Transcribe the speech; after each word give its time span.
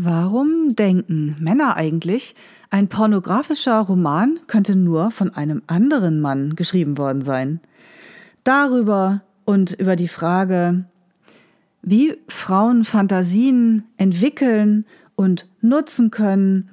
Warum 0.00 0.76
denken 0.76 1.34
Männer 1.40 1.74
eigentlich, 1.76 2.36
ein 2.70 2.86
pornografischer 2.86 3.80
Roman 3.80 4.38
könnte 4.46 4.76
nur 4.76 5.10
von 5.10 5.34
einem 5.34 5.60
anderen 5.66 6.20
Mann 6.20 6.54
geschrieben 6.54 6.96
worden 6.98 7.22
sein? 7.22 7.58
Darüber 8.44 9.22
und 9.44 9.72
über 9.72 9.96
die 9.96 10.06
Frage, 10.06 10.84
wie 11.82 12.16
Frauen 12.28 12.84
Fantasien 12.84 13.88
entwickeln 13.96 14.86
und 15.16 15.48
nutzen 15.62 16.12
können, 16.12 16.70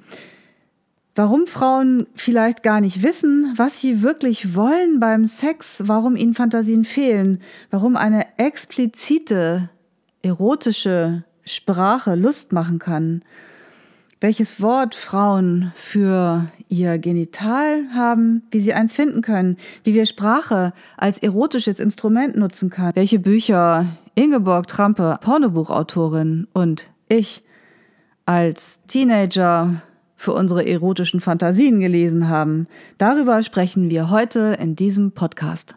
warum 1.16 1.48
Frauen 1.48 2.06
vielleicht 2.14 2.62
gar 2.62 2.80
nicht 2.80 3.02
wissen, 3.02 3.54
was 3.56 3.80
sie 3.80 4.02
wirklich 4.02 4.54
wollen 4.54 5.00
beim 5.00 5.26
Sex, 5.26 5.82
warum 5.86 6.14
ihnen 6.14 6.34
Fantasien 6.34 6.84
fehlen, 6.84 7.40
warum 7.72 7.96
eine 7.96 8.38
explizite 8.38 9.68
erotische 10.22 11.24
Sprache 11.46 12.14
Lust 12.14 12.52
machen 12.52 12.78
kann, 12.78 13.22
welches 14.20 14.60
Wort 14.60 14.94
Frauen 14.94 15.72
für 15.74 16.46
ihr 16.68 16.98
Genital 16.98 17.84
haben, 17.94 18.42
wie 18.50 18.60
sie 18.60 18.74
eins 18.74 18.94
finden 18.94 19.22
können, 19.22 19.56
wie 19.84 19.94
wir 19.94 20.06
Sprache 20.06 20.72
als 20.96 21.22
erotisches 21.22 21.80
Instrument 21.80 22.36
nutzen 22.36 22.70
können, 22.70 22.96
welche 22.96 23.18
Bücher 23.18 23.86
Ingeborg 24.14 24.66
Trampe, 24.66 25.18
Pornobuchautorin 25.20 26.48
und 26.52 26.90
ich 27.08 27.44
als 28.24 28.80
Teenager 28.86 29.82
für 30.16 30.32
unsere 30.32 30.66
erotischen 30.66 31.20
Fantasien 31.20 31.78
gelesen 31.78 32.28
haben. 32.28 32.66
Darüber 32.98 33.42
sprechen 33.42 33.90
wir 33.90 34.10
heute 34.10 34.56
in 34.60 34.74
diesem 34.74 35.12
Podcast. 35.12 35.76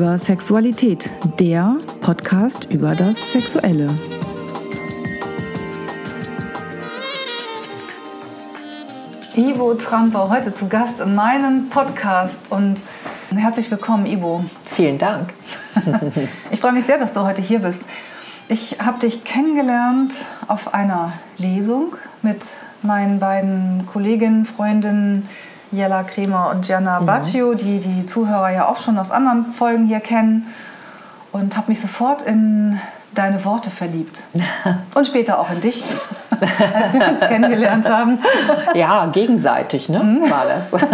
Über 0.00 0.16
Sexualität, 0.16 1.10
der 1.38 1.76
Podcast 2.00 2.68
über 2.70 2.94
das 2.94 3.32
Sexuelle. 3.32 3.86
Ivo 9.36 9.74
Tramper 9.74 10.30
heute 10.30 10.54
zu 10.54 10.68
Gast 10.68 11.02
in 11.02 11.14
meinem 11.14 11.68
Podcast 11.68 12.50
und 12.50 12.80
herzlich 13.28 13.70
willkommen, 13.70 14.06
Ivo. 14.06 14.42
Vielen 14.70 14.96
Dank. 14.96 15.34
ich 16.50 16.60
freue 16.60 16.72
mich 16.72 16.86
sehr, 16.86 16.96
dass 16.96 17.12
du 17.12 17.20
heute 17.20 17.42
hier 17.42 17.58
bist. 17.58 17.82
Ich 18.48 18.78
habe 18.80 19.00
dich 19.00 19.22
kennengelernt 19.24 20.14
auf 20.48 20.72
einer 20.72 21.12
Lesung 21.36 21.94
mit 22.22 22.46
meinen 22.80 23.20
beiden 23.20 23.84
Kolleginnen, 23.84 24.46
Freundinnen 24.46 25.28
Jella 25.72 26.02
Kremer 26.02 26.50
und 26.50 26.64
Gianna 26.64 27.00
mhm. 27.00 27.06
Baccio, 27.06 27.54
die 27.54 27.78
die 27.78 28.06
Zuhörer 28.06 28.50
ja 28.50 28.68
auch 28.68 28.78
schon 28.78 28.98
aus 28.98 29.10
anderen 29.10 29.52
Folgen 29.52 29.86
hier 29.86 30.00
kennen. 30.00 30.52
Und 31.32 31.56
habe 31.56 31.68
mich 31.68 31.80
sofort 31.80 32.22
in 32.22 32.80
deine 33.14 33.44
Worte 33.44 33.70
verliebt. 33.70 34.24
Und 34.94 35.06
später 35.06 35.38
auch 35.38 35.50
in 35.50 35.60
dich, 35.60 35.84
als 36.74 36.92
wir 36.92 37.08
uns 37.08 37.20
kennengelernt 37.20 37.88
haben. 37.88 38.18
Ja, 38.74 39.06
gegenseitig, 39.06 39.88
ne? 39.88 40.02
Mhm. 40.02 40.30
War 40.30 40.44
das. 40.46 40.82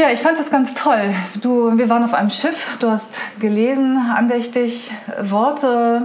Ja, 0.00 0.10
ich 0.12 0.20
fand 0.20 0.38
das 0.38 0.48
ganz 0.48 0.74
toll. 0.74 1.12
Du, 1.42 1.76
wir 1.76 1.88
waren 1.88 2.04
auf 2.04 2.14
einem 2.14 2.30
Schiff, 2.30 2.76
du 2.78 2.88
hast 2.88 3.18
gelesen, 3.40 3.98
andächtig 4.16 4.92
Worte 5.20 6.02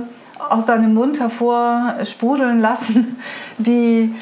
aus 0.49 0.65
deinem 0.65 0.95
Mund 0.95 1.19
hervor 1.19 1.93
sprudeln 2.03 2.59
lassen, 2.59 3.19
die 3.59 4.15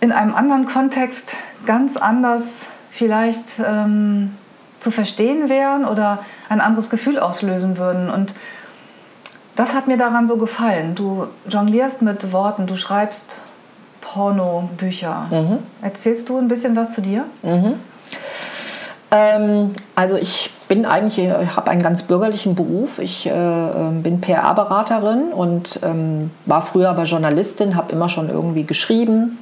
in 0.00 0.12
einem 0.12 0.34
anderen 0.34 0.66
Kontext 0.66 1.34
ganz 1.64 1.96
anders 1.96 2.66
vielleicht 2.90 3.58
ähm, 3.64 4.34
zu 4.80 4.90
verstehen 4.90 5.48
wären 5.48 5.84
oder 5.84 6.20
ein 6.48 6.60
anderes 6.60 6.90
Gefühl 6.90 7.18
auslösen 7.18 7.78
würden. 7.78 8.10
Und 8.10 8.34
das 9.54 9.74
hat 9.74 9.86
mir 9.86 9.96
daran 9.96 10.26
so 10.26 10.36
gefallen. 10.36 10.94
Du 10.94 11.26
jonglierst 11.48 12.02
mit 12.02 12.32
Worten, 12.32 12.66
du 12.66 12.76
schreibst 12.76 13.38
Pornobücher. 14.00 15.26
Mhm. 15.30 15.58
Erzählst 15.82 16.28
du 16.28 16.38
ein 16.38 16.48
bisschen 16.48 16.76
was 16.76 16.92
zu 16.92 17.00
dir? 17.00 17.24
Mhm. 17.42 17.74
Ähm, 19.10 19.72
also 19.94 20.16
ich 20.16 20.50
bin 20.68 20.84
eigentlich, 20.84 21.18
ich 21.18 21.56
habe 21.56 21.70
einen 21.70 21.82
ganz 21.82 22.02
bürgerlichen 22.02 22.54
Beruf. 22.54 22.98
Ich 22.98 23.26
äh, 23.26 23.30
ähm, 23.30 24.02
bin 24.02 24.20
PR-Beraterin 24.20 25.32
und 25.32 25.80
ähm, 25.82 26.30
war 26.44 26.62
früher 26.62 26.90
aber 26.90 27.04
Journalistin, 27.04 27.76
habe 27.76 27.92
immer 27.92 28.08
schon 28.08 28.28
irgendwie 28.28 28.64
geschrieben, 28.64 29.38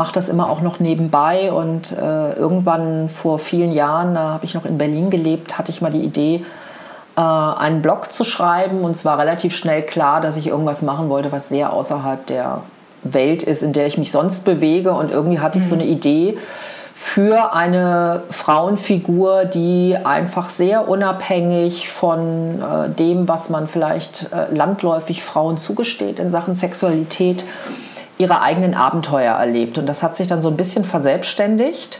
mache 0.00 0.14
das 0.14 0.30
immer 0.30 0.48
auch 0.48 0.62
noch 0.62 0.80
nebenbei. 0.80 1.52
Und 1.52 1.92
äh, 1.92 2.32
irgendwann 2.32 3.10
vor 3.10 3.38
vielen 3.38 3.70
Jahren, 3.70 4.14
da 4.14 4.32
habe 4.32 4.46
ich 4.46 4.54
noch 4.54 4.64
in 4.64 4.78
Berlin 4.78 5.10
gelebt, 5.10 5.58
hatte 5.58 5.70
ich 5.70 5.82
mal 5.82 5.90
die 5.90 6.00
Idee, 6.00 6.42
äh, 7.18 7.20
einen 7.20 7.82
Blog 7.82 8.10
zu 8.10 8.24
schreiben. 8.24 8.80
Und 8.80 8.92
es 8.92 9.04
war 9.04 9.18
relativ 9.18 9.54
schnell 9.54 9.82
klar, 9.82 10.22
dass 10.22 10.38
ich 10.38 10.46
irgendwas 10.46 10.80
machen 10.80 11.10
wollte, 11.10 11.32
was 11.32 11.50
sehr 11.50 11.74
außerhalb 11.74 12.26
der 12.26 12.62
Welt 13.02 13.42
ist, 13.42 13.62
in 13.62 13.74
der 13.74 13.86
ich 13.86 13.98
mich 13.98 14.10
sonst 14.10 14.46
bewege. 14.46 14.92
Und 14.92 15.10
irgendwie 15.10 15.38
hatte 15.38 15.58
ich 15.58 15.68
so 15.68 15.74
eine 15.74 15.84
mhm. 15.84 15.90
Idee 15.90 16.38
für 16.94 17.52
eine 17.54 18.22
Frauenfigur, 18.30 19.44
die 19.44 19.96
einfach 20.02 20.48
sehr 20.48 20.88
unabhängig 20.88 21.90
von 21.90 22.62
äh, 22.62 22.88
dem, 22.90 23.28
was 23.28 23.50
man 23.50 23.66
vielleicht 23.66 24.28
äh, 24.32 24.54
landläufig 24.54 25.22
Frauen 25.22 25.58
zugesteht 25.58 26.18
in 26.18 26.30
Sachen 26.30 26.54
Sexualität, 26.54 27.44
ihre 28.20 28.42
eigenen 28.42 28.74
Abenteuer 28.74 29.34
erlebt. 29.34 29.78
Und 29.78 29.86
das 29.86 30.02
hat 30.02 30.14
sich 30.14 30.28
dann 30.28 30.42
so 30.42 30.48
ein 30.48 30.56
bisschen 30.56 30.84
verselbstständigt 30.84 31.98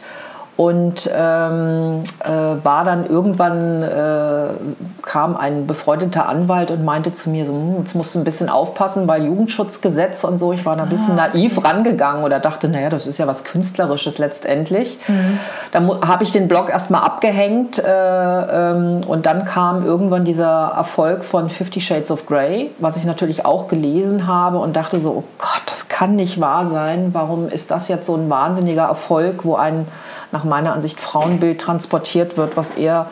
und 0.60 1.10
ähm, 1.10 2.02
äh, 2.22 2.28
war 2.28 2.84
dann 2.84 3.08
irgendwann, 3.08 3.82
äh, 3.82 4.48
kam 5.00 5.34
ein 5.34 5.66
befreundeter 5.66 6.28
Anwalt 6.28 6.70
und 6.70 6.84
meinte 6.84 7.14
zu 7.14 7.30
mir, 7.30 7.46
so, 7.46 7.54
hm, 7.54 7.76
jetzt 7.78 7.94
musst 7.94 8.14
du 8.14 8.18
ein 8.18 8.24
bisschen 8.24 8.50
aufpassen, 8.50 9.08
weil 9.08 9.24
Jugendschutzgesetz 9.24 10.22
und 10.22 10.36
so. 10.36 10.52
Ich 10.52 10.66
war 10.66 10.76
da 10.76 10.82
ein 10.82 10.90
bisschen 10.90 11.18
ah, 11.18 11.28
naiv 11.28 11.64
rangegangen 11.64 12.24
oder 12.24 12.40
dachte, 12.40 12.68
naja, 12.68 12.90
das 12.90 13.06
ist 13.06 13.16
ja 13.16 13.26
was 13.26 13.44
Künstlerisches 13.44 14.18
letztendlich. 14.18 14.98
Mhm. 15.08 15.38
Da 15.72 15.80
habe 16.06 16.24
ich 16.24 16.30
den 16.30 16.46
Blog 16.46 16.68
erstmal 16.68 17.04
abgehängt 17.04 17.78
äh, 17.78 17.82
ähm, 17.88 19.00
und 19.06 19.24
dann 19.24 19.46
kam 19.46 19.86
irgendwann 19.86 20.26
dieser 20.26 20.74
Erfolg 20.76 21.24
von 21.24 21.48
Fifty 21.48 21.80
Shades 21.80 22.10
of 22.10 22.26
Grey, 22.26 22.70
was 22.80 22.98
ich 22.98 23.06
natürlich 23.06 23.46
auch 23.46 23.66
gelesen 23.66 24.26
habe 24.26 24.58
und 24.58 24.76
dachte 24.76 25.00
so, 25.00 25.10
oh 25.10 25.24
Gott, 25.38 25.62
das 25.64 25.88
kann 25.88 26.16
nicht 26.16 26.38
wahr 26.38 26.66
sein. 26.66 27.14
Warum 27.14 27.48
ist 27.48 27.70
das 27.70 27.88
jetzt 27.88 28.04
so 28.04 28.14
ein 28.14 28.28
wahnsinniger 28.28 28.84
Erfolg, 28.84 29.46
wo 29.46 29.54
ein 29.54 29.86
nach 30.32 30.44
meiner 30.50 30.74
Ansicht 30.74 31.00
Frauenbild 31.00 31.60
transportiert 31.60 32.36
wird, 32.36 32.58
was 32.58 32.72
eher 32.72 33.06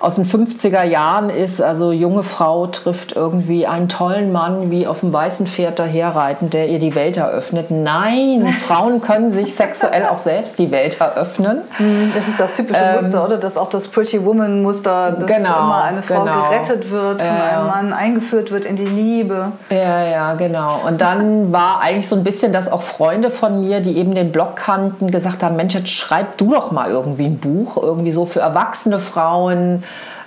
aus 0.00 0.16
den 0.16 0.24
50er 0.24 0.82
Jahren 0.82 1.30
ist. 1.30 1.62
Also 1.62 1.92
junge 1.92 2.24
Frau 2.24 2.66
trifft 2.66 3.12
irgendwie 3.12 3.66
einen 3.66 3.88
tollen 3.88 4.32
Mann, 4.32 4.72
wie 4.72 4.86
auf 4.86 5.00
dem 5.00 5.12
weißen 5.12 5.46
Pferd 5.46 5.78
daherreiten, 5.78 6.50
der 6.50 6.68
ihr 6.68 6.80
die 6.80 6.94
Welt 6.94 7.16
eröffnet. 7.16 7.70
Nein, 7.70 8.52
Frauen 8.66 9.00
können 9.00 9.30
sich 9.30 9.54
sexuell 9.54 10.06
auch 10.06 10.18
selbst 10.18 10.58
die 10.58 10.70
Welt 10.70 11.00
eröffnen. 11.00 11.62
Mhm, 11.78 12.12
das 12.14 12.26
ist 12.26 12.40
das 12.40 12.54
typische 12.54 12.80
ähm, 12.80 13.04
Muster, 13.04 13.24
oder? 13.24 13.36
Das 13.36 13.52
ist 13.52 13.58
auch 13.58 13.70
das 13.70 13.88
Pretty 13.88 14.24
Woman 14.24 14.62
Muster, 14.62 15.12
dass 15.12 15.26
genau, 15.26 15.60
immer 15.60 15.84
eine 15.84 16.02
Frau 16.02 16.24
genau. 16.24 16.48
gerettet 16.48 16.90
wird, 16.90 17.20
von 17.20 17.36
äh, 17.36 17.40
einem 17.40 17.66
Mann 17.66 17.92
eingeführt 17.92 18.50
wird 18.50 18.64
in 18.64 18.76
die 18.76 18.86
Liebe. 18.86 19.52
Ja, 19.70 20.04
ja, 20.04 20.34
genau. 20.34 20.80
Und 20.86 21.00
dann 21.00 21.52
war 21.52 21.80
eigentlich 21.80 22.08
so 22.08 22.16
ein 22.16 22.24
bisschen, 22.24 22.52
dass 22.52 22.70
auch 22.70 22.82
Freunde 22.82 23.30
von 23.30 23.60
mir, 23.60 23.80
die 23.80 23.96
eben 23.96 24.14
den 24.14 24.32
Blog 24.32 24.56
kannten, 24.56 25.10
gesagt 25.10 25.42
haben, 25.42 25.56
Mensch, 25.56 25.74
jetzt 25.74 25.90
schreib 25.90 26.38
du 26.38 26.54
doch 26.54 26.59
mal 26.70 26.90
irgendwie 26.90 27.26
ein 27.26 27.38
Buch, 27.38 27.76
irgendwie 27.82 28.12
so 28.12 28.26
für 28.26 28.40
erwachsene 28.40 28.98
Frauen, 28.98 29.82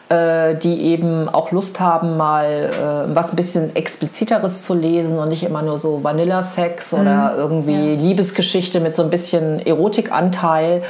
äh, 0.10 0.56
die 0.56 0.84
eben 0.84 1.30
auch 1.30 1.52
Lust 1.52 1.80
haben, 1.80 2.18
mal 2.18 2.46
äh, 2.46 3.16
was 3.16 3.32
ein 3.32 3.36
bisschen 3.36 3.76
expliziteres 3.76 4.64
zu 4.64 4.74
lesen 4.74 5.18
und 5.18 5.30
nicht 5.30 5.44
immer 5.44 5.62
nur 5.62 5.78
so 5.78 6.04
Vanilla-Sex 6.04 6.92
mhm. 6.92 7.00
oder 7.00 7.34
irgendwie 7.38 7.94
ja. 7.94 8.00
Liebesgeschichte 8.00 8.80
mit 8.80 8.94
so 8.94 9.02
ein 9.02 9.10
bisschen 9.10 9.66
Erotikanteil. 9.66 10.84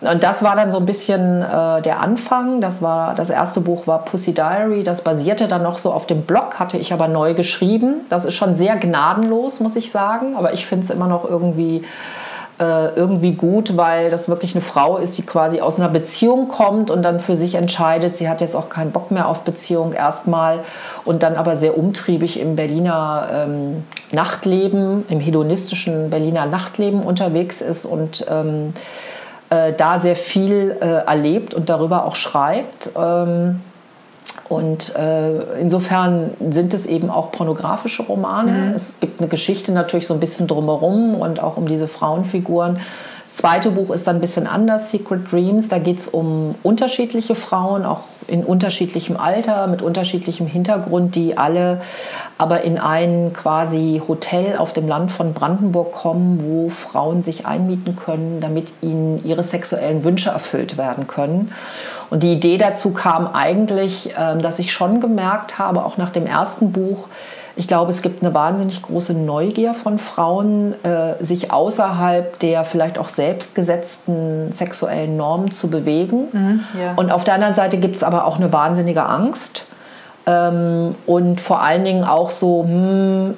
Und 0.00 0.22
das 0.22 0.42
war 0.42 0.56
dann 0.56 0.70
so 0.70 0.78
ein 0.78 0.86
bisschen 0.86 1.42
äh, 1.42 1.82
der 1.82 2.00
Anfang. 2.00 2.60
Das 2.60 2.80
war 2.82 3.14
das 3.14 3.30
erste 3.30 3.60
Buch 3.60 3.86
war 3.86 4.04
Pussy 4.04 4.32
Diary. 4.32 4.84
Das 4.84 5.02
basierte 5.02 5.48
dann 5.48 5.62
noch 5.62 5.78
so 5.78 5.92
auf 5.92 6.06
dem 6.06 6.22
Blog, 6.22 6.58
hatte 6.58 6.78
ich 6.78 6.92
aber 6.92 7.08
neu 7.08 7.34
geschrieben. 7.34 8.06
Das 8.08 8.24
ist 8.24 8.34
schon 8.34 8.54
sehr 8.54 8.76
gnadenlos, 8.76 9.60
muss 9.60 9.76
ich 9.76 9.90
sagen. 9.90 10.36
Aber 10.36 10.52
ich 10.52 10.66
finde 10.66 10.84
es 10.84 10.90
immer 10.90 11.08
noch 11.08 11.28
irgendwie 11.28 11.82
äh, 12.62 12.94
irgendwie 12.94 13.32
gut, 13.32 13.76
weil 13.76 14.08
das 14.08 14.28
wirklich 14.28 14.54
eine 14.54 14.62
Frau 14.62 14.96
ist, 14.96 15.18
die 15.18 15.22
quasi 15.22 15.60
aus 15.60 15.80
einer 15.80 15.88
Beziehung 15.88 16.46
kommt 16.46 16.92
und 16.92 17.02
dann 17.02 17.18
für 17.18 17.34
sich 17.34 17.56
entscheidet, 17.56 18.16
sie 18.16 18.28
hat 18.28 18.40
jetzt 18.40 18.54
auch 18.54 18.68
keinen 18.68 18.92
Bock 18.92 19.10
mehr 19.10 19.26
auf 19.26 19.40
Beziehung 19.40 19.92
erstmal 19.92 20.60
und 21.04 21.24
dann 21.24 21.34
aber 21.34 21.56
sehr 21.56 21.76
umtriebig 21.76 22.38
im 22.38 22.54
Berliner 22.54 23.28
ähm, 23.32 23.82
Nachtleben, 24.12 25.04
im 25.08 25.18
hedonistischen 25.18 26.08
Berliner 26.08 26.46
Nachtleben 26.46 27.02
unterwegs 27.02 27.60
ist 27.62 27.84
und 27.84 28.24
ähm, 28.30 28.74
äh, 29.50 29.72
da 29.72 29.98
sehr 29.98 30.14
viel 30.14 30.76
äh, 30.80 30.86
erlebt 30.86 31.54
und 31.54 31.68
darüber 31.68 32.04
auch 32.04 32.14
schreibt. 32.14 32.90
Ähm, 32.96 33.60
und 34.52 34.94
äh, 34.96 35.60
insofern 35.60 36.32
sind 36.50 36.74
es 36.74 36.84
eben 36.84 37.08
auch 37.08 37.32
pornografische 37.32 38.02
Romane. 38.02 38.52
Mhm. 38.52 38.74
Es 38.74 39.00
gibt 39.00 39.18
eine 39.18 39.28
Geschichte 39.28 39.72
natürlich 39.72 40.06
so 40.06 40.12
ein 40.12 40.20
bisschen 40.20 40.46
drumherum 40.46 41.14
und 41.14 41.40
auch 41.40 41.56
um 41.56 41.66
diese 41.66 41.88
Frauenfiguren. 41.88 42.78
Zweite 43.34 43.70
Buch 43.70 43.88
ist 43.88 44.06
dann 44.06 44.16
ein 44.16 44.20
bisschen 44.20 44.46
anders, 44.46 44.90
Secret 44.90 45.32
Dreams. 45.32 45.68
Da 45.68 45.78
geht 45.78 46.00
es 46.00 46.06
um 46.06 46.54
unterschiedliche 46.62 47.34
Frauen, 47.34 47.86
auch 47.86 48.00
in 48.28 48.44
unterschiedlichem 48.44 49.16
Alter, 49.16 49.68
mit 49.68 49.80
unterschiedlichem 49.80 50.46
Hintergrund, 50.46 51.16
die 51.16 51.38
alle 51.38 51.80
aber 52.36 52.60
in 52.60 52.76
ein 52.76 53.32
quasi 53.32 54.02
Hotel 54.06 54.58
auf 54.58 54.74
dem 54.74 54.86
Land 54.86 55.12
von 55.12 55.32
Brandenburg 55.32 55.92
kommen, 55.92 56.42
wo 56.44 56.68
Frauen 56.68 57.22
sich 57.22 57.46
einmieten 57.46 57.96
können, 57.96 58.42
damit 58.42 58.74
ihnen 58.82 59.24
ihre 59.24 59.42
sexuellen 59.42 60.04
Wünsche 60.04 60.28
erfüllt 60.28 60.76
werden 60.76 61.06
können. 61.06 61.52
Und 62.10 62.22
die 62.24 62.34
Idee 62.34 62.58
dazu 62.58 62.90
kam 62.90 63.26
eigentlich, 63.26 64.12
ähm, 64.14 64.40
dass 64.40 64.58
ich 64.58 64.74
schon 64.74 65.00
gemerkt 65.00 65.58
habe, 65.58 65.86
auch 65.86 65.96
nach 65.96 66.10
dem 66.10 66.26
ersten 66.26 66.70
Buch, 66.70 67.08
ich 67.54 67.68
glaube, 67.68 67.90
es 67.90 68.02
gibt 68.02 68.22
eine 68.22 68.32
wahnsinnig 68.34 68.80
große 68.82 69.14
Neugier 69.14 69.74
von 69.74 69.98
Frauen, 69.98 70.74
äh, 70.84 71.22
sich 71.22 71.52
außerhalb 71.52 72.38
der 72.38 72.64
vielleicht 72.64 72.98
auch 72.98 73.08
selbstgesetzten 73.08 74.52
sexuellen 74.52 75.16
Normen 75.16 75.50
zu 75.50 75.68
bewegen. 75.68 76.28
Mhm, 76.32 76.60
ja. 76.80 76.94
Und 76.96 77.10
auf 77.10 77.24
der 77.24 77.34
anderen 77.34 77.54
Seite 77.54 77.78
gibt 77.78 77.96
es 77.96 78.02
aber 78.02 78.26
auch 78.26 78.36
eine 78.36 78.52
wahnsinnige 78.52 79.04
Angst. 79.04 79.66
Ähm, 80.26 80.94
und 81.06 81.40
vor 81.40 81.62
allen 81.62 81.84
Dingen 81.84 82.04
auch 82.04 82.30
so, 82.30 82.64
hm, 82.64 83.34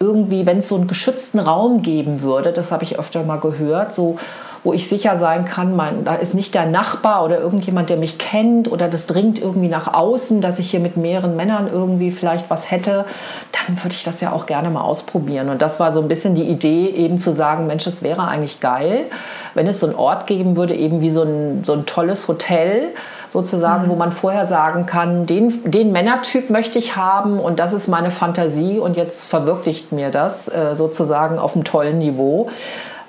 irgendwie, 0.00 0.46
wenn 0.46 0.58
es 0.58 0.68
so 0.68 0.76
einen 0.76 0.88
geschützten 0.88 1.38
Raum 1.38 1.82
geben 1.82 2.22
würde, 2.22 2.52
das 2.52 2.72
habe 2.72 2.82
ich 2.84 2.98
öfter 2.98 3.22
mal 3.22 3.38
gehört, 3.38 3.92
so 3.92 4.16
wo 4.64 4.72
ich 4.72 4.88
sicher 4.88 5.16
sein 5.16 5.44
kann, 5.44 5.76
mein, 5.76 6.04
da 6.04 6.14
ist 6.14 6.34
nicht 6.34 6.54
der 6.54 6.64
Nachbar 6.64 7.22
oder 7.22 7.38
irgendjemand, 7.38 7.90
der 7.90 7.98
mich 7.98 8.18
kennt 8.18 8.72
oder 8.72 8.88
das 8.88 9.06
dringt 9.06 9.38
irgendwie 9.38 9.68
nach 9.68 9.92
außen, 9.92 10.40
dass 10.40 10.58
ich 10.58 10.70
hier 10.70 10.80
mit 10.80 10.96
mehreren 10.96 11.36
Männern 11.36 11.68
irgendwie 11.70 12.10
vielleicht 12.10 12.48
was 12.48 12.70
hätte, 12.70 13.04
dann 13.52 13.82
würde 13.82 13.94
ich 13.94 14.02
das 14.04 14.22
ja 14.22 14.32
auch 14.32 14.46
gerne 14.46 14.70
mal 14.70 14.80
ausprobieren. 14.80 15.50
Und 15.50 15.60
das 15.60 15.78
war 15.80 15.90
so 15.90 16.00
ein 16.00 16.08
bisschen 16.08 16.34
die 16.34 16.44
Idee, 16.44 16.88
eben 16.88 17.18
zu 17.18 17.30
sagen, 17.30 17.66
Mensch, 17.66 17.86
es 17.86 18.02
wäre 18.02 18.26
eigentlich 18.26 18.60
geil, 18.60 19.04
wenn 19.52 19.66
es 19.66 19.80
so 19.80 19.86
einen 19.86 19.96
Ort 19.96 20.26
geben 20.26 20.56
würde, 20.56 20.74
eben 20.74 21.02
wie 21.02 21.10
so 21.10 21.22
ein, 21.22 21.62
so 21.62 21.74
ein 21.74 21.84
tolles 21.84 22.26
Hotel, 22.26 22.94
sozusagen, 23.34 23.86
mhm. 23.86 23.90
wo 23.90 23.96
man 23.96 24.12
vorher 24.12 24.46
sagen 24.46 24.86
kann, 24.86 25.26
den, 25.26 25.70
den 25.70 25.92
Männertyp 25.92 26.50
möchte 26.50 26.78
ich 26.78 26.96
haben 26.96 27.38
und 27.38 27.58
das 27.58 27.72
ist 27.72 27.88
meine 27.88 28.10
Fantasie 28.10 28.78
und 28.78 28.96
jetzt 28.96 29.28
verwirklicht 29.28 29.92
mir 29.92 30.10
das 30.10 30.48
äh, 30.48 30.74
sozusagen 30.74 31.38
auf 31.38 31.54
einem 31.54 31.64
tollen 31.64 31.98
Niveau 31.98 32.48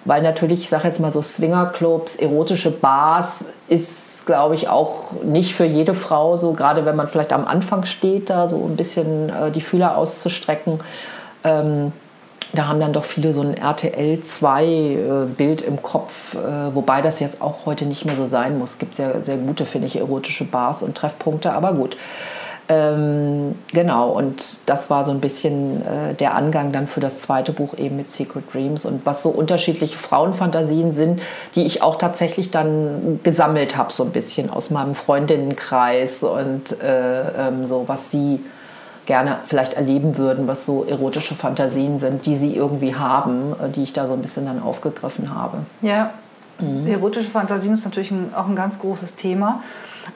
weil 0.06 0.22
natürlich, 0.22 0.62
ich 0.62 0.70
sage 0.70 0.88
jetzt 0.88 1.00
mal 1.00 1.12
so 1.12 1.22
Swingerclubs, 1.22 2.16
erotische 2.16 2.72
Bars 2.72 3.46
ist, 3.68 4.26
glaube 4.26 4.56
ich, 4.56 4.70
auch 4.70 5.14
nicht 5.24 5.54
für 5.56 5.66
jede 5.66 5.96
Frau 5.96 6.36
so, 6.36 6.54
gerade 6.54 6.86
wenn 6.86 6.96
man 6.96 7.08
vielleicht 7.08 7.34
am 7.34 7.46
Anfang 7.46 7.86
steht, 7.86 8.30
da 8.30 8.48
so 8.48 8.64
ein 8.64 8.76
bisschen 8.76 9.30
äh, 9.30 9.52
die 9.52 9.62
Fühler 9.62 9.98
auszustrecken. 9.98 10.80
Ähm, 11.44 11.92
da 12.54 12.68
haben 12.68 12.80
dann 12.80 12.94
doch 12.94 13.04
viele 13.04 13.34
so 13.34 13.42
ein 13.42 13.56
RTL 13.56 14.22
2 14.22 15.28
Bild 15.36 15.62
im 15.62 15.82
Kopf, 15.82 16.36
äh, 16.36 16.74
wobei 16.74 17.02
das 17.02 17.20
jetzt 17.20 17.42
auch 17.42 17.66
heute 17.66 17.86
nicht 17.86 18.06
mehr 18.06 18.16
so 18.16 18.26
sein 18.26 18.58
muss. 18.58 18.72
Es 18.72 18.78
gibt 18.78 18.96
sehr, 18.96 19.22
sehr 19.22 19.38
gute, 19.38 19.66
finde 19.66 19.88
ich, 19.88 19.98
erotische 19.98 20.46
Bars 20.46 20.82
und 20.84 20.96
Treffpunkte, 20.96 21.52
aber 21.52 21.74
gut. 21.74 21.98
Ähm, 22.68 23.56
genau, 23.74 24.10
und 24.10 24.60
das 24.66 24.90
war 24.90 25.04
so 25.04 25.12
ein 25.12 25.20
bisschen 25.20 25.86
äh, 25.86 26.16
der 26.16 26.34
Angang 26.34 26.72
dann 26.72 26.88
für 26.88 27.00
das 27.00 27.22
zweite 27.22 27.52
Buch 27.52 27.76
eben 27.78 27.98
mit 27.98 28.10
Secret 28.10 28.52
Dreams 28.52 28.86
und 28.86 29.06
was 29.06 29.22
so 29.22 29.30
unterschiedliche 29.30 29.96
Frauenfantasien 29.96 30.92
sind, 30.92 31.22
die 31.54 31.64
ich 31.64 31.84
auch 31.84 31.98
tatsächlich 31.98 32.50
dann 32.50 33.20
gesammelt 33.24 33.78
habe, 33.78 33.94
so 33.94 34.04
ein 34.04 34.12
bisschen 34.12 34.50
aus 34.50 34.72
meinem 34.72 34.96
Freundinnenkreis 34.96 36.24
und 36.24 36.82
äh, 36.82 37.48
ähm, 37.48 37.68
so, 37.68 37.84
was 37.88 38.10
sie 38.10 38.44
gerne 39.06 39.38
vielleicht 39.44 39.76
erleben 39.76 40.18
würden, 40.18 40.48
was 40.48 40.66
so 40.66 40.86
erotische 40.86 41.36
Fantasien 41.36 42.00
sind, 42.00 42.26
die 42.26 42.36
sie 42.36 42.56
irgendwie 42.56 42.96
haben, 42.96 43.54
äh, 43.62 43.70
die 43.70 43.84
ich 43.84 43.94
da 43.94 44.08
so 44.08 44.14
ein 44.14 44.22
bisschen 44.22 44.48
dann 44.48 44.62
aufgegriffen 44.64 45.36
habe. 45.36 45.60
Ja, 45.84 46.12
mhm. 46.60 46.88
erotische 46.88 47.30
Fantasien 47.30 47.76
ist 47.76 47.86
natürlich 47.86 48.10
ein, 48.10 48.34
auch 48.36 48.48
ein 48.48 48.56
ganz 48.56 48.80
großes 48.80 49.14
Thema 49.14 49.62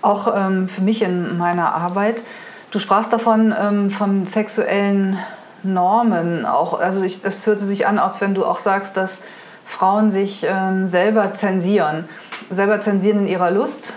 auch 0.01 0.33
ähm, 0.35 0.67
für 0.67 0.81
mich 0.81 1.01
in 1.01 1.37
meiner 1.37 1.73
Arbeit. 1.73 2.23
Du 2.71 2.79
sprachst 2.79 3.11
davon, 3.11 3.53
ähm, 3.59 3.89
von 3.89 4.25
sexuellen 4.25 5.17
Normen. 5.63 6.45
Auch, 6.45 6.79
also 6.79 7.03
ich, 7.03 7.21
das 7.21 7.45
hörte 7.47 7.65
sich 7.65 7.87
an, 7.87 7.99
als 7.99 8.21
wenn 8.21 8.33
du 8.33 8.45
auch 8.45 8.59
sagst, 8.59 8.95
dass 8.97 9.21
Frauen 9.65 10.11
sich 10.11 10.45
ähm, 10.47 10.87
selber 10.87 11.33
zensieren. 11.35 12.05
Selber 12.49 12.81
zensieren 12.81 13.19
in 13.19 13.27
ihrer 13.27 13.51
Lust 13.51 13.93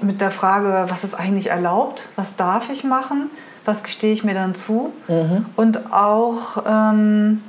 mit 0.00 0.20
der 0.20 0.30
Frage, 0.30 0.86
was 0.88 1.04
ist 1.04 1.14
eigentlich 1.14 1.48
erlaubt, 1.48 2.08
was 2.16 2.36
darf 2.36 2.70
ich 2.70 2.84
machen, 2.84 3.30
was 3.64 3.82
gestehe 3.82 4.12
ich 4.12 4.22
mir 4.22 4.34
dann 4.34 4.54
zu. 4.54 4.92
Mhm. 5.08 5.46
Und 5.56 5.92
auch 5.92 6.62
ähm, 6.66 7.42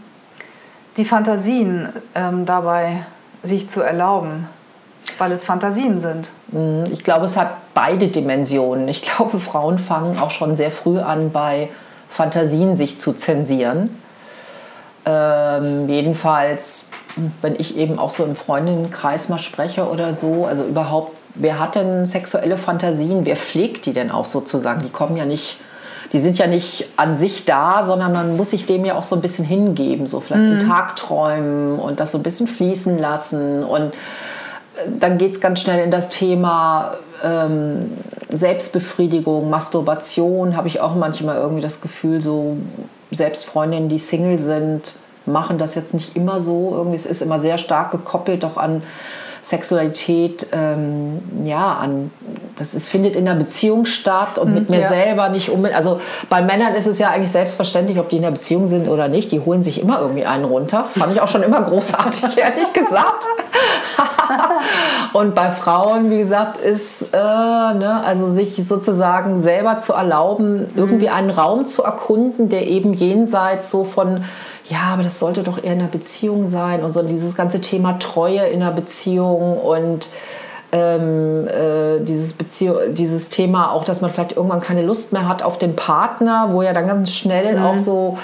die 0.97 1.05
Fantasien 1.05 1.89
ähm, 2.15 2.45
dabei 2.45 3.05
sich 3.43 3.69
zu 3.69 3.81
erlauben 3.81 4.47
weil 5.19 5.31
es 5.31 5.43
Fantasien 5.43 5.99
sind. 5.99 6.31
Mhm. 6.51 6.85
Ich 6.91 7.03
glaube, 7.03 7.25
es 7.25 7.37
hat 7.37 7.51
beide 7.73 8.07
Dimensionen. 8.07 8.87
Ich 8.87 9.01
glaube, 9.01 9.39
Frauen 9.39 9.77
fangen 9.77 10.19
auch 10.19 10.31
schon 10.31 10.55
sehr 10.55 10.71
früh 10.71 10.99
an, 10.99 11.31
bei 11.31 11.69
Fantasien 12.07 12.75
sich 12.75 12.97
zu 12.97 13.13
zensieren. 13.13 13.97
Ähm, 15.05 15.87
jedenfalls, 15.87 16.89
wenn 17.41 17.55
ich 17.55 17.77
eben 17.77 17.97
auch 17.97 18.11
so 18.11 18.25
im 18.25 18.35
Freundinnenkreis 18.35 19.29
mal 19.29 19.37
spreche 19.37 19.87
oder 19.87 20.13
so, 20.13 20.45
also 20.45 20.63
überhaupt, 20.63 21.17
wer 21.35 21.59
hat 21.59 21.75
denn 21.75 22.05
sexuelle 22.05 22.57
Fantasien? 22.57 23.25
Wer 23.25 23.35
pflegt 23.35 23.85
die 23.85 23.93
denn 23.93 24.11
auch 24.11 24.25
sozusagen? 24.25 24.81
Die 24.81 24.89
kommen 24.89 25.17
ja 25.17 25.25
nicht 25.25 25.57
die 26.11 26.19
sind 26.19 26.37
ja 26.37 26.47
nicht 26.47 26.87
an 26.95 27.15
sich 27.15 27.45
da, 27.45 27.83
sondern 27.83 28.13
man 28.13 28.35
muss 28.35 28.51
sich 28.51 28.65
dem 28.65 28.83
ja 28.85 28.95
auch 28.95 29.03
so 29.03 29.15
ein 29.15 29.21
bisschen 29.21 29.45
hingeben, 29.45 30.07
so 30.07 30.19
vielleicht 30.19 30.45
mhm. 30.45 30.53
in 30.53 30.59
Tagträumen 30.59 31.79
und 31.79 31.99
das 31.99 32.11
so 32.11 32.17
ein 32.17 32.23
bisschen 32.23 32.47
fließen 32.47 32.97
lassen 32.97 33.63
und 33.63 33.93
dann 34.99 35.17
geht 35.17 35.33
es 35.33 35.41
ganz 35.41 35.61
schnell 35.61 35.83
in 35.83 35.91
das 35.91 36.09
Thema 36.09 36.95
ähm, 37.23 37.91
Selbstbefriedigung, 38.29 39.49
Masturbation. 39.49 40.55
Habe 40.55 40.67
ich 40.67 40.81
auch 40.81 40.95
manchmal 40.95 41.37
irgendwie 41.37 41.61
das 41.61 41.81
Gefühl, 41.81 42.21
so 42.21 42.57
selbst 43.11 43.45
Freundinnen, 43.45 43.89
die 43.89 43.97
Single 43.97 44.39
sind, 44.39 44.93
machen 45.25 45.57
das 45.57 45.75
jetzt 45.75 45.93
nicht 45.93 46.15
immer 46.15 46.39
so. 46.39 46.71
Irgendwie, 46.73 46.95
es 46.95 47.05
ist 47.05 47.21
immer 47.21 47.39
sehr 47.39 47.57
stark 47.57 47.91
gekoppelt 47.91 48.45
auch 48.45 48.57
an 48.57 48.83
Sexualität, 49.49 50.45
ähm, 50.51 51.21
ja, 51.43 51.73
an, 51.73 52.11
das 52.55 52.75
ist, 52.75 52.87
findet 52.87 53.15
in 53.15 53.25
der 53.25 53.33
Beziehung 53.33 53.85
statt 53.85 54.37
und 54.37 54.53
mit 54.53 54.69
mhm, 54.69 54.75
mir 54.75 54.81
ja. 54.81 54.87
selber 54.89 55.29
nicht 55.29 55.49
unbedingt. 55.49 55.75
Also 55.75 55.99
bei 56.29 56.43
Männern 56.43 56.75
ist 56.75 56.85
es 56.85 56.99
ja 56.99 57.09
eigentlich 57.09 57.31
selbstverständlich, 57.31 57.97
ob 57.97 58.09
die 58.09 58.17
in 58.17 58.21
der 58.21 58.29
Beziehung 58.29 58.67
sind 58.67 58.87
oder 58.87 59.07
nicht. 59.07 59.31
Die 59.31 59.39
holen 59.39 59.63
sich 59.63 59.81
immer 59.81 60.01
irgendwie 60.01 60.25
einen 60.25 60.45
runter. 60.45 60.79
Das 60.79 60.93
fand 60.93 61.13
ich 61.13 61.21
auch 61.21 61.27
schon 61.27 61.41
immer 61.41 61.61
großartig, 61.63 62.37
ehrlich 62.37 62.71
gesagt. 62.73 63.25
und 65.13 65.33
bei 65.33 65.49
Frauen, 65.49 66.11
wie 66.11 66.19
gesagt, 66.19 66.57
ist, 66.57 67.01
äh, 67.11 67.17
ne, 67.17 68.03
also 68.05 68.29
sich 68.29 68.55
sozusagen 68.55 69.41
selber 69.41 69.79
zu 69.79 69.93
erlauben, 69.93 70.67
irgendwie 70.75 71.07
mhm. 71.07 71.13
einen 71.13 71.29
Raum 71.31 71.65
zu 71.65 71.83
erkunden, 71.83 72.49
der 72.49 72.67
eben 72.67 72.93
jenseits 72.93 73.71
so 73.71 73.83
von 73.83 74.23
ja, 74.69 74.93
aber 74.93 75.01
das 75.01 75.17
sollte 75.17 75.41
doch 75.41 75.57
eher 75.57 75.73
in 75.73 75.79
einer 75.79 75.89
Beziehung 75.89 76.45
sein 76.45 76.83
und 76.83 76.91
so 76.91 77.01
dieses 77.01 77.35
ganze 77.35 77.59
Thema 77.59 77.97
Treue 77.97 78.41
in 78.41 78.61
einer 78.61 78.71
Beziehung 78.71 79.38
und 79.39 80.09
ähm, 80.71 81.47
äh, 81.47 81.99
dieses, 82.01 82.33
Beziehung, 82.33 82.93
dieses 82.93 83.29
Thema 83.29 83.71
auch, 83.71 83.83
dass 83.83 84.01
man 84.01 84.11
vielleicht 84.11 84.33
irgendwann 84.33 84.61
keine 84.61 84.83
Lust 84.83 85.13
mehr 85.13 85.27
hat 85.27 85.41
auf 85.41 85.57
den 85.57 85.75
Partner, 85.75 86.49
wo 86.51 86.61
ja 86.61 86.73
dann 86.73 86.85
ganz 86.85 87.11
schnell 87.11 87.57
mhm. 87.57 87.63
auch 87.63 87.77
so 87.77 88.17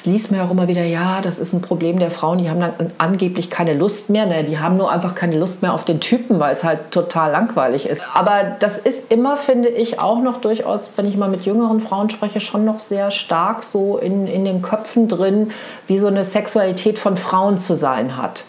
es 0.00 0.06
liest 0.06 0.30
mir 0.30 0.42
auch 0.42 0.50
immer 0.50 0.66
wieder, 0.66 0.82
ja, 0.82 1.20
das 1.20 1.38
ist 1.38 1.52
ein 1.52 1.60
Problem 1.60 1.98
der 1.98 2.10
Frauen, 2.10 2.38
die 2.38 2.48
haben 2.48 2.60
dann 2.60 2.92
angeblich 2.96 3.50
keine 3.50 3.74
Lust 3.74 4.08
mehr. 4.08 4.24
Ne? 4.24 4.44
Die 4.44 4.58
haben 4.58 4.78
nur 4.78 4.90
einfach 4.90 5.14
keine 5.14 5.36
Lust 5.36 5.60
mehr 5.60 5.74
auf 5.74 5.84
den 5.84 6.00
Typen, 6.00 6.40
weil 6.40 6.54
es 6.54 6.64
halt 6.64 6.90
total 6.90 7.32
langweilig 7.32 7.86
ist. 7.86 8.02
Aber 8.14 8.56
das 8.58 8.78
ist 8.78 9.12
immer, 9.12 9.36
finde 9.36 9.68
ich, 9.68 10.00
auch 10.00 10.20
noch 10.20 10.40
durchaus, 10.40 10.92
wenn 10.96 11.06
ich 11.06 11.18
mal 11.18 11.28
mit 11.28 11.44
jüngeren 11.44 11.80
Frauen 11.80 12.08
spreche, 12.08 12.40
schon 12.40 12.64
noch 12.64 12.78
sehr 12.78 13.10
stark 13.10 13.62
so 13.62 13.98
in, 13.98 14.26
in 14.26 14.44
den 14.44 14.62
Köpfen 14.62 15.06
drin, 15.06 15.50
wie 15.86 15.98
so 15.98 16.06
eine 16.06 16.24
Sexualität 16.24 16.98
von 16.98 17.18
Frauen 17.18 17.58
zu 17.58 17.74
sein 17.74 18.16
hat. 18.16 18.44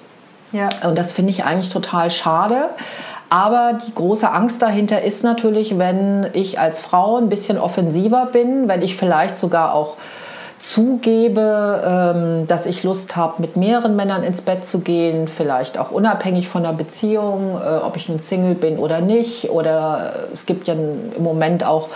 Ja. 0.52 0.70
Und 0.88 0.98
das 0.98 1.14
finde 1.14 1.32
ich 1.32 1.44
eigentlich 1.44 1.70
total 1.70 2.10
schade. 2.10 2.70
Aber 3.30 3.80
die 3.88 3.94
große 3.94 4.30
Angst 4.30 4.62
dahinter 4.62 5.02
ist 5.04 5.24
natürlich, 5.24 5.80
wenn 5.80 6.28
ich 6.34 6.60
als 6.60 6.82
Frau 6.82 7.16
ein 7.16 7.30
bisschen 7.30 7.58
offensiver 7.58 8.26
bin, 8.26 8.68
wenn 8.68 8.82
ich 8.82 8.98
vielleicht 8.98 9.38
sogar 9.38 9.74
auch 9.74 9.96
zugebe, 10.62 12.14
ähm, 12.14 12.48
dass 12.48 12.68
ich 12.68 12.84
Lust 12.84 13.16
habe, 13.16 13.42
mit 13.42 13.58
mehreren 13.58 13.96
Männern 13.96 14.24
ins 14.24 14.42
Bett 14.42 14.64
zu 14.64 14.80
gehen, 14.80 15.28
vielleicht 15.28 15.80
auch 15.80 15.90
unabhängig 15.92 16.48
von 16.48 16.62
der 16.62 16.74
Beziehung, 16.74 17.56
äh, 17.56 17.78
ob 17.78 17.98
ich 17.98 18.10
nun 18.10 18.20
Single 18.20 18.54
bin 18.54 18.78
oder 18.78 19.02
nicht. 19.02 19.50
Oder 19.50 20.28
es 20.32 20.46
gibt 20.46 20.68
ja 20.68 20.76
im 20.76 21.24
Moment 21.24 21.66
auch 21.66 21.88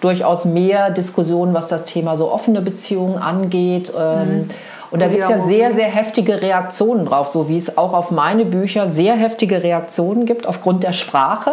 durchaus 0.00 0.46
mehr 0.46 0.90
Diskussionen, 0.90 1.52
was 1.52 1.68
das 1.68 1.84
Thema 1.84 2.16
so 2.16 2.32
offene 2.32 2.62
Beziehungen 2.62 3.18
angeht. 3.18 3.92
Ähm, 3.98 4.28
mhm. 4.28 4.48
Und 4.94 5.00
da 5.00 5.08
gibt 5.08 5.24
es 5.24 5.28
ja 5.28 5.38
sehr, 5.38 5.74
sehr 5.74 5.88
heftige 5.88 6.40
Reaktionen 6.40 7.06
drauf, 7.06 7.26
so 7.26 7.48
wie 7.48 7.56
es 7.56 7.76
auch 7.76 7.94
auf 7.94 8.12
meine 8.12 8.44
Bücher 8.44 8.86
sehr 8.86 9.16
heftige 9.16 9.64
Reaktionen 9.64 10.24
gibt 10.24 10.46
aufgrund 10.46 10.84
der 10.84 10.92
Sprache. 10.92 11.50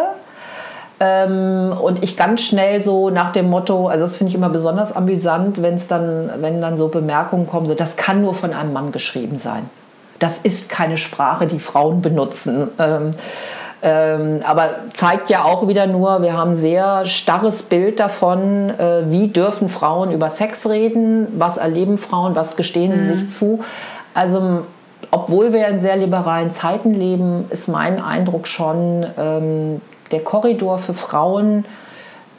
Ähm, 1.00 1.76
und 1.82 2.04
ich 2.04 2.16
ganz 2.16 2.42
schnell 2.42 2.82
so 2.82 3.10
nach 3.10 3.30
dem 3.30 3.50
Motto, 3.50 3.88
also 3.88 4.04
das 4.04 4.16
finde 4.16 4.28
ich 4.28 4.36
immer 4.36 4.48
besonders 4.48 4.94
amüsant, 4.94 5.60
wenn 5.60 5.74
es 5.74 5.88
dann, 5.88 6.30
wenn 6.36 6.60
dann 6.60 6.76
so 6.76 6.86
Bemerkungen 6.86 7.48
kommen, 7.48 7.66
so 7.66 7.74
das 7.74 7.96
kann 7.96 8.22
nur 8.22 8.32
von 8.32 8.52
einem 8.52 8.72
Mann 8.72 8.92
geschrieben 8.92 9.36
sein. 9.36 9.68
Das 10.20 10.38
ist 10.38 10.70
keine 10.70 10.96
Sprache, 10.96 11.48
die 11.48 11.58
Frauen 11.58 12.00
benutzen. 12.00 12.68
Ähm, 12.78 13.10
ähm, 13.82 14.40
aber 14.46 14.70
zeigt 14.94 15.28
ja 15.28 15.44
auch 15.44 15.66
wieder 15.66 15.86
nur, 15.86 16.22
wir 16.22 16.34
haben 16.34 16.52
ein 16.52 16.54
sehr 16.54 17.04
starres 17.04 17.64
Bild 17.64 17.98
davon, 17.98 18.70
äh, 18.70 19.10
wie 19.10 19.28
dürfen 19.28 19.68
Frauen 19.68 20.12
über 20.12 20.28
Sex 20.28 20.68
reden, 20.68 21.26
was 21.36 21.56
erleben 21.56 21.98
Frauen, 21.98 22.36
was 22.36 22.56
gestehen 22.56 22.92
sie 22.94 23.00
mhm. 23.00 23.16
sich 23.16 23.28
zu. 23.28 23.60
Also 24.14 24.62
obwohl 25.10 25.52
wir 25.52 25.66
in 25.68 25.78
sehr 25.78 25.96
liberalen 25.96 26.50
Zeiten 26.50 26.94
leben, 26.94 27.46
ist 27.50 27.68
mein 27.68 28.00
Eindruck 28.00 28.46
schon, 28.46 29.06
ähm, 29.18 29.80
der 30.12 30.20
Korridor 30.20 30.78
für 30.78 30.94
Frauen, 30.94 31.64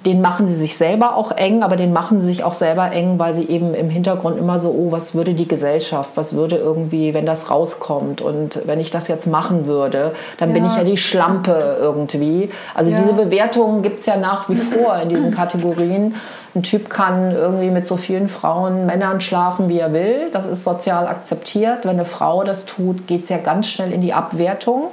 den 0.05 0.19
machen 0.19 0.47
sie 0.47 0.53
sich 0.53 0.77
selber 0.77 1.15
auch 1.15 1.31
eng, 1.31 1.63
aber 1.63 1.77
den 1.77 1.93
machen 1.93 2.19
sie 2.19 2.25
sich 2.25 2.43
auch 2.43 2.53
selber 2.53 2.91
eng, 2.91 3.19
weil 3.19 3.33
sie 3.33 3.47
eben 3.47 3.73
im 3.73 3.89
Hintergrund 3.89 4.37
immer 4.37 4.59
so, 4.59 4.69
oh, 4.69 4.91
was 4.91 5.15
würde 5.15 5.33
die 5.33 5.47
Gesellschaft, 5.47 6.11
was 6.15 6.35
würde 6.35 6.57
irgendwie, 6.57 7.13
wenn 7.13 7.25
das 7.25 7.49
rauskommt 7.49 8.21
und 8.21 8.61
wenn 8.65 8.79
ich 8.79 8.91
das 8.91 9.07
jetzt 9.07 9.27
machen 9.27 9.65
würde, 9.65 10.11
dann 10.37 10.49
ja. 10.49 10.53
bin 10.53 10.65
ich 10.65 10.75
ja 10.75 10.83
die 10.83 10.97
Schlampe 10.97 11.77
irgendwie. 11.79 12.49
Also 12.75 12.91
ja. 12.91 12.97
diese 12.97 13.13
Bewertungen 13.13 13.81
gibt 13.81 13.99
es 13.99 14.05
ja 14.05 14.17
nach 14.17 14.49
wie 14.49 14.55
vor 14.55 14.97
in 14.97 15.07
diesen 15.07 15.31
Kategorien. 15.35 16.15
Ein 16.53 16.63
Typ 16.63 16.89
kann 16.89 17.31
irgendwie 17.31 17.69
mit 17.69 17.87
so 17.87 17.95
vielen 17.95 18.27
Frauen, 18.27 18.85
Männern 18.85 19.21
schlafen, 19.21 19.69
wie 19.69 19.79
er 19.79 19.93
will. 19.93 20.29
Das 20.31 20.47
ist 20.47 20.65
sozial 20.65 21.07
akzeptiert. 21.07 21.85
Wenn 21.85 21.91
eine 21.91 22.05
Frau 22.05 22.43
das 22.43 22.65
tut, 22.65 23.07
geht 23.07 23.23
es 23.23 23.29
ja 23.29 23.37
ganz 23.37 23.67
schnell 23.67 23.93
in 23.93 24.01
die 24.01 24.13
Abwertung. 24.13 24.89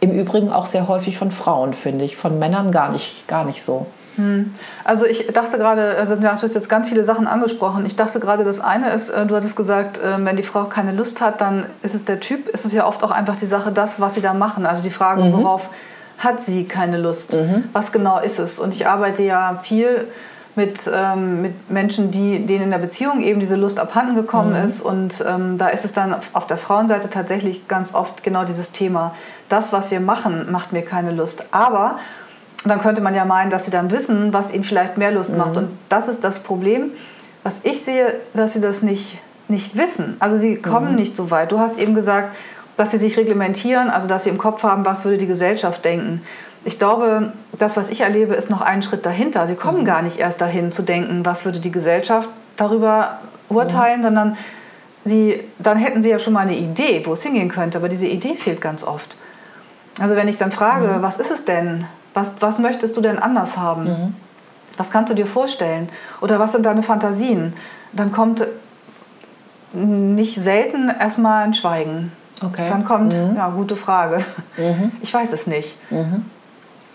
Im 0.00 0.12
Übrigen 0.12 0.52
auch 0.52 0.66
sehr 0.66 0.88
häufig 0.88 1.18
von 1.18 1.30
Frauen, 1.30 1.72
finde 1.72 2.04
ich. 2.04 2.16
Von 2.16 2.38
Männern 2.38 2.70
gar 2.70 2.92
nicht, 2.92 3.26
gar 3.26 3.44
nicht 3.44 3.62
so. 3.62 3.86
Hm. 4.16 4.54
Also 4.84 5.06
ich 5.06 5.26
dachte 5.28 5.58
gerade, 5.58 5.96
also 5.96 6.16
du 6.16 6.30
hast 6.30 6.42
jetzt 6.42 6.68
ganz 6.68 6.88
viele 6.88 7.04
Sachen 7.04 7.26
angesprochen. 7.26 7.86
Ich 7.86 7.96
dachte 7.96 8.20
gerade, 8.20 8.44
das 8.44 8.60
eine 8.60 8.90
ist, 8.90 9.10
äh, 9.10 9.26
du 9.26 9.36
hattest 9.36 9.56
gesagt, 9.56 9.98
äh, 9.98 10.24
wenn 10.24 10.36
die 10.36 10.42
Frau 10.42 10.64
keine 10.64 10.92
Lust 10.92 11.20
hat, 11.20 11.40
dann 11.40 11.66
ist 11.82 11.94
es 11.94 12.04
der 12.04 12.20
Typ. 12.20 12.48
Ist 12.48 12.64
es 12.64 12.72
ja 12.72 12.86
oft 12.86 13.02
auch 13.04 13.10
einfach 13.10 13.36
die 13.36 13.46
Sache, 13.46 13.72
das, 13.72 14.00
was 14.00 14.14
sie 14.14 14.20
da 14.20 14.34
machen. 14.34 14.66
Also 14.66 14.82
die 14.82 14.90
Frage, 14.90 15.22
mhm. 15.22 15.32
worauf 15.32 15.68
hat 16.18 16.44
sie 16.44 16.64
keine 16.64 16.98
Lust? 16.98 17.34
Mhm. 17.34 17.64
Was 17.72 17.92
genau 17.92 18.20
ist 18.20 18.38
es? 18.38 18.58
Und 18.58 18.74
ich 18.74 18.86
arbeite 18.86 19.22
ja 19.22 19.60
viel 19.62 20.08
mit, 20.54 20.90
ähm, 20.92 21.42
mit 21.42 21.70
Menschen, 21.70 22.10
die, 22.10 22.46
denen 22.46 22.64
in 22.64 22.70
der 22.70 22.78
Beziehung 22.78 23.22
eben 23.22 23.40
diese 23.40 23.56
Lust 23.56 23.78
abhanden 23.78 24.14
gekommen 24.14 24.58
mhm. 24.58 24.66
ist. 24.66 24.80
Und 24.80 25.22
ähm, 25.26 25.58
da 25.58 25.68
ist 25.68 25.84
es 25.84 25.92
dann 25.92 26.14
auf 26.32 26.46
der 26.46 26.56
Frauenseite 26.56 27.10
tatsächlich 27.10 27.68
ganz 27.68 27.94
oft 27.94 28.22
genau 28.22 28.44
dieses 28.44 28.72
Thema. 28.72 29.14
Das, 29.50 29.72
was 29.72 29.90
wir 29.90 30.00
machen, 30.00 30.50
macht 30.50 30.72
mir 30.72 30.82
keine 30.82 31.12
Lust. 31.12 31.46
Aber 31.50 31.98
dann 32.68 32.80
könnte 32.80 33.00
man 33.00 33.14
ja 33.14 33.24
meinen, 33.24 33.50
dass 33.50 33.64
sie 33.64 33.70
dann 33.70 33.90
wissen, 33.90 34.32
was 34.32 34.52
ihnen 34.52 34.64
vielleicht 34.64 34.98
mehr 34.98 35.10
Lust 35.10 35.32
mhm. 35.32 35.38
macht. 35.38 35.56
Und 35.56 35.70
das 35.88 36.08
ist 36.08 36.24
das 36.24 36.42
Problem, 36.42 36.90
was 37.42 37.60
ich 37.62 37.84
sehe, 37.84 38.14
dass 38.34 38.54
sie 38.54 38.60
das 38.60 38.82
nicht, 38.82 39.18
nicht 39.48 39.76
wissen. 39.76 40.16
Also 40.18 40.36
sie 40.36 40.56
kommen 40.56 40.90
mhm. 40.90 40.96
nicht 40.96 41.16
so 41.16 41.30
weit. 41.30 41.52
Du 41.52 41.58
hast 41.58 41.78
eben 41.78 41.94
gesagt, 41.94 42.34
dass 42.76 42.90
sie 42.90 42.98
sich 42.98 43.16
reglementieren, 43.16 43.88
also 43.88 44.08
dass 44.08 44.24
sie 44.24 44.30
im 44.30 44.38
Kopf 44.38 44.62
haben, 44.62 44.84
was 44.84 45.04
würde 45.04 45.18
die 45.18 45.26
Gesellschaft 45.26 45.84
denken 45.84 46.22
ich 46.66 46.80
glaube, 46.80 47.32
das, 47.56 47.76
was 47.76 47.90
ich 47.90 48.00
erlebe, 48.00 48.34
ist 48.34 48.50
noch 48.50 48.60
einen 48.60 48.82
Schritt 48.82 49.06
dahinter. 49.06 49.46
Sie 49.46 49.54
kommen 49.54 49.82
mhm. 49.82 49.84
gar 49.84 50.02
nicht 50.02 50.18
erst 50.18 50.40
dahin 50.40 50.72
zu 50.72 50.82
denken, 50.82 51.24
was 51.24 51.44
würde 51.44 51.60
die 51.60 51.70
Gesellschaft 51.70 52.28
darüber 52.56 53.20
urteilen, 53.48 54.00
mhm. 54.00 54.04
sondern 54.04 54.36
sie, 55.04 55.44
dann 55.60 55.78
hätten 55.78 56.02
sie 56.02 56.10
ja 56.10 56.18
schon 56.18 56.32
mal 56.32 56.40
eine 56.40 56.56
Idee, 56.56 57.02
wo 57.04 57.12
es 57.12 57.22
hingehen 57.22 57.48
könnte. 57.48 57.78
Aber 57.78 57.88
diese 57.88 58.08
Idee 58.08 58.34
fehlt 58.34 58.60
ganz 58.60 58.82
oft. 58.82 59.16
Also 60.00 60.16
wenn 60.16 60.26
ich 60.26 60.38
dann 60.38 60.50
frage, 60.50 60.88
mhm. 60.88 61.02
was 61.02 61.18
ist 61.18 61.30
es 61.30 61.44
denn? 61.44 61.86
Was, 62.16 62.32
was 62.40 62.58
möchtest 62.58 62.96
du 62.96 63.02
denn 63.02 63.18
anders 63.18 63.58
haben? 63.58 63.84
Mhm. 63.84 64.14
Was 64.78 64.90
kannst 64.90 65.10
du 65.10 65.14
dir 65.14 65.26
vorstellen? 65.26 65.90
Oder 66.22 66.38
was 66.38 66.52
sind 66.52 66.64
deine 66.64 66.82
Fantasien? 66.82 67.52
Dann 67.92 68.10
kommt 68.10 68.46
nicht 69.74 70.40
selten 70.40 70.88
erstmal 70.88 71.44
ein 71.44 71.52
Schweigen. 71.52 72.12
Okay. 72.42 72.70
Dann 72.70 72.86
kommt, 72.86 73.12
mhm. 73.12 73.36
ja, 73.36 73.50
gute 73.50 73.76
Frage. 73.76 74.24
Mhm. 74.56 74.92
Ich 75.02 75.12
weiß 75.12 75.30
es 75.34 75.46
nicht. 75.46 75.76
Mhm. 75.90 76.24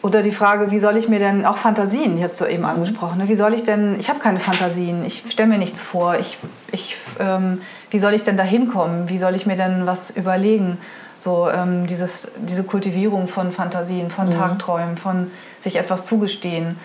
Oder 0.02 0.24
die 0.24 0.32
Frage, 0.32 0.72
wie 0.72 0.80
soll 0.80 0.98
ich 0.98 1.08
mir 1.08 1.20
denn, 1.20 1.46
auch 1.46 1.58
Fantasien, 1.58 2.18
jetzt 2.18 2.42
du 2.42 2.46
eben 2.46 2.64
mhm. 2.64 2.70
angesprochen, 2.70 3.20
ne? 3.20 3.30
wie 3.30 3.36
soll 3.36 3.54
ich 3.54 3.64
denn, 3.64 4.00
ich 4.00 4.10
habe 4.10 4.18
keine 4.18 4.40
Fantasien, 4.40 5.06
ich 5.06 5.24
stelle 5.30 5.50
mir 5.50 5.60
nichts 5.60 5.84
vor, 5.84 6.16
ich, 6.16 6.40
ich, 6.72 6.98
ähm, 7.20 7.62
wie 7.92 8.00
soll 8.00 8.16
ich 8.16 8.24
denn 8.24 8.38
da 8.38 8.42
hinkommen, 8.42 9.10
wie 9.10 9.20
soll 9.20 9.36
ich 9.36 9.46
mir 9.46 9.56
denn 9.56 9.86
was 9.86 10.10
überlegen? 10.10 10.80
So 11.22 11.52
ähm, 11.52 11.86
dieses, 11.86 12.32
diese 12.36 12.64
Kultivierung 12.64 13.28
von 13.28 13.52
Fantasien, 13.52 14.10
von 14.10 14.30
mhm. 14.30 14.34
Tagträumen, 14.34 14.98
von 14.98 15.30
sich 15.60 15.76
etwas 15.76 16.08
zugestehen, 16.08 16.80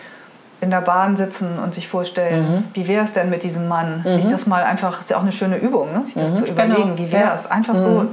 in 0.61 0.69
der 0.69 0.81
Bahn 0.81 1.17
sitzen 1.17 1.57
und 1.57 1.73
sich 1.73 1.87
vorstellen, 1.87 2.51
mhm. 2.51 2.63
wie 2.75 2.87
wäre 2.87 3.03
es 3.03 3.13
denn 3.13 3.31
mit 3.31 3.41
diesem 3.41 3.67
Mann? 3.67 4.03
Mhm. 4.05 4.21
Sich 4.21 4.29
das 4.29 4.45
mal 4.45 4.61
einfach, 4.61 5.01
ist 5.01 5.09
ja 5.09 5.17
auch 5.17 5.23
eine 5.23 5.31
schöne 5.31 5.57
Übung, 5.57 5.91
ne? 5.91 6.03
sich 6.05 6.13
das 6.13 6.33
mhm. 6.33 6.45
zu 6.45 6.51
überlegen, 6.51 6.95
genau. 6.95 6.97
wie 6.99 7.11
wäre 7.11 7.33
es? 7.33 7.49
Einfach 7.49 7.79
so 7.79 7.89
mhm. 7.89 8.09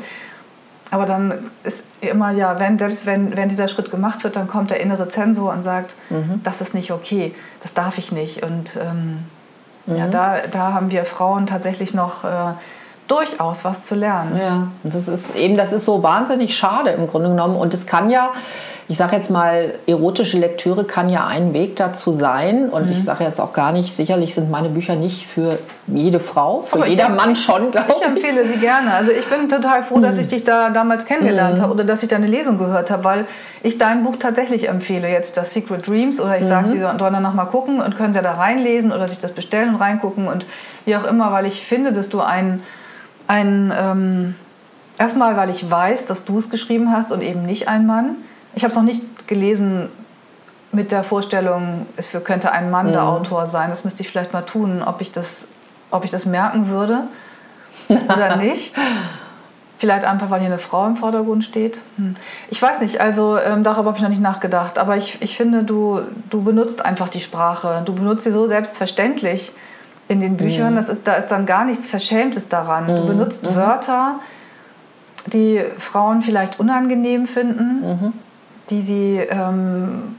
aber 0.91 1.05
dann 1.05 1.51
ist 1.63 1.85
immer, 2.01 2.31
ja, 2.31 2.59
wenn, 2.59 2.79
selbst 2.79 3.05
wenn, 3.05 3.37
wenn 3.37 3.51
dieser 3.51 3.69
Schritt 3.69 3.91
gemacht 3.91 4.25
wird, 4.25 4.37
dann 4.37 4.49
kommt 4.49 4.71
der 4.71 4.81
innere 4.81 5.11
Zensor 5.11 5.53
und 5.53 5.63
sagt, 5.63 5.95
mhm. 6.09 6.41
das 6.43 6.63
ist 6.63 6.73
nicht 6.73 6.91
okay, 6.91 7.35
das 7.63 7.75
darf 7.75 7.99
ich 7.99 8.13
nicht. 8.13 8.43
Und 8.43 8.79
ähm, 8.83 9.25
ja, 9.87 10.07
da, 10.07 10.39
da 10.51 10.73
haben 10.73 10.91
wir 10.91 11.05
Frauen 11.05 11.47
tatsächlich 11.47 11.93
noch 11.93 12.25
äh, 12.25 12.55
durchaus 13.09 13.65
was 13.65 13.85
zu 13.85 13.95
lernen. 13.95 14.39
Ja, 14.41 14.69
und 14.83 14.95
das 14.95 15.09
ist 15.09 15.37
eben, 15.37 15.57
das 15.57 15.73
ist 15.73 15.85
so 15.85 16.03
wahnsinnig 16.03 16.57
schade 16.57 16.91
im 16.91 17.07
Grunde 17.07 17.29
genommen. 17.29 17.57
Und 17.57 17.75
es 17.75 17.87
kann 17.87 18.09
ja, 18.09 18.33
ich 18.89 18.97
sage 18.97 19.17
jetzt 19.17 19.31
mal, 19.31 19.75
erotische 19.87 20.39
Lektüre 20.39 20.85
kann 20.85 21.11
ja 21.11 21.27
ein 21.27 21.53
Weg 21.53 21.77
dazu 21.77 22.13
sein. 22.13 22.71
Und 22.71 22.87
mhm. 22.87 22.93
ich 22.93 23.05
sage 23.05 23.25
jetzt 23.25 23.41
auch 23.41 23.53
gar 23.53 23.73
nicht, 23.73 23.95
sicherlich 23.95 24.35
sind 24.35 24.51
meine 24.51 24.71
Bücher 24.71 24.97
nicht 24.97 25.27
für 25.27 25.59
jede 25.87 26.19
Frau, 26.19 26.63
für 26.63 26.77
Aber 26.77 26.87
jeder 26.87 27.11
Mann 27.11 27.37
schon, 27.37 27.71
glaube 27.71 27.93
ich. 27.93 27.97
Ich 27.97 28.07
empfehle 28.07 28.49
sie 28.49 28.59
gerne. 28.59 28.95
Also 28.95 29.11
ich 29.11 29.27
bin 29.27 29.51
total 29.51 29.83
froh, 29.83 30.01
dass 30.01 30.15
mhm. 30.15 30.21
ich 30.23 30.29
dich 30.29 30.45
da 30.45 30.71
damals 30.71 31.05
kennengelernt 31.05 31.59
mhm. 31.59 31.63
habe 31.63 31.75
oder 31.75 31.85
dass 31.85 32.03
ich 32.03 32.09
deine 32.09 32.27
Lesung 32.27 32.59
gehört 32.59 32.91
habe, 32.91 33.05
weil 33.05 33.27
ich 33.63 33.77
dein 33.77 34.03
Buch 34.03 34.17
tatsächlich 34.19 34.69
empfehle. 34.69 35.11
Jetzt 35.11 35.37
das 35.37 35.53
Secret 35.53 35.87
Dreams 35.87 36.21
oder 36.21 36.39
ich 36.39 36.47
sage, 36.47 36.69
mhm. 36.69 36.73
sie 36.73 36.81
sollen 36.81 36.99
danach 36.99 37.35
mal 37.35 37.47
gucken 37.47 37.83
und 37.83 37.97
können 37.97 38.15
ja 38.15 38.23
da 38.23 38.35
reinlesen 38.35 38.93
oder 38.93 39.09
sich 39.09 39.19
das 39.19 39.33
bestellen 39.33 39.75
und 39.75 39.77
reingucken 39.77 40.27
und 40.27 40.47
wie 40.87 40.97
auch 40.97 41.05
immer, 41.05 41.33
weil 41.33 41.45
ich 41.45 41.63
finde, 41.67 41.93
dass 41.93 42.09
du 42.09 42.21
einen 42.21 42.63
ein, 43.27 43.73
ähm, 43.77 44.35
erstmal, 44.99 45.37
weil 45.37 45.51
ich 45.51 45.71
weiß, 45.71 46.07
dass 46.07 46.25
du 46.25 46.39
es 46.39 46.51
geschrieben 46.51 46.93
hast 46.93 47.13
und 47.13 47.23
eben 47.23 47.45
nicht 47.45 47.69
ein 47.69 47.87
Mann. 47.87 48.17
Ich 48.55 48.65
habe 48.65 48.71
es 48.71 48.77
noch 48.77 48.85
nicht 48.85 49.27
gelesen 49.27 49.89
mit 50.73 50.93
der 50.93 51.05
Vorstellung, 51.05 51.87
es 51.97 52.13
könnte 52.25 52.53
ein 52.53 52.71
Mann 52.71 52.89
mhm. 52.89 52.93
der 52.93 53.05
Autor 53.05 53.47
sein. 53.47 53.71
Das 53.71 53.85
müsste 53.85 54.03
ich 54.03 54.09
vielleicht 54.09 54.33
mal 54.33 54.43
tun, 54.43 54.83
ob 54.83 55.01
ich 55.01 55.13
das, 55.13 55.49
ob 55.91 56.05
ich 56.05 56.11
das 56.11 56.27
merken 56.27 56.69
würde 56.69 57.05
oder 57.89 58.37
nicht. 58.39 58.75
Vielleicht 59.79 60.05
einfach, 60.05 60.31
weil 60.31 60.41
hier 60.41 60.49
eine 60.49 60.59
Frau 60.59 60.87
im 60.87 60.97
Vordergrund 60.97 61.45
steht. 61.45 61.81
Hm. 61.97 62.15
Ich 62.49 62.63
weiß 62.63 62.81
nicht, 62.81 63.01
also 63.01 63.39
ähm, 63.39 63.65
darüber 63.65 63.89
habe 63.89 63.97
ich 63.97 64.03
noch 64.03 64.09
nicht 64.09 64.23
nachgedacht. 64.23 64.79
Aber 64.79 64.97
ich, 64.97 65.21
ich 65.21 65.37
finde, 65.37 65.65
du, 65.65 66.01
du 66.31 66.43
benutzt 66.43 66.85
einfach 66.85 67.09
die 67.09 67.21
Sprache. 67.21 67.83
Du 67.85 67.93
benutzt 67.93 68.25
sie 68.25 68.31
so 68.31 68.47
selbstverständlich 68.47 69.53
in 70.09 70.21
den 70.21 70.37
Büchern. 70.37 70.73
Mhm. 70.73 70.77
Das 70.77 70.89
ist, 70.89 71.07
da 71.07 71.15
ist 71.15 71.29
dann 71.29 71.47
gar 71.47 71.65
nichts 71.65 71.87
Verschämtes 71.87 72.49
daran. 72.49 72.85
Mhm. 72.85 72.97
Du 72.97 73.07
benutzt 73.07 73.49
mhm. 73.49 73.55
Wörter, 73.55 74.21
die 75.27 75.63
Frauen 75.79 76.23
vielleicht 76.23 76.61
unangenehm 76.61 77.27
finden, 77.27 77.81
mhm. 77.81 78.13
die 78.71 78.83
sie, 78.83 79.17
ähm, 79.19 80.17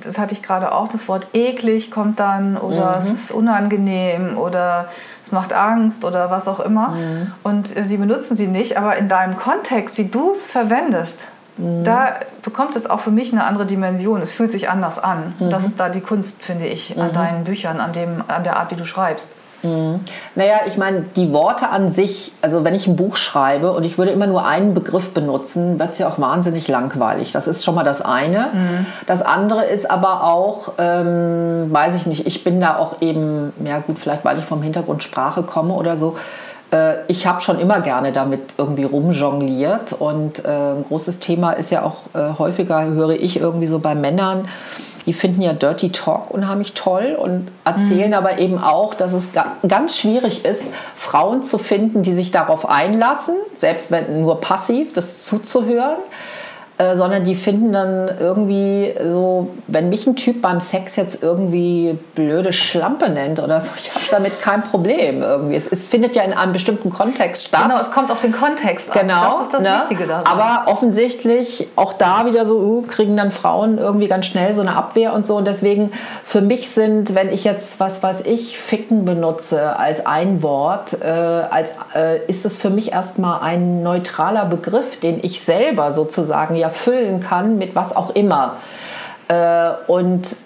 das 0.00 0.18
hatte 0.18 0.34
ich 0.34 0.42
gerade 0.42 0.72
auch, 0.72 0.88
das 0.88 1.08
Wort 1.08 1.28
eklig 1.34 1.90
kommt 1.90 2.20
dann 2.20 2.56
oder 2.56 3.00
mhm. 3.00 3.06
es 3.06 3.12
ist 3.12 3.30
unangenehm 3.30 4.38
oder 4.38 4.88
es 5.22 5.32
macht 5.32 5.52
Angst 5.52 6.04
oder 6.04 6.30
was 6.30 6.48
auch 6.48 6.60
immer. 6.60 6.90
Mhm. 6.90 7.32
Und 7.42 7.76
äh, 7.76 7.84
sie 7.84 7.98
benutzen 7.98 8.36
sie 8.36 8.46
nicht, 8.46 8.78
aber 8.78 8.96
in 8.96 9.08
deinem 9.08 9.36
Kontext, 9.36 9.98
wie 9.98 10.06
du 10.06 10.30
es 10.30 10.46
verwendest, 10.46 11.26
Mhm. 11.58 11.84
Da 11.84 12.14
bekommt 12.42 12.76
es 12.76 12.88
auch 12.88 13.00
für 13.00 13.10
mich 13.10 13.32
eine 13.32 13.44
andere 13.44 13.66
Dimension. 13.66 14.22
Es 14.22 14.32
fühlt 14.32 14.52
sich 14.52 14.70
anders 14.70 14.98
an. 14.98 15.34
Mhm. 15.38 15.50
Das 15.50 15.64
ist 15.64 15.78
da 15.78 15.88
die 15.88 16.00
Kunst, 16.00 16.42
finde 16.42 16.66
ich, 16.66 16.98
an 16.98 17.08
mhm. 17.08 17.14
deinen 17.14 17.44
Büchern, 17.44 17.80
an, 17.80 17.92
dem, 17.92 18.22
an 18.28 18.44
der 18.44 18.56
Art, 18.56 18.70
wie 18.70 18.76
du 18.76 18.84
schreibst. 18.84 19.34
Mhm. 19.62 20.00
Naja, 20.36 20.60
ich 20.66 20.76
meine, 20.76 21.04
die 21.16 21.32
Worte 21.32 21.68
an 21.68 21.90
sich, 21.90 22.32
also 22.42 22.64
wenn 22.64 22.74
ich 22.74 22.86
ein 22.86 22.94
Buch 22.94 23.16
schreibe 23.16 23.72
und 23.72 23.84
ich 23.84 23.98
würde 23.98 24.12
immer 24.12 24.28
nur 24.28 24.46
einen 24.46 24.72
Begriff 24.72 25.12
benutzen, 25.12 25.78
wird 25.80 25.90
es 25.90 25.98
ja 25.98 26.08
auch 26.08 26.20
wahnsinnig 26.20 26.68
langweilig. 26.68 27.32
Das 27.32 27.48
ist 27.48 27.64
schon 27.64 27.74
mal 27.74 27.82
das 27.82 28.00
eine. 28.00 28.50
Mhm. 28.52 28.86
Das 29.06 29.22
andere 29.22 29.64
ist 29.64 29.90
aber 29.90 30.24
auch, 30.24 30.74
ähm, 30.78 31.68
weiß 31.70 31.96
ich 31.96 32.06
nicht, 32.06 32.26
ich 32.26 32.44
bin 32.44 32.60
da 32.60 32.76
auch 32.76 33.02
eben, 33.02 33.52
ja 33.64 33.78
gut, 33.78 33.98
vielleicht 33.98 34.24
weil 34.24 34.38
ich 34.38 34.44
vom 34.44 34.62
Hintergrund 34.62 35.02
Sprache 35.02 35.42
komme 35.42 35.74
oder 35.74 35.96
so, 35.96 36.14
ich 37.08 37.26
habe 37.26 37.40
schon 37.40 37.58
immer 37.58 37.80
gerne 37.80 38.12
damit 38.12 38.54
irgendwie 38.58 38.84
rumjongliert 38.84 39.94
und 39.94 40.44
äh, 40.44 40.48
ein 40.48 40.84
großes 40.86 41.18
Thema 41.18 41.52
ist 41.52 41.70
ja 41.70 41.82
auch 41.82 41.96
äh, 42.14 42.38
häufiger, 42.38 42.84
höre 42.84 43.10
ich 43.10 43.40
irgendwie 43.40 43.66
so 43.66 43.78
bei 43.78 43.94
Männern, 43.94 44.46
die 45.06 45.14
finden 45.14 45.40
ja 45.40 45.54
Dirty 45.54 45.90
Talk 45.90 46.30
unheimlich 46.30 46.74
toll 46.74 47.16
und 47.18 47.50
erzählen 47.64 48.10
mhm. 48.10 48.14
aber 48.14 48.38
eben 48.38 48.58
auch, 48.58 48.92
dass 48.92 49.14
es 49.14 49.30
ganz 49.66 49.96
schwierig 49.96 50.44
ist, 50.44 50.70
Frauen 50.94 51.42
zu 51.42 51.56
finden, 51.56 52.02
die 52.02 52.12
sich 52.12 52.30
darauf 52.30 52.68
einlassen, 52.68 53.36
selbst 53.56 53.90
wenn 53.90 54.20
nur 54.20 54.42
passiv, 54.42 54.92
das 54.92 55.24
zuzuhören. 55.24 55.96
Äh, 56.78 56.94
sondern 56.94 57.24
die 57.24 57.34
finden 57.34 57.72
dann 57.72 58.08
irgendwie 58.20 58.94
so, 59.08 59.48
wenn 59.66 59.88
mich 59.88 60.06
ein 60.06 60.14
Typ 60.14 60.40
beim 60.40 60.60
Sex 60.60 60.94
jetzt 60.94 61.24
irgendwie 61.24 61.98
blöde 62.14 62.52
Schlampe 62.52 63.08
nennt 63.08 63.40
oder 63.40 63.60
so, 63.60 63.72
ich 63.76 63.92
habe 63.92 64.04
damit 64.12 64.40
kein 64.40 64.62
Problem 64.62 65.20
irgendwie. 65.20 65.56
Es, 65.56 65.66
es, 65.66 65.88
findet 65.88 66.14
ja 66.14 66.22
in 66.22 66.32
einem 66.32 66.52
bestimmten 66.52 66.90
Kontext 66.90 67.48
statt. 67.48 67.64
Genau, 67.64 67.78
es 67.78 67.90
kommt 67.90 68.12
auf 68.12 68.20
den 68.20 68.30
Kontext 68.30 68.92
an. 68.92 69.00
Genau. 69.00 69.38
Das 69.38 69.46
ist 69.46 69.54
das 69.54 69.62
ne? 69.64 69.80
Wichtige 69.80 70.06
daran. 70.06 70.24
Aber 70.26 70.70
offensichtlich 70.70 71.66
auch 71.74 71.94
da 71.94 72.26
wieder 72.26 72.46
so, 72.46 72.58
uh, 72.58 72.82
kriegen 72.82 73.16
dann 73.16 73.32
Frauen 73.32 73.78
irgendwie 73.78 74.06
ganz 74.06 74.26
schnell 74.26 74.54
so 74.54 74.60
eine 74.60 74.76
Abwehr 74.76 75.14
und 75.14 75.26
so. 75.26 75.36
Und 75.36 75.48
deswegen 75.48 75.90
für 76.22 76.42
mich 76.42 76.70
sind, 76.70 77.16
wenn 77.16 77.28
ich 77.28 77.42
jetzt, 77.42 77.80
was 77.80 78.04
weiß 78.04 78.20
ich, 78.20 78.56
ficken 78.56 79.04
benutze 79.04 79.76
als 79.76 80.06
ein 80.06 80.44
Wort, 80.44 80.96
äh, 81.02 81.08
als, 81.08 81.72
äh, 81.96 82.24
ist 82.28 82.46
es 82.46 82.56
für 82.56 82.70
mich 82.70 82.92
erstmal 82.92 83.40
ein 83.40 83.82
neutraler 83.82 84.44
Begriff, 84.44 85.00
den 85.00 85.18
ich 85.24 85.40
selber 85.40 85.90
sozusagen 85.90 86.54
ja 86.54 86.67
füllen 86.70 87.20
kann 87.20 87.58
mit 87.58 87.74
was 87.74 87.94
auch 87.94 88.10
immer. 88.10 88.56
Äh, 89.28 89.70
und 89.86 90.36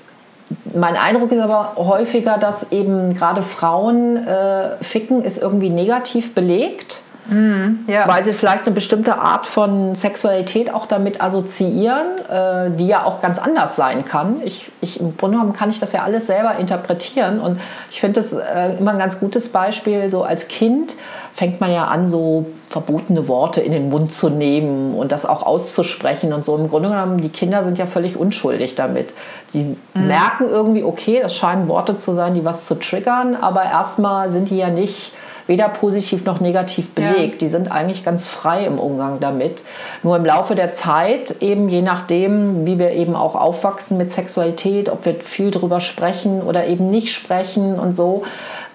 mein 0.74 0.96
Eindruck 0.96 1.32
ist 1.32 1.40
aber 1.40 1.74
häufiger, 1.76 2.38
dass 2.38 2.70
eben 2.72 3.14
gerade 3.14 3.42
Frauen 3.42 4.26
äh, 4.26 4.76
ficken 4.82 5.22
ist 5.22 5.40
irgendwie 5.40 5.70
negativ 5.70 6.34
belegt. 6.34 7.00
Mm, 7.28 7.88
ja. 7.88 8.08
Weil 8.08 8.24
sie 8.24 8.32
vielleicht 8.32 8.66
eine 8.66 8.74
bestimmte 8.74 9.16
Art 9.16 9.46
von 9.46 9.94
Sexualität 9.94 10.74
auch 10.74 10.86
damit 10.86 11.20
assoziieren, 11.20 12.18
äh, 12.28 12.70
die 12.76 12.88
ja 12.88 13.04
auch 13.04 13.20
ganz 13.20 13.38
anders 13.38 13.76
sein 13.76 14.04
kann. 14.04 14.40
Ich, 14.44 14.70
ich, 14.80 14.98
Im 14.98 15.16
Grunde 15.16 15.36
genommen 15.38 15.52
kann 15.52 15.70
ich 15.70 15.78
das 15.78 15.92
ja 15.92 16.02
alles 16.02 16.26
selber 16.26 16.56
interpretieren 16.56 17.38
und 17.40 17.60
ich 17.90 18.00
finde 18.00 18.20
das 18.20 18.32
äh, 18.32 18.76
immer 18.78 18.90
ein 18.90 18.98
ganz 18.98 19.20
gutes 19.20 19.50
Beispiel. 19.50 20.10
So 20.10 20.24
als 20.24 20.48
Kind 20.48 20.96
fängt 21.32 21.60
man 21.60 21.72
ja 21.72 21.84
an, 21.84 22.08
so 22.08 22.46
verbotene 22.72 23.28
Worte 23.28 23.60
in 23.60 23.70
den 23.70 23.90
Mund 23.90 24.10
zu 24.10 24.30
nehmen 24.30 24.94
und 24.94 25.12
das 25.12 25.26
auch 25.26 25.42
auszusprechen 25.44 26.32
und 26.32 26.44
so. 26.44 26.56
Im 26.56 26.68
Grunde 26.68 26.88
genommen, 26.88 27.18
die 27.18 27.28
Kinder 27.28 27.62
sind 27.62 27.78
ja 27.78 27.86
völlig 27.86 28.16
unschuldig 28.16 28.74
damit. 28.74 29.14
Die 29.52 29.76
mm. 29.94 30.06
merken 30.06 30.46
irgendwie, 30.46 30.82
okay, 30.82 31.20
das 31.22 31.36
scheinen 31.36 31.68
Worte 31.68 31.96
zu 31.96 32.12
sein, 32.12 32.34
die 32.34 32.44
was 32.44 32.66
zu 32.66 32.74
triggern, 32.76 33.36
aber 33.36 33.62
erstmal 33.64 34.28
sind 34.30 34.50
die 34.50 34.56
ja 34.56 34.70
nicht 34.70 35.12
weder 35.46 35.68
positiv 35.68 36.24
noch 36.24 36.40
negativ 36.40 36.90
belegt. 36.90 37.34
Ja. 37.34 37.38
Die 37.38 37.48
sind 37.48 37.70
eigentlich 37.70 38.04
ganz 38.04 38.28
frei 38.28 38.64
im 38.64 38.78
Umgang 38.78 39.20
damit. 39.20 39.62
Nur 40.02 40.16
im 40.16 40.24
Laufe 40.24 40.54
der 40.54 40.72
Zeit, 40.72 41.42
eben 41.42 41.68
je 41.68 41.82
nachdem, 41.82 42.66
wie 42.66 42.78
wir 42.78 42.92
eben 42.92 43.14
auch 43.14 43.34
aufwachsen 43.34 43.98
mit 43.98 44.10
Sexualität, 44.10 44.88
ob 44.88 45.04
wir 45.04 45.14
viel 45.20 45.50
drüber 45.50 45.80
sprechen 45.80 46.42
oder 46.42 46.66
eben 46.66 46.88
nicht 46.88 47.12
sprechen 47.12 47.78
und 47.78 47.94
so, 47.94 48.22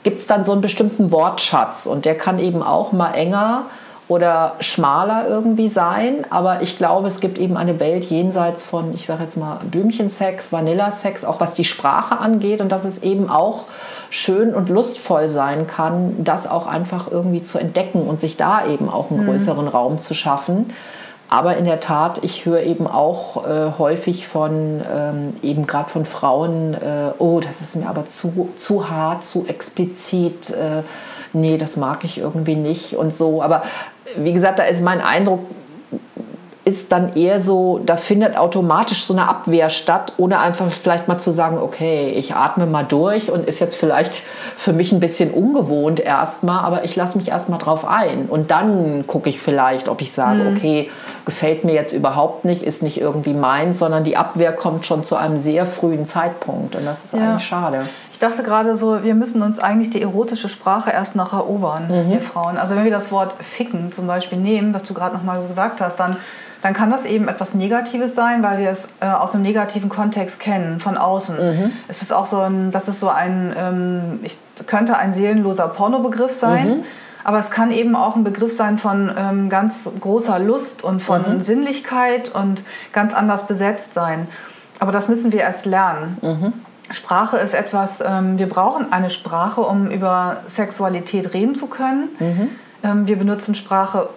gibt 0.04 0.20
es 0.20 0.28
dann 0.28 0.44
so 0.44 0.52
einen 0.52 0.62
bestimmten 0.62 1.12
Wortschatz 1.12 1.86
und 1.86 2.06
der 2.06 2.16
kann 2.16 2.40
eben 2.40 2.64
auch 2.64 2.92
mal 2.92 3.12
enger 3.12 3.66
oder 4.08 4.56
schmaler 4.60 5.28
irgendwie 5.28 5.68
sein. 5.68 6.26
Aber 6.30 6.62
ich 6.62 6.78
glaube, 6.78 7.08
es 7.08 7.20
gibt 7.20 7.38
eben 7.38 7.58
eine 7.58 7.80
Welt 7.80 8.06
jenseits 8.06 8.64
von, 8.64 8.94
ich 8.94 9.06
sage 9.06 9.24
jetzt 9.24 9.38
mal, 9.38 9.60
Blümchensex, 9.70 10.54
Vanillasex, 10.54 11.26
auch 11.26 11.42
was 11.42 11.54
die 11.54 11.66
Sprache 11.66 12.18
angeht 12.18 12.62
und 12.62 12.72
dass 12.72 12.86
es 12.86 13.04
eben 13.04 13.30
auch 13.30 13.66
schön 14.10 14.54
und 14.54 14.70
lustvoll 14.70 15.28
sein 15.28 15.68
kann, 15.68 16.24
das 16.24 16.48
auch 16.50 16.68
einfach 16.68 17.12
irgendwie 17.12 17.42
zu 17.42 17.60
entdecken 17.60 18.02
und 18.04 18.22
sich 18.22 18.38
da 18.38 18.66
eben 18.66 18.90
auch 18.90 19.12
einen 19.12 19.24
mhm. 19.24 19.30
größeren 19.30 19.66
mhm. 19.66 19.72
Raum 19.72 20.00
zu 20.00 20.14
schaffen. 20.14 20.74
Aber 21.30 21.58
in 21.58 21.66
der 21.66 21.82
Tat, 21.82 22.24
ich 22.24 22.46
höre 22.46 22.64
eben 22.64 22.88
auch 22.88 23.46
äh, 23.46 23.72
häufig 23.78 24.28
von, 24.28 24.82
ähm, 24.90 25.34
eben 25.42 25.68
gerade 25.68 25.90
von 25.90 26.06
Frauen, 26.06 26.74
äh, 26.74 27.12
oh, 27.18 27.42
das 27.42 27.60
ist 27.60 27.76
mir 27.76 27.90
aber 27.90 28.06
zu, 28.06 28.50
zu 28.56 28.90
hart, 28.90 29.24
zu 29.24 29.46
explizit, 29.46 30.52
äh, 30.52 30.84
nee, 31.34 31.58
das 31.58 31.76
mag 31.76 32.06
ich 32.06 32.18
irgendwie 32.20 32.56
nicht 32.56 32.96
und 32.96 33.14
so. 33.14 33.42
Aber 33.42 33.64
wie 34.16 34.34
gesagt, 34.34 34.60
da 34.60 34.64
ist 34.64 34.82
mein 34.82 35.02
Eindruck, 35.02 35.42
ist 36.68 36.92
dann 36.92 37.16
eher 37.16 37.40
so, 37.40 37.80
da 37.86 37.96
findet 37.96 38.36
automatisch 38.36 39.06
so 39.06 39.14
eine 39.14 39.30
Abwehr 39.30 39.70
statt, 39.70 40.12
ohne 40.18 40.40
einfach 40.40 40.70
vielleicht 40.70 41.08
mal 41.08 41.18
zu 41.18 41.32
sagen, 41.32 41.60
okay, 41.60 42.10
ich 42.10 42.36
atme 42.36 42.66
mal 42.66 42.84
durch 42.84 43.32
und 43.32 43.48
ist 43.48 43.60
jetzt 43.60 43.78
vielleicht 43.78 44.16
für 44.16 44.74
mich 44.74 44.92
ein 44.92 45.00
bisschen 45.00 45.32
ungewohnt 45.32 46.02
erstmal, 46.02 46.66
aber 46.66 46.84
ich 46.84 46.98
lasse 46.98 47.18
mich 47.18 47.30
erstmal 47.30 47.58
drauf 47.58 47.88
ein. 47.88 48.26
Und 48.26 48.52
dann 48.52 49.08
gucke 49.08 49.30
ich 49.30 49.40
vielleicht, 49.40 49.88
ob 49.88 50.02
ich 50.02 50.12
sage, 50.12 50.44
mhm. 50.44 50.58
okay, 50.58 50.92
gefällt 51.24 51.64
mir 51.64 51.74
jetzt 51.74 51.94
überhaupt 51.94 52.44
nicht, 52.44 52.64
ist 52.64 52.84
nicht 52.84 53.00
irgendwie 53.00 53.34
meins, 53.34 53.80
sondern 53.80 54.04
die 54.04 54.18
Abwehr 54.18 54.52
kommt 54.52 54.86
schon 54.86 55.06
zu 55.06 55.16
einem 55.16 55.38
sehr 55.38 55.66
frühen 55.66 56.04
Zeitpunkt. 56.04 56.76
Und 56.76 56.86
das 56.86 57.06
ist 57.06 57.14
ja. 57.14 57.30
eigentlich 57.30 57.46
schade. 57.46 57.88
Ich 58.18 58.22
dachte 58.22 58.42
gerade 58.42 58.76
so, 58.76 59.04
wir 59.04 59.14
müssen 59.14 59.44
uns 59.44 59.60
eigentlich 59.60 59.92
die 59.92 60.02
erotische 60.02 60.50
Sprache 60.50 60.90
erst 60.90 61.16
noch 61.16 61.34
erobern, 61.34 61.84
mhm. 61.84 62.10
wir 62.10 62.20
Frauen. 62.20 62.58
Also 62.58 62.76
wenn 62.76 62.84
wir 62.84 62.90
das 62.90 63.12
Wort 63.12 63.36
ficken 63.44 63.92
zum 63.92 64.08
Beispiel 64.08 64.40
nehmen, 64.40 64.74
was 64.74 64.82
du 64.86 64.96
gerade 64.96 65.16
noch 65.16 65.22
mal 65.22 65.40
gesagt 65.48 65.82
hast, 65.82 65.98
dann 65.98 66.18
dann 66.64 66.74
kann 66.74 66.90
das 66.90 67.06
eben 67.06 67.28
etwas 67.28 67.54
Negatives 67.54 68.16
sein, 68.16 68.42
weil 68.42 68.58
wir 68.58 68.72
es 68.72 68.90
äh, 69.02 69.06
aus 69.06 69.36
einem 69.36 69.44
negativen 69.44 69.90
Kontext 69.90 70.40
kennen, 70.40 70.80
von 70.80 70.98
außen. 70.98 71.36
Mhm. 71.36 71.72
Es 71.88 72.02
ist 72.02 72.12
auch 72.12 72.26
so 72.26 72.40
ein, 72.40 72.72
das 72.72 72.88
ist 72.88 73.00
so 73.00 73.10
ein, 73.10 73.54
ähm, 73.56 74.20
ich 74.24 74.40
könnte 74.66 74.98
ein 74.98 75.14
seelenloser 75.14 75.68
Pornobegriff 75.68 76.32
sein. 76.32 76.68
Mhm. 76.68 76.84
Aber 77.24 77.38
es 77.38 77.52
kann 77.52 77.70
eben 77.70 77.96
auch 77.96 78.16
ein 78.16 78.24
Begriff 78.24 78.56
sein 78.56 78.80
von 78.80 79.12
ähm, 79.16 79.50
ganz 79.50 79.88
großer 80.00 80.40
Lust 80.40 80.84
und 80.84 81.04
von 81.04 81.38
mhm. 81.38 81.44
Sinnlichkeit 81.44 82.34
und 82.34 82.64
ganz 82.94 83.14
anders 83.14 83.46
besetzt 83.46 83.94
sein. 83.94 84.28
Aber 84.80 84.92
das 84.92 85.08
müssen 85.08 85.32
wir 85.32 85.42
erst 85.42 85.68
lernen. 85.68 86.18
Sprache 86.92 87.38
ist 87.38 87.54
etwas, 87.54 88.02
ähm, 88.02 88.38
wir 88.40 88.48
brauchen 88.48 88.92
eine 88.92 89.10
Sprache, 89.10 89.62
um 89.62 89.90
über 89.92 90.38
Sexualität 90.48 91.34
reden 91.34 91.56
zu 91.56 91.68
können. 91.68 92.10
Mhm. 92.20 92.50
Ähm, 92.84 93.08
wir 93.08 93.18
benutzen 93.18 93.56
Sprache, 93.56 94.10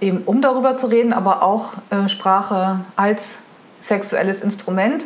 eben 0.00 0.18
um 0.24 0.40
darüber 0.40 0.76
zu 0.76 0.86
reden, 0.86 1.12
aber 1.12 1.42
auch 1.42 1.72
äh, 1.90 2.08
Sprache 2.08 2.80
als 2.96 3.36
sexuelles 3.80 4.42
Instrument. 4.42 5.04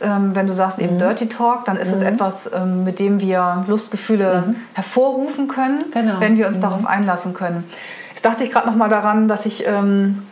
Ähm, 0.00 0.34
wenn 0.34 0.46
du 0.46 0.54
sagst 0.54 0.78
eben 0.78 0.94
mhm. 0.94 0.98
Dirty 0.98 1.28
Talk, 1.28 1.64
dann 1.64 1.76
ist 1.76 1.88
mhm. 1.88 1.94
es 1.94 2.02
etwas, 2.02 2.50
ähm, 2.52 2.84
mit 2.84 2.98
dem 2.98 3.20
wir 3.20 3.64
Lustgefühle 3.68 4.44
mhm. 4.46 4.56
hervorrufen 4.74 5.48
können, 5.48 5.84
genau. 5.92 6.20
wenn 6.20 6.36
wir 6.36 6.46
uns 6.48 6.58
mhm. 6.58 6.62
darauf 6.62 6.86
einlassen 6.86 7.34
können. 7.34 7.64
Jetzt 8.10 8.24
dachte 8.24 8.44
ich 8.44 8.50
gerade 8.50 8.66
noch 8.66 8.76
mal 8.76 8.88
daran, 8.88 9.28
dass 9.28 9.46
ich 9.46 9.66
ähm, 9.66 10.22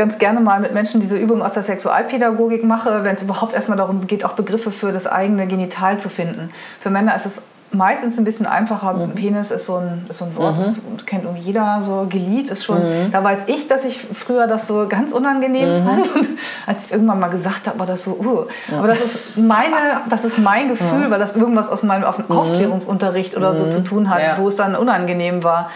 ganz 0.00 0.16
gerne 0.16 0.40
mal 0.40 0.60
mit 0.60 0.72
Menschen 0.72 0.98
diese 1.02 1.18
Übung 1.18 1.42
aus 1.42 1.52
der 1.52 1.62
Sexualpädagogik 1.62 2.64
mache, 2.64 3.04
wenn 3.04 3.16
es 3.16 3.22
überhaupt 3.22 3.52
erstmal 3.52 3.76
darum 3.76 4.06
geht, 4.06 4.24
auch 4.24 4.32
Begriffe 4.32 4.70
für 4.70 4.92
das 4.92 5.06
eigene 5.06 5.46
Genital 5.46 6.00
zu 6.00 6.08
finden. 6.08 6.48
Für 6.80 6.88
Männer 6.88 7.14
ist 7.14 7.26
es 7.26 7.42
meistens 7.70 8.16
ein 8.16 8.24
bisschen 8.24 8.46
einfacher. 8.46 8.94
Mhm. 8.94 9.10
Penis 9.10 9.50
ist 9.50 9.66
so 9.66 9.76
ein, 9.76 10.06
ist 10.08 10.16
so 10.16 10.24
ein 10.24 10.34
Wort, 10.36 10.56
mhm. 10.56 10.62
das 10.96 11.04
kennt 11.04 11.24
irgendwie 11.24 11.42
jeder. 11.42 11.82
So 11.84 12.06
Gelied 12.08 12.50
ist 12.50 12.64
schon, 12.64 12.78
mhm. 12.78 13.10
da 13.12 13.22
weiß 13.22 13.40
ich, 13.48 13.68
dass 13.68 13.84
ich 13.84 14.00
früher 14.00 14.46
das 14.46 14.66
so 14.66 14.86
ganz 14.88 15.12
unangenehm 15.12 15.82
mhm. 15.82 15.86
fand. 15.86 16.14
Und 16.16 16.28
als 16.66 16.78
ich 16.78 16.84
es 16.86 16.92
irgendwann 16.92 17.20
mal 17.20 17.28
gesagt 17.28 17.66
habe, 17.66 17.78
war 17.78 17.84
das 17.84 18.02
so, 18.02 18.12
uh. 18.12 18.46
Aber 18.74 18.86
das 18.86 19.02
ist 19.02 19.36
meine, 19.36 20.00
das 20.08 20.24
ist 20.24 20.38
mein 20.38 20.68
Gefühl, 20.68 21.10
weil 21.10 21.18
das 21.18 21.36
irgendwas 21.36 21.68
aus 21.68 21.82
meinem 21.82 22.04
aus 22.04 22.16
dem 22.16 22.24
mhm. 22.30 22.38
Aufklärungsunterricht 22.38 23.36
oder 23.36 23.54
so 23.54 23.66
mhm. 23.66 23.72
zu 23.72 23.84
tun 23.84 24.08
hat, 24.08 24.22
ja. 24.22 24.38
wo 24.38 24.48
es 24.48 24.56
dann 24.56 24.74
unangenehm 24.76 25.44
war. 25.44 25.68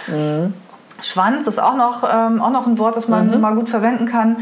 Schwanz 1.05 1.47
ist 1.47 1.61
auch 1.61 1.77
noch, 1.77 2.03
ähm, 2.05 2.41
auch 2.41 2.51
noch 2.51 2.67
ein 2.67 2.79
Wort, 2.79 2.97
das 2.97 3.09
man 3.09 3.41
mal 3.41 3.55
gut 3.55 3.69
verwenden 3.69 4.07
kann. 4.07 4.39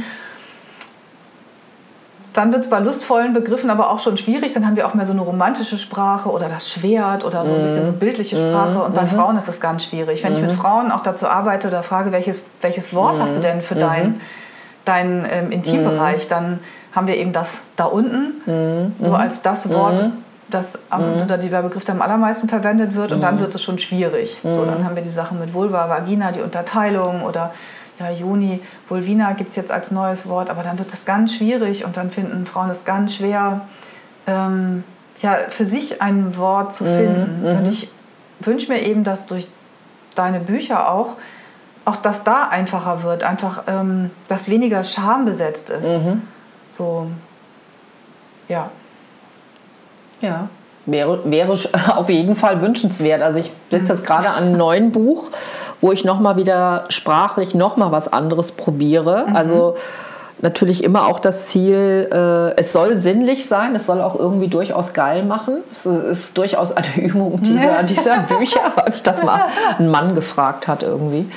Dann 2.32 2.50
wird 2.52 2.64
es 2.64 2.70
bei 2.70 2.78
lustvollen 2.78 3.34
Begriffen 3.34 3.68
aber 3.68 3.90
auch 3.90 3.98
schon 3.98 4.16
schwierig. 4.16 4.54
Dann 4.54 4.66
haben 4.66 4.76
wir 4.76 4.86
auch 4.86 4.94
mehr 4.94 5.04
so 5.04 5.12
eine 5.12 5.20
romantische 5.20 5.76
Sprache 5.76 6.30
oder 6.30 6.48
das 6.48 6.70
Schwert 6.70 7.24
oder 7.24 7.44
so 7.44 7.54
ein 7.54 7.64
bisschen 7.64 7.84
so 7.84 7.92
mhm. 7.92 7.98
bildliche 7.98 8.36
Sprache. 8.36 8.82
Und 8.82 8.94
bei 8.94 9.02
mhm. 9.02 9.08
Frauen 9.08 9.36
ist 9.36 9.48
es 9.48 9.60
ganz 9.60 9.84
schwierig. 9.84 10.24
Wenn 10.24 10.32
ich 10.32 10.40
mit 10.40 10.52
mhm. 10.52 10.56
Frauen 10.56 10.92
auch 10.92 11.02
dazu 11.02 11.26
arbeite 11.26 11.68
oder 11.68 11.82
frage, 11.82 12.12
welches, 12.12 12.44
welches 12.62 12.94
Wort 12.94 13.20
hast 13.20 13.36
du 13.36 13.40
denn 13.40 13.60
für 13.60 13.74
deinen 13.74 14.20
dein, 14.84 15.26
ähm, 15.30 15.50
Intimbereich, 15.52 16.28
dann 16.28 16.60
haben 16.94 17.06
wir 17.06 17.16
eben 17.16 17.32
das 17.32 17.60
da 17.76 17.84
unten, 17.84 18.94
so 19.00 19.14
als 19.14 19.40
das 19.40 19.70
Wort, 19.70 20.10
das 20.54 20.78
am, 20.90 21.22
oder 21.22 21.38
der 21.38 21.62
Begriff, 21.62 21.84
der 21.84 21.94
am 21.94 22.02
allermeisten 22.02 22.48
verwendet 22.48 22.94
wird. 22.94 23.12
Und 23.12 23.20
dann 23.20 23.40
wird 23.40 23.54
es 23.54 23.62
schon 23.62 23.78
schwierig. 23.78 24.38
So, 24.42 24.64
dann 24.64 24.84
haben 24.84 24.94
wir 24.96 25.02
die 25.02 25.10
Sachen 25.10 25.38
mit 25.38 25.52
Vulva, 25.54 25.88
Vagina, 25.88 26.32
die 26.32 26.40
Unterteilung 26.40 27.22
oder 27.22 27.52
ja, 27.98 28.10
Juni, 28.10 28.60
Vulvina 28.88 29.32
gibt 29.32 29.50
es 29.50 29.56
jetzt 29.56 29.70
als 29.70 29.90
neues 29.90 30.28
Wort, 30.28 30.50
aber 30.50 30.62
dann 30.62 30.78
wird 30.78 30.92
es 30.92 31.04
ganz 31.04 31.34
schwierig 31.34 31.84
und 31.84 31.96
dann 31.96 32.10
finden 32.10 32.46
Frauen 32.46 32.70
es 32.70 32.84
ganz 32.84 33.14
schwer, 33.14 33.62
ähm, 34.26 34.84
ja, 35.20 35.36
für 35.50 35.64
sich 35.64 36.02
ein 36.02 36.36
Wort 36.36 36.74
zu 36.74 36.84
mhm, 36.84 36.96
finden. 36.96 37.40
Mhm. 37.42 37.58
Und 37.58 37.68
ich 37.68 37.90
wünsche 38.40 38.72
mir 38.72 38.82
eben, 38.82 39.04
dass 39.04 39.26
durch 39.26 39.48
deine 40.14 40.40
Bücher 40.40 40.90
auch, 40.90 41.16
auch 41.84 41.96
dass 41.96 42.24
da 42.24 42.48
einfacher 42.48 43.02
wird, 43.02 43.22
einfach, 43.22 43.64
ähm, 43.66 44.10
dass 44.28 44.48
weniger 44.48 44.82
Scham 44.84 45.24
besetzt 45.24 45.70
ist. 45.70 45.86
Mhm. 45.86 46.22
So, 46.76 47.08
ja. 48.48 48.70
Ja, 50.22 50.48
wäre, 50.86 51.20
wäre 51.24 51.52
auf 51.96 52.08
jeden 52.08 52.34
Fall 52.34 52.62
wünschenswert. 52.62 53.22
Also 53.22 53.38
ich 53.38 53.52
sitze 53.70 53.92
jetzt 53.92 54.06
gerade 54.06 54.30
an 54.30 54.44
einem 54.44 54.56
neuen 54.56 54.92
Buch, 54.92 55.30
wo 55.80 55.92
ich 55.92 56.04
nochmal 56.04 56.36
wieder 56.36 56.84
sprachlich 56.88 57.54
nochmal 57.54 57.92
was 57.92 58.12
anderes 58.12 58.52
probiere. 58.52 59.26
Mhm. 59.28 59.36
Also 59.36 59.74
natürlich 60.40 60.82
immer 60.82 61.06
auch 61.06 61.20
das 61.20 61.46
Ziel, 61.46 62.08
äh, 62.12 62.58
es 62.60 62.72
soll 62.72 62.96
sinnlich 62.96 63.46
sein, 63.46 63.74
es 63.74 63.86
soll 63.86 64.00
auch 64.00 64.18
irgendwie 64.18 64.48
durchaus 64.48 64.92
geil 64.92 65.22
machen. 65.22 65.58
Es 65.70 65.86
ist 65.86 66.36
durchaus 66.36 66.72
eine 66.72 66.96
Übung 66.96 67.40
dieser, 67.42 67.82
dieser 67.84 68.18
Bücher, 68.20 68.60
weil 68.74 68.90
mich 68.90 69.02
das 69.02 69.22
mal 69.22 69.46
ein 69.78 69.88
Mann 69.88 70.14
gefragt 70.14 70.68
hat 70.68 70.82
irgendwie. 70.82 71.30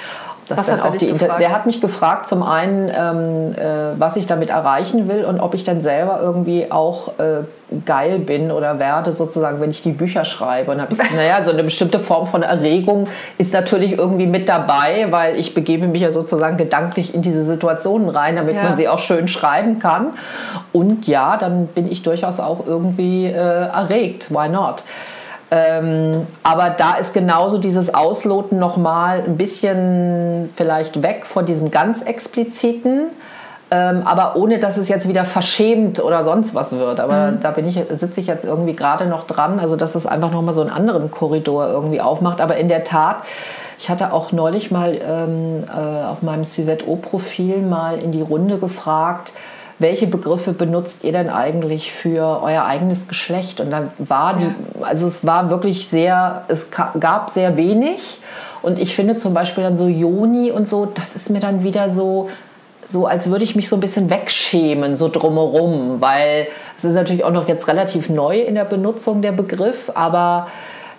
Das 0.48 0.60
was 0.60 0.66
dann 0.68 0.82
auch 0.82 0.96
die 0.96 1.10
Inter 1.10 1.38
der 1.40 1.52
hat 1.52 1.66
mich 1.66 1.82
gefragt, 1.82 2.28
zum 2.28 2.44
einen, 2.44 2.90
ähm, 2.96 3.54
äh, 3.54 4.00
was 4.00 4.16
ich 4.16 4.28
damit 4.28 4.52
erreichen 4.52 5.08
will 5.08 5.26
und 5.26 5.40
ob 5.40 5.56
ich 5.56 5.64
dann 5.64 5.82
selber 5.82 6.20
irgendwie 6.22 6.72
auch 6.72 7.18
äh, 7.18 7.44
geil 7.86 8.20
bin 8.20 8.52
oder 8.52 8.78
werde, 8.78 9.12
sozusagen, 9.12 9.60
wenn 9.60 9.72
ich 9.72 9.82
die 9.82 9.92
Bücher 9.92 10.24
schreibe. 10.24 10.72
Und 10.72 10.82
habe 10.82 10.92
ich 10.92 11.00
gesagt, 11.00 11.16
naja, 11.16 11.42
so 11.42 11.52
eine 11.52 11.64
bestimmte 11.64 12.00
Form 12.00 12.28
von 12.28 12.44
Erregung 12.44 13.08
ist 13.40 13.54
natürlich 13.54 13.98
irgendwie 13.98 14.28
mit 14.28 14.48
dabei, 14.48 15.08
weil 15.10 15.36
ich 15.38 15.56
begebe 15.56 15.88
mich 15.88 16.02
ja 16.02 16.12
sozusagen 16.12 16.58
gedanklich 16.58 17.16
in 17.16 17.24
diese 17.24 17.44
Situationen 17.44 18.10
rein, 18.10 18.36
damit 18.36 18.56
ja. 18.56 18.64
man 18.64 18.76
sie 18.76 18.88
auch 18.88 19.00
schön 19.00 19.28
schreiben 19.28 19.80
kann. 19.80 20.12
Und 20.72 21.08
ja, 21.08 21.38
dann 21.38 21.68
bin 21.68 21.92
ich 21.92 22.04
durchaus 22.04 22.40
auch 22.40 22.68
irgendwie 22.68 23.26
äh, 23.26 23.34
erregt. 23.34 24.30
Why 24.30 24.48
not? 24.50 24.84
Ähm, 25.52 26.26
aber 26.44 26.72
da 26.72 26.96
ist 26.96 27.14
genauso 27.14 27.58
dieses 27.60 27.94
Ausloten 27.94 28.58
nochmal 28.58 29.24
ein 29.26 29.38
bisschen 29.38 30.50
vielleicht 30.56 31.04
weg 31.04 31.26
von 31.26 31.46
diesem 31.46 31.70
ganz 31.70 32.02
expliziten, 32.02 33.08
ähm, 33.70 34.02
aber 34.06 34.36
ohne 34.38 34.58
dass 34.58 34.78
es 34.78 34.90
jetzt 34.90 35.08
wieder 35.08 35.24
verschämt 35.24 36.04
oder 36.04 36.24
sonst 36.24 36.56
was 36.56 36.78
wird. 36.78 37.00
Aber 37.00 37.32
mhm. 37.32 37.40
da 37.42 37.52
bin 37.52 37.68
ich, 37.68 37.80
sitze 37.92 38.22
ich 38.22 38.28
jetzt 38.28 38.44
irgendwie 38.44 38.76
gerade 38.76 39.06
noch 39.06 39.24
dran, 39.24 39.60
also 39.60 39.76
dass 39.76 39.94
es 39.94 40.08
einfach 40.08 40.32
nochmal 40.32 40.54
so 40.54 40.62
einen 40.62 40.72
anderen 40.72 41.12
Korridor 41.12 41.68
irgendwie 41.68 42.02
aufmacht. 42.02 42.42
Aber 42.42 42.58
in 42.58 42.68
der 42.68 42.84
Tat, 42.84 43.18
ich 43.78 43.90
hatte 43.90 44.14
auch 44.14 44.32
neulich 44.32 44.72
mal 44.72 45.00
ähm, 45.08 45.64
äh, 45.68 46.06
auf 46.06 46.24
meinem 46.24 46.44
Suzette 46.44 46.90
O-Profil 46.90 47.62
mal 47.62 48.00
in 48.00 48.12
die 48.12 48.22
Runde 48.22 48.58
gefragt, 48.58 49.32
welche 49.78 50.08
Begriffe 50.08 50.54
benutzt 50.54 51.04
ihr 51.04 51.12
denn 51.12 51.30
eigentlich 51.30 51.92
für 51.92 52.42
euer 52.42 52.64
eigenes 52.64 53.08
Geschlecht? 53.08 53.60
Und 53.60 53.72
dann 53.72 53.92
war 53.98 54.38
die, 54.38 54.50
also 54.82 55.06
es 55.06 55.26
war 55.26 55.50
wirklich 55.50 55.88
sehr, 55.88 56.44
es 56.48 56.70
gab 56.72 57.30
sehr 57.30 57.58
wenig. 57.58 58.20
Und 58.62 58.80
ich 58.80 58.96
finde 58.96 59.16
zum 59.16 59.34
Beispiel 59.34 59.64
dann 59.64 59.76
so 59.76 59.88
Joni 59.88 60.52
und 60.52 60.68
so, 60.68 60.86
das 60.86 61.16
ist 61.16 61.30
mir 61.30 61.42
dann 61.42 61.64
wieder 61.64 61.90
so, 61.90 62.30
so 62.86 63.06
als 63.06 63.30
würde 63.30 63.44
ich 63.44 63.56
mich 63.56 63.68
so 63.68 63.76
ein 63.76 63.80
bisschen 63.80 64.10
wegschämen, 64.10 64.96
so 64.96 65.10
drumherum, 65.10 66.00
weil 66.00 66.48
es 66.78 66.86
ist 66.86 66.94
natürlich 66.94 67.24
auch 67.24 67.32
noch 67.32 67.48
jetzt 67.48 67.68
relativ 67.68 68.10
neu 68.10 68.40
in 68.40 68.56
der 68.56 68.66
Benutzung 68.66 69.22
der 69.22 69.34
Begriff, 69.34 69.92
aber 69.94 70.48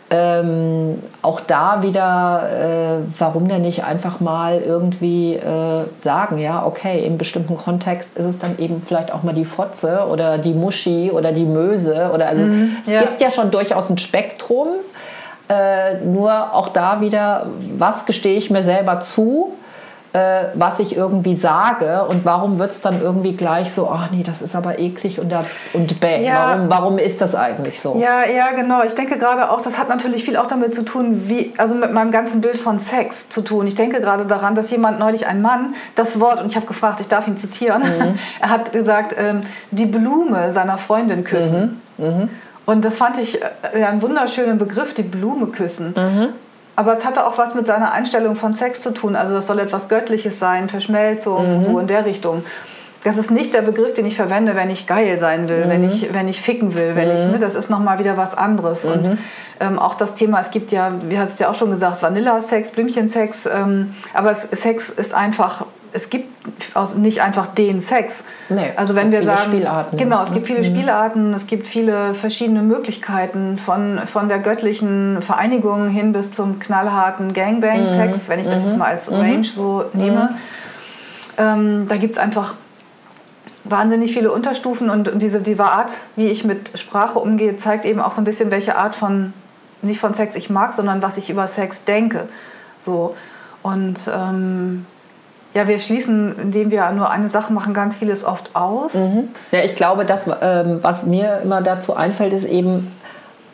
ähm, 0.08 1.02
auch 1.22 1.40
da 1.40 1.82
wieder, 1.82 2.48
äh, 2.48 3.04
warum 3.18 3.48
denn 3.48 3.62
nicht 3.62 3.82
einfach 3.82 4.20
mal 4.20 4.60
irgendwie 4.60 5.34
äh, 5.34 5.84
sagen, 5.98 6.38
ja, 6.38 6.64
okay, 6.64 7.04
im 7.04 7.18
bestimmten 7.18 7.56
Kontext 7.56 8.16
ist 8.16 8.24
es 8.24 8.38
dann 8.38 8.56
eben 8.58 8.82
vielleicht 8.82 9.12
auch 9.12 9.24
mal 9.24 9.34
die 9.34 9.44
Fotze 9.44 10.06
oder 10.08 10.38
die 10.38 10.54
Muschi 10.54 11.10
oder 11.10 11.32
die 11.32 11.44
Möse 11.44 12.10
oder 12.14 12.28
also 12.28 12.44
mhm, 12.44 12.76
es 12.84 12.92
ja. 12.92 13.00
gibt 13.00 13.20
ja 13.20 13.30
schon 13.30 13.50
durchaus 13.50 13.90
ein 13.90 13.98
Spektrum. 13.98 14.68
Äh, 15.48 16.00
nur 16.04 16.54
auch 16.54 16.68
da 16.68 17.00
wieder, 17.00 17.46
was 17.76 18.04
gestehe 18.04 18.36
ich 18.36 18.50
mir 18.50 18.62
selber 18.62 19.00
zu? 19.00 19.52
Äh, 20.16 20.48
was 20.54 20.78
ich 20.78 20.96
irgendwie 20.96 21.34
sage 21.34 22.04
und 22.08 22.24
warum 22.24 22.58
wird 22.58 22.70
es 22.70 22.80
dann 22.80 23.02
irgendwie 23.02 23.36
gleich 23.36 23.70
so, 23.70 23.90
ach 23.90 24.10
nee, 24.10 24.22
das 24.22 24.40
ist 24.40 24.56
aber 24.56 24.78
eklig 24.78 25.20
und, 25.20 25.30
da, 25.30 25.44
und 25.74 26.00
bäh. 26.00 26.24
Ja. 26.24 26.54
Warum, 26.54 26.70
warum 26.70 26.98
ist 26.98 27.20
das 27.20 27.34
eigentlich 27.34 27.80
so? 27.80 27.98
Ja, 28.00 28.24
ja, 28.24 28.52
genau. 28.52 28.82
Ich 28.82 28.94
denke 28.94 29.18
gerade 29.18 29.50
auch, 29.50 29.60
das 29.60 29.78
hat 29.78 29.90
natürlich 29.90 30.24
viel 30.24 30.38
auch 30.38 30.46
damit 30.46 30.74
zu 30.74 30.84
tun, 30.84 31.28
wie, 31.28 31.52
also 31.58 31.74
mit 31.74 31.92
meinem 31.92 32.12
ganzen 32.12 32.40
Bild 32.40 32.58
von 32.58 32.78
Sex 32.78 33.28
zu 33.28 33.42
tun. 33.42 33.66
Ich 33.66 33.74
denke 33.74 34.00
gerade 34.00 34.24
daran, 34.24 34.54
dass 34.54 34.70
jemand 34.70 34.98
neulich, 34.98 35.26
ein 35.26 35.42
Mann, 35.42 35.74
das 35.96 36.18
Wort, 36.18 36.40
und 36.40 36.46
ich 36.46 36.56
habe 36.56 36.66
gefragt, 36.66 37.00
ich 37.02 37.08
darf 37.08 37.28
ihn 37.28 37.36
zitieren, 37.36 37.82
mhm. 37.82 38.18
er 38.40 38.48
hat 38.48 38.72
gesagt, 38.72 39.14
ähm, 39.18 39.42
die 39.70 39.86
Blume 39.86 40.50
seiner 40.52 40.78
Freundin 40.78 41.24
küssen. 41.24 41.82
Mhm. 41.98 42.06
Mhm. 42.06 42.28
Und 42.64 42.84
das 42.86 42.96
fand 42.96 43.18
ich 43.18 43.42
äh, 43.42 43.84
einen 43.84 44.00
wunderschönen 44.00 44.56
Begriff, 44.56 44.94
die 44.94 45.02
Blume 45.02 45.48
küssen. 45.48 45.94
Mhm. 45.94 46.28
Aber 46.76 46.96
es 46.96 47.04
hatte 47.04 47.26
auch 47.26 47.38
was 47.38 47.54
mit 47.54 47.66
seiner 47.66 47.92
Einstellung 47.92 48.36
von 48.36 48.54
Sex 48.54 48.82
zu 48.82 48.92
tun. 48.92 49.16
Also 49.16 49.34
das 49.34 49.46
soll 49.46 49.58
etwas 49.58 49.88
Göttliches 49.88 50.38
sein, 50.38 50.68
Verschmelzung, 50.68 51.58
mhm. 51.58 51.62
so 51.62 51.78
in 51.78 51.86
der 51.86 52.04
Richtung. 52.04 52.44
Das 53.02 53.18
ist 53.18 53.30
nicht 53.30 53.54
der 53.54 53.62
Begriff, 53.62 53.94
den 53.94 54.04
ich 54.04 54.16
verwende, 54.16 54.56
wenn 54.56 54.68
ich 54.68 54.86
geil 54.86 55.18
sein 55.18 55.48
will, 55.48 55.64
mhm. 55.64 55.70
wenn, 55.70 55.84
ich, 55.84 56.12
wenn 56.12 56.28
ich 56.28 56.42
ficken 56.42 56.74
will. 56.74 56.96
Wenn 56.96 57.08
mhm. 57.08 57.16
ich, 57.16 57.32
ne, 57.32 57.38
das 57.38 57.54
ist 57.54 57.70
nochmal 57.70 57.98
wieder 57.98 58.16
was 58.16 58.36
anderes. 58.36 58.84
Und 58.84 59.08
mhm. 59.08 59.18
ähm, 59.60 59.78
auch 59.78 59.94
das 59.94 60.14
Thema, 60.14 60.40
es 60.40 60.50
gibt 60.50 60.70
ja, 60.70 60.92
wie 61.08 61.18
hast 61.18 61.38
du 61.38 61.44
ja 61.44 61.50
auch 61.50 61.54
schon 61.54 61.70
gesagt, 61.70 62.02
Vanilla-Sex, 62.02 62.72
Blümchensex. 62.72 63.46
Ähm, 63.46 63.94
aber 64.12 64.34
Sex 64.34 64.90
ist 64.90 65.14
einfach 65.14 65.64
es 65.96 66.10
gibt 66.10 66.28
nicht 66.98 67.22
einfach 67.22 67.46
den 67.46 67.80
Sex. 67.80 68.22
Nee, 68.50 68.72
also 68.76 68.94
wenn 68.94 69.10
wir 69.10 69.22
sagen, 69.22 69.40
Spielarten. 69.44 69.96
Genau, 69.96 70.22
es 70.22 70.32
gibt 70.32 70.46
viele 70.46 70.58
mhm. 70.60 70.64
Spielarten, 70.64 71.34
es 71.34 71.46
gibt 71.46 71.66
viele 71.66 72.14
verschiedene 72.14 72.60
Möglichkeiten 72.60 73.56
von, 73.56 74.00
von 74.06 74.28
der 74.28 74.38
göttlichen 74.38 75.22
Vereinigung 75.22 75.88
hin 75.88 76.12
bis 76.12 76.32
zum 76.32 76.58
knallharten 76.58 77.32
Gangbang-Sex, 77.32 78.28
mhm. 78.28 78.30
wenn 78.30 78.40
ich 78.40 78.46
das 78.46 78.62
jetzt 78.62 78.72
mhm. 78.72 78.78
mal 78.78 78.88
als 78.88 79.10
mhm. 79.10 79.16
Range 79.16 79.44
so 79.44 79.84
nehme. 79.94 80.30
Mhm. 80.30 80.36
Ähm, 81.38 81.86
da 81.88 81.96
gibt 81.96 82.16
es 82.16 82.18
einfach 82.18 82.54
wahnsinnig 83.64 84.12
viele 84.12 84.30
Unterstufen 84.30 84.90
und 84.90 85.10
diese 85.14 85.40
die 85.40 85.58
Art, 85.58 85.92
wie 86.14 86.26
ich 86.26 86.44
mit 86.44 86.78
Sprache 86.78 87.18
umgehe, 87.18 87.56
zeigt 87.56 87.86
eben 87.86 88.00
auch 88.00 88.12
so 88.12 88.20
ein 88.20 88.24
bisschen, 88.24 88.50
welche 88.50 88.76
Art 88.76 88.94
von, 88.94 89.32
nicht 89.80 89.98
von 89.98 90.12
Sex 90.12 90.36
ich 90.36 90.50
mag, 90.50 90.74
sondern 90.74 91.02
was 91.02 91.16
ich 91.16 91.30
über 91.30 91.48
Sex 91.48 91.84
denke. 91.84 92.28
So. 92.78 93.16
Und 93.62 94.08
ähm, 94.14 94.86
ja, 95.56 95.66
wir 95.66 95.78
schließen, 95.78 96.38
indem 96.38 96.70
wir 96.70 96.90
nur 96.90 97.08
eine 97.08 97.30
Sache 97.30 97.50
machen, 97.50 97.72
ganz 97.72 97.96
vieles 97.96 98.24
oft 98.26 98.54
aus. 98.54 98.92
Mhm. 98.92 99.30
Ja, 99.52 99.60
ich 99.64 99.74
glaube, 99.74 100.04
das, 100.04 100.26
ähm, 100.42 100.80
was 100.82 101.06
mir 101.06 101.40
immer 101.42 101.62
dazu 101.62 101.96
einfällt, 101.96 102.34
ist 102.34 102.44
eben, 102.44 102.92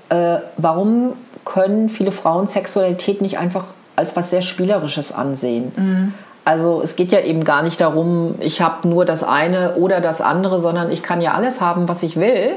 äh, 0.08 0.38
warum 0.56 1.12
können 1.44 1.88
viele 1.88 2.10
Frauen 2.10 2.48
Sexualität 2.48 3.22
nicht 3.22 3.38
einfach 3.38 3.66
als 3.94 4.16
was 4.16 4.30
sehr 4.30 4.42
Spielerisches 4.42 5.12
ansehen? 5.12 5.70
Mhm. 5.76 6.14
Also 6.44 6.82
es 6.82 6.96
geht 6.96 7.12
ja 7.12 7.20
eben 7.20 7.44
gar 7.44 7.62
nicht 7.62 7.80
darum, 7.80 8.34
ich 8.40 8.60
habe 8.60 8.88
nur 8.88 9.04
das 9.04 9.22
eine 9.22 9.76
oder 9.76 10.00
das 10.00 10.20
andere, 10.20 10.58
sondern 10.58 10.90
ich 10.90 11.04
kann 11.04 11.20
ja 11.20 11.34
alles 11.34 11.60
haben, 11.60 11.88
was 11.88 12.02
ich 12.02 12.16
will, 12.16 12.56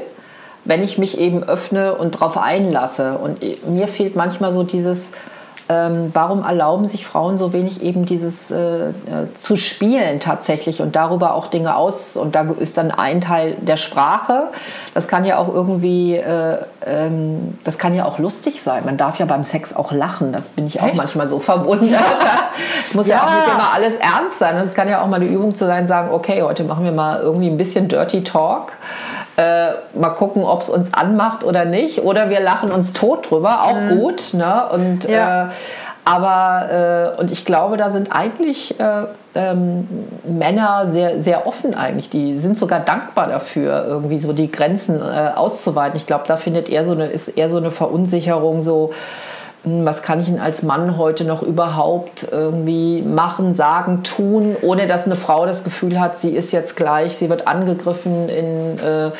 wenn 0.64 0.82
ich 0.82 0.98
mich 0.98 1.18
eben 1.18 1.44
öffne 1.44 1.94
und 1.94 2.16
darauf 2.16 2.36
einlasse. 2.36 3.16
Und 3.16 3.38
mir 3.68 3.86
fehlt 3.86 4.16
manchmal 4.16 4.50
so 4.50 4.64
dieses, 4.64 5.12
ähm, 5.68 6.10
warum 6.12 6.44
erlauben 6.44 6.84
sich 6.84 7.06
Frauen 7.06 7.36
so 7.36 7.52
wenig 7.52 7.82
eben 7.82 8.04
dieses 8.04 8.52
äh, 8.52 8.90
äh, 8.90 8.92
zu 9.36 9.56
spielen 9.56 10.20
tatsächlich 10.20 10.80
und 10.80 10.94
darüber 10.94 11.34
auch 11.34 11.48
Dinge 11.48 11.74
aus 11.74 12.16
und 12.16 12.36
da 12.36 12.46
ist 12.60 12.78
dann 12.78 12.92
ein 12.92 13.20
Teil 13.20 13.56
der 13.60 13.76
Sprache. 13.76 14.48
Das 14.94 15.08
kann 15.08 15.24
ja 15.24 15.38
auch 15.38 15.52
irgendwie, 15.52 16.14
äh, 16.14 16.58
ähm, 16.86 17.58
das 17.64 17.78
kann 17.78 17.94
ja 17.94 18.04
auch 18.04 18.20
lustig 18.20 18.62
sein. 18.62 18.84
Man 18.84 18.96
darf 18.96 19.18
ja 19.18 19.26
beim 19.26 19.42
Sex 19.42 19.74
auch 19.74 19.90
lachen. 19.90 20.30
Das 20.32 20.48
bin 20.48 20.66
ich 20.68 20.80
auch 20.80 20.86
Echt? 20.86 20.96
manchmal 20.96 21.26
so 21.26 21.40
verwundert. 21.40 22.00
Es 22.86 22.94
muss 22.94 23.08
ja. 23.08 23.16
ja. 23.16 23.22
auch 23.24 23.34
nicht 23.34 23.48
immer 23.52 23.72
alles 23.74 23.96
ernst 23.96 24.38
sein. 24.38 24.56
Es 24.58 24.72
kann 24.72 24.88
ja 24.88 25.02
auch 25.02 25.08
mal 25.08 25.16
eine 25.16 25.26
Übung 25.26 25.52
zu 25.52 25.66
sein, 25.66 25.88
sagen, 25.88 26.12
okay, 26.12 26.42
heute 26.42 26.62
machen 26.62 26.84
wir 26.84 26.92
mal 26.92 27.20
irgendwie 27.20 27.48
ein 27.48 27.56
bisschen 27.56 27.88
Dirty 27.88 28.22
Talk. 28.22 28.72
Äh, 29.36 29.72
mal 29.94 30.10
gucken, 30.10 30.44
ob 30.44 30.62
es 30.62 30.70
uns 30.70 30.94
anmacht 30.94 31.44
oder 31.44 31.64
nicht. 31.64 32.02
Oder 32.04 32.30
wir 32.30 32.40
lachen 32.40 32.70
uns 32.70 32.92
tot 32.92 33.30
drüber, 33.30 33.64
auch 33.64 33.80
mhm. 33.80 33.98
gut. 33.98 34.32
Ne? 34.32 34.68
Und, 34.72 35.04
ja. 35.04 35.48
äh, 35.48 35.48
aber, 36.04 37.14
äh, 37.16 37.20
und 37.20 37.32
ich 37.32 37.44
glaube, 37.44 37.76
da 37.76 37.90
sind 37.90 38.12
eigentlich 38.12 38.78
äh, 38.78 39.06
ähm, 39.34 39.88
Männer 40.24 40.86
sehr, 40.86 41.18
sehr 41.18 41.48
offen 41.48 41.74
eigentlich. 41.74 42.08
Die 42.10 42.36
sind 42.36 42.56
sogar 42.56 42.78
dankbar 42.78 43.26
dafür, 43.26 43.84
irgendwie 43.88 44.18
so 44.18 44.32
die 44.32 44.50
Grenzen 44.50 45.00
äh, 45.00 45.32
auszuweiten. 45.34 45.96
Ich 45.96 46.06
glaube, 46.06 46.22
da 46.28 46.36
findet 46.36 46.68
eher 46.68 46.84
so 46.84 46.92
eine, 46.92 47.06
ist 47.06 47.30
eher 47.30 47.48
so 47.48 47.56
eine 47.56 47.72
Verunsicherung 47.72 48.62
so, 48.62 48.90
hm, 49.64 49.84
was 49.84 50.02
kann 50.02 50.20
ich 50.20 50.26
denn 50.26 50.38
als 50.38 50.62
Mann 50.62 50.96
heute 50.96 51.24
noch 51.24 51.42
überhaupt 51.42 52.28
irgendwie 52.30 53.02
machen, 53.02 53.52
sagen, 53.52 54.04
tun, 54.04 54.56
ohne 54.62 54.86
dass 54.86 55.06
eine 55.06 55.16
Frau 55.16 55.44
das 55.44 55.64
Gefühl 55.64 55.98
hat, 55.98 56.16
sie 56.16 56.30
ist 56.30 56.52
jetzt 56.52 56.76
gleich, 56.76 57.16
sie 57.16 57.28
wird 57.28 57.48
angegriffen 57.48 58.28
in, 58.28 58.78
äh, 58.78 59.10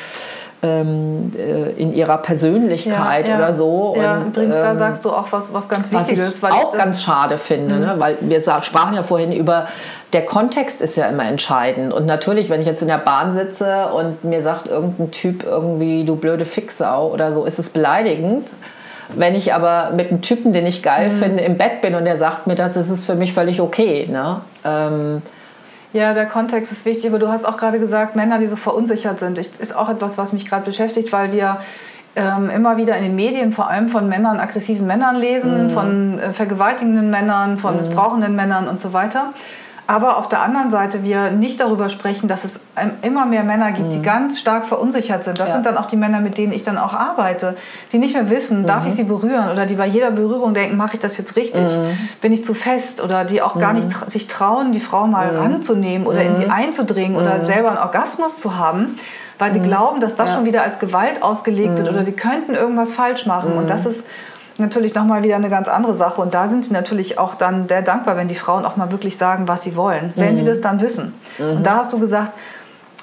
ähm, 0.66 1.33
äh, 1.37 1.70
in 1.81 1.92
ihrer 1.92 2.18
Persönlichkeit 2.18 3.29
ja, 3.29 3.35
ja. 3.35 3.38
oder 3.38 3.52
so. 3.52 3.96
Ja, 3.96 4.16
und, 4.16 4.29
übrigens, 4.29 4.57
ähm, 4.57 4.62
da 4.62 4.76
sagst 4.76 5.05
du 5.05 5.11
auch 5.11 5.31
was, 5.31 5.52
was 5.55 5.68
ganz 5.68 5.92
Wichtiges. 5.92 6.42
Was 6.42 6.55
ich 6.55 6.61
auch 6.61 6.72
ganz 6.76 7.02
schade 7.02 7.38
finde, 7.38 7.74
ne? 7.74 7.81
mhm. 7.81 7.92
ne? 7.92 7.94
weil 7.98 8.16
wir 8.20 8.40
sprachen 8.40 8.94
ja 8.94 9.02
vorhin 9.02 9.33
über, 9.33 9.66
der 10.12 10.24
Kontext 10.24 10.83
ist 10.83 10.96
ja 10.96 11.07
immer 11.07 11.24
entscheidend. 11.24 11.92
Und 11.92 12.07
natürlich, 12.07 12.50
wenn 12.50 12.61
ich 12.61 12.66
jetzt 12.66 12.83
in 12.83 12.88
der 12.88 12.98
Bahn 12.98 13.33
sitze 13.33 13.88
und 13.88 14.24
mir 14.24 14.42
sagt 14.42 14.68
irgendein 14.68 15.11
Typ 15.11 15.44
irgendwie, 15.44 16.05
du 16.05 16.16
blöde 16.16 16.44
Fixau 16.44 17.12
oder 17.12 17.33
so, 17.33 17.44
ist 17.44 17.59
es 17.59 17.70
beleidigend. 17.70 18.52
Wenn 19.14 19.35
ich 19.37 19.55
aber 19.55 19.92
mit 19.92 20.11
einem 20.11 20.20
Typen, 20.20 20.52
den 20.52 20.66
ich 20.66 20.83
geil 20.83 21.11
mhm. 21.11 21.12
finde, 21.12 21.42
im 21.44 21.57
Bett 21.57 21.81
bin 21.81 21.94
und 21.94 22.05
der 22.05 22.16
sagt 22.16 22.46
mir 22.46 22.57
das, 22.57 22.76
ist 22.76 22.90
es 22.90 23.05
für 23.05 23.14
mich 23.14 23.33
völlig 23.33 23.61
okay. 23.61 24.09
Ne? 24.11 24.40
Ähm, 24.64 25.22
ja, 25.96 26.14
der 26.14 26.26
Kontext 26.26 26.70
ist 26.72 26.85
wichtig, 26.85 27.09
aber 27.09 27.18
du 27.18 27.28
hast 27.28 27.44
auch 27.44 27.56
gerade 27.56 27.78
gesagt, 27.78 28.16
Männer, 28.16 28.38
die 28.38 28.46
so 28.46 28.56
verunsichert 28.56 29.18
sind, 29.18 29.38
ist 29.38 29.74
auch 29.74 29.88
etwas, 29.88 30.18
was 30.18 30.32
mich 30.32 30.48
gerade 30.48 30.64
beschäftigt, 30.64 31.12
weil 31.12 31.32
wir 31.32 31.59
ähm, 32.14 32.50
immer 32.50 32.76
wieder 32.76 32.96
in 32.96 33.04
den 33.04 33.16
Medien 33.16 33.52
vor 33.52 33.68
allem 33.68 33.88
von 33.88 34.09
Männern, 34.09 34.38
aggressiven 34.38 34.87
Männern 34.87 35.16
lesen, 35.16 35.66
mhm. 35.66 35.70
von 35.70 36.18
äh, 36.18 36.32
vergewaltigenden 36.32 37.11
Männern, 37.11 37.59
von 37.59 37.74
mhm. 37.74 37.80
missbrauchenden 37.80 38.37
Männern 38.37 38.68
und 38.68 38.80
so 38.80 38.92
weiter 38.92 39.32
aber 39.87 40.18
auf 40.18 40.29
der 40.29 40.42
anderen 40.42 40.70
Seite 40.70 41.05
wir 41.05 41.31
nicht 41.31 41.61
darüber 41.61 41.88
sprechen, 41.88 42.27
dass 42.29 42.44
es 42.44 42.61
immer 43.03 43.25
mehr 43.25 43.44
Männer 43.44 43.70
gibt, 43.72 43.92
die 43.92 43.99
mhm. 43.99 44.03
ganz 44.03 44.40
stark 44.40 44.66
verunsichert 44.66 45.22
sind. 45.22 45.38
Das 45.38 45.49
ja. 45.49 45.55
sind 45.55 45.66
dann 45.66 45.77
auch 45.77 45.87
die 45.87 45.96
Männer, 45.96 46.20
mit 46.20 46.38
denen 46.38 46.53
ich 46.53 46.64
dann 46.64 46.77
auch 46.77 46.92
arbeite, 46.92 47.57
die 47.92 47.99
nicht 47.99 48.14
mehr 48.14 48.29
wissen, 48.29 48.62
mhm. 48.62 48.66
darf 48.66 48.87
ich 48.87 48.94
sie 48.94 49.05
berühren 49.05 49.51
oder 49.51 49.64
die 49.64 49.75
bei 49.75 49.87
jeder 49.87 50.11
Berührung 50.11 50.55
denken, 50.55 50.77
mache 50.77 50.94
ich 50.94 51.01
das 51.01 51.16
jetzt 51.18 51.37
richtig, 51.37 51.62
mhm. 51.62 51.99
bin 52.20 52.33
ich 52.33 52.44
zu 52.44 52.55
fest 52.55 53.01
oder 53.01 53.25
die 53.25 53.42
auch 53.42 53.59
gar 53.59 53.72
nicht 53.72 53.88
mhm. 53.88 53.92
tra 53.92 54.11
sich 54.11 54.27
trauen, 54.27 54.72
die 54.72 54.81
Frau 54.81 55.07
mal 55.07 55.33
mhm. 55.33 55.38
ranzunehmen 55.38 56.07
oder 56.07 56.22
in 56.22 56.37
sie 56.37 56.46
mhm. 56.46 56.53
einzudringen 56.53 57.16
oder 57.16 57.44
selber 57.46 57.68
einen 57.68 57.79
Orgasmus 57.79 58.38
zu 58.38 58.57
haben 58.57 58.96
weil 59.38 59.53
sie 59.53 59.61
glauben, 59.61 60.01
dass 60.01 60.16
das 60.16 60.31
ja. 60.31 60.37
schon 60.37 60.44
wieder 60.46 60.62
als 60.62 60.79
Gewalt 60.79 61.22
ausgelegt 61.22 61.77
wird 61.77 61.90
oder 61.90 62.05
sie 62.05 62.12
könnten 62.12 62.55
irgendwas 62.55 62.94
falsch 62.94 63.27
machen. 63.27 63.53
Und 63.53 63.68
das 63.68 63.85
ist 63.85 64.07
natürlich 64.59 64.95
nochmal 64.95 65.23
wieder 65.23 65.37
eine 65.37 65.51
ganz 65.51 65.69
andere 65.69 65.95
Sache. 65.95 66.21
Und 66.21 66.35
da 66.35 66.49
sind 66.49 66.64
sie 66.64 66.73
natürlich 66.73 67.19
auch 67.19 67.35
dann 67.35 67.69
sehr 67.69 67.83
dankbar, 67.83 68.16
wenn 68.16 68.29
die 68.29 68.35
Frauen 68.35 68.64
auch 68.64 68.77
mal 68.77 68.90
wirklich 68.90 69.16
sagen, 69.16 69.49
was 69.49 69.62
sie 69.62 69.77
wollen, 69.77 70.12
wenn 70.16 70.33
mhm. 70.33 70.38
sie 70.38 70.45
das 70.45 70.61
dann 70.61 70.81
wissen. 70.81 71.14
Mhm. 71.38 71.57
Und 71.57 71.66
da 71.66 71.77
hast 71.79 71.92
du 71.92 71.99
gesagt, 71.99 72.33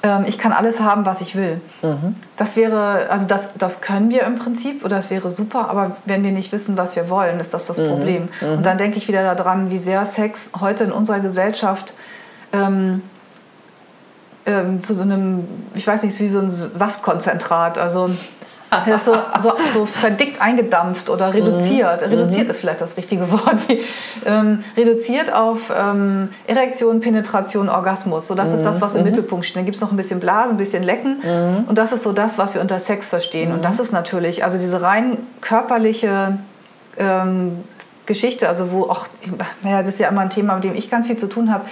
ähm, 0.04 0.24
ich 0.26 0.38
kann 0.38 0.52
alles 0.52 0.80
haben, 0.80 1.06
was 1.06 1.20
ich 1.20 1.34
will. 1.34 1.60
Mhm. 1.82 2.16
Das 2.36 2.56
wäre, 2.56 3.08
also 3.10 3.26
das, 3.26 3.48
das 3.56 3.80
können 3.80 4.10
wir 4.10 4.22
im 4.24 4.38
Prinzip 4.38 4.84
oder 4.84 4.96
das 4.96 5.10
wäre 5.10 5.30
super, 5.30 5.70
aber 5.70 5.96
wenn 6.04 6.22
wir 6.22 6.32
nicht 6.32 6.52
wissen, 6.52 6.76
was 6.76 6.94
wir 6.94 7.08
wollen, 7.08 7.40
ist 7.40 7.54
das 7.54 7.66
das 7.66 7.78
mhm. 7.78 7.88
Problem. 7.88 8.28
Mhm. 8.40 8.48
Und 8.58 8.66
dann 8.66 8.78
denke 8.78 8.98
ich 8.98 9.08
wieder 9.08 9.34
daran, 9.34 9.70
wie 9.70 9.78
sehr 9.78 10.04
Sex 10.04 10.50
heute 10.60 10.84
in 10.84 10.92
unserer 10.92 11.20
Gesellschaft 11.20 11.94
ähm, 12.52 13.02
ähm, 14.46 14.82
zu 14.82 14.94
so 14.94 15.02
einem, 15.02 15.48
ich 15.74 15.86
weiß 15.86 16.02
nicht, 16.02 16.20
wie 16.20 16.28
so 16.28 16.38
ein 16.38 16.50
Saftkonzentrat, 16.50 17.78
also 17.78 18.10
so, 18.98 19.14
so, 19.40 19.52
so 19.72 19.86
verdickt 19.86 20.40
eingedampft 20.40 21.10
oder 21.10 21.32
reduziert. 21.32 22.02
Mhm. 22.02 22.08
Reduziert 22.08 22.44
mhm. 22.44 22.50
ist 22.50 22.60
vielleicht 22.60 22.80
das 22.80 22.96
richtige 22.96 23.30
Wort. 23.30 23.56
ähm, 24.26 24.64
reduziert 24.76 25.32
auf 25.32 25.72
ähm, 25.76 26.30
Erektion, 26.46 27.00
Penetration, 27.00 27.68
Orgasmus. 27.68 28.28
So, 28.28 28.34
das 28.34 28.48
mhm. 28.50 28.56
ist 28.56 28.64
das, 28.64 28.80
was 28.80 28.94
im 28.94 29.02
mhm. 29.02 29.10
Mittelpunkt 29.10 29.46
steht. 29.46 29.56
Dann 29.56 29.64
gibt 29.64 29.76
es 29.76 29.80
noch 29.80 29.90
ein 29.90 29.96
bisschen 29.96 30.20
Blasen, 30.20 30.52
ein 30.52 30.56
bisschen 30.56 30.82
Lecken. 30.82 31.18
Mhm. 31.22 31.64
Und 31.68 31.78
das 31.78 31.92
ist 31.92 32.02
so 32.02 32.12
das, 32.12 32.38
was 32.38 32.54
wir 32.54 32.60
unter 32.60 32.78
Sex 32.78 33.08
verstehen. 33.08 33.52
Und 33.52 33.64
das 33.64 33.78
ist 33.78 33.92
natürlich, 33.92 34.44
also 34.44 34.58
diese 34.58 34.82
rein 34.82 35.18
körperliche 35.40 36.38
ähm, 36.98 37.64
Geschichte, 38.06 38.48
also 38.48 38.70
wo 38.72 38.82
auch, 38.84 39.06
naja, 39.62 39.80
das 39.80 39.94
ist 39.94 40.00
ja 40.00 40.08
immer 40.08 40.20
ein 40.20 40.30
Thema, 40.30 40.54
mit 40.54 40.64
dem 40.64 40.74
ich 40.74 40.90
ganz 40.90 41.06
viel 41.06 41.16
zu 41.16 41.28
tun 41.28 41.52
habe 41.52 41.64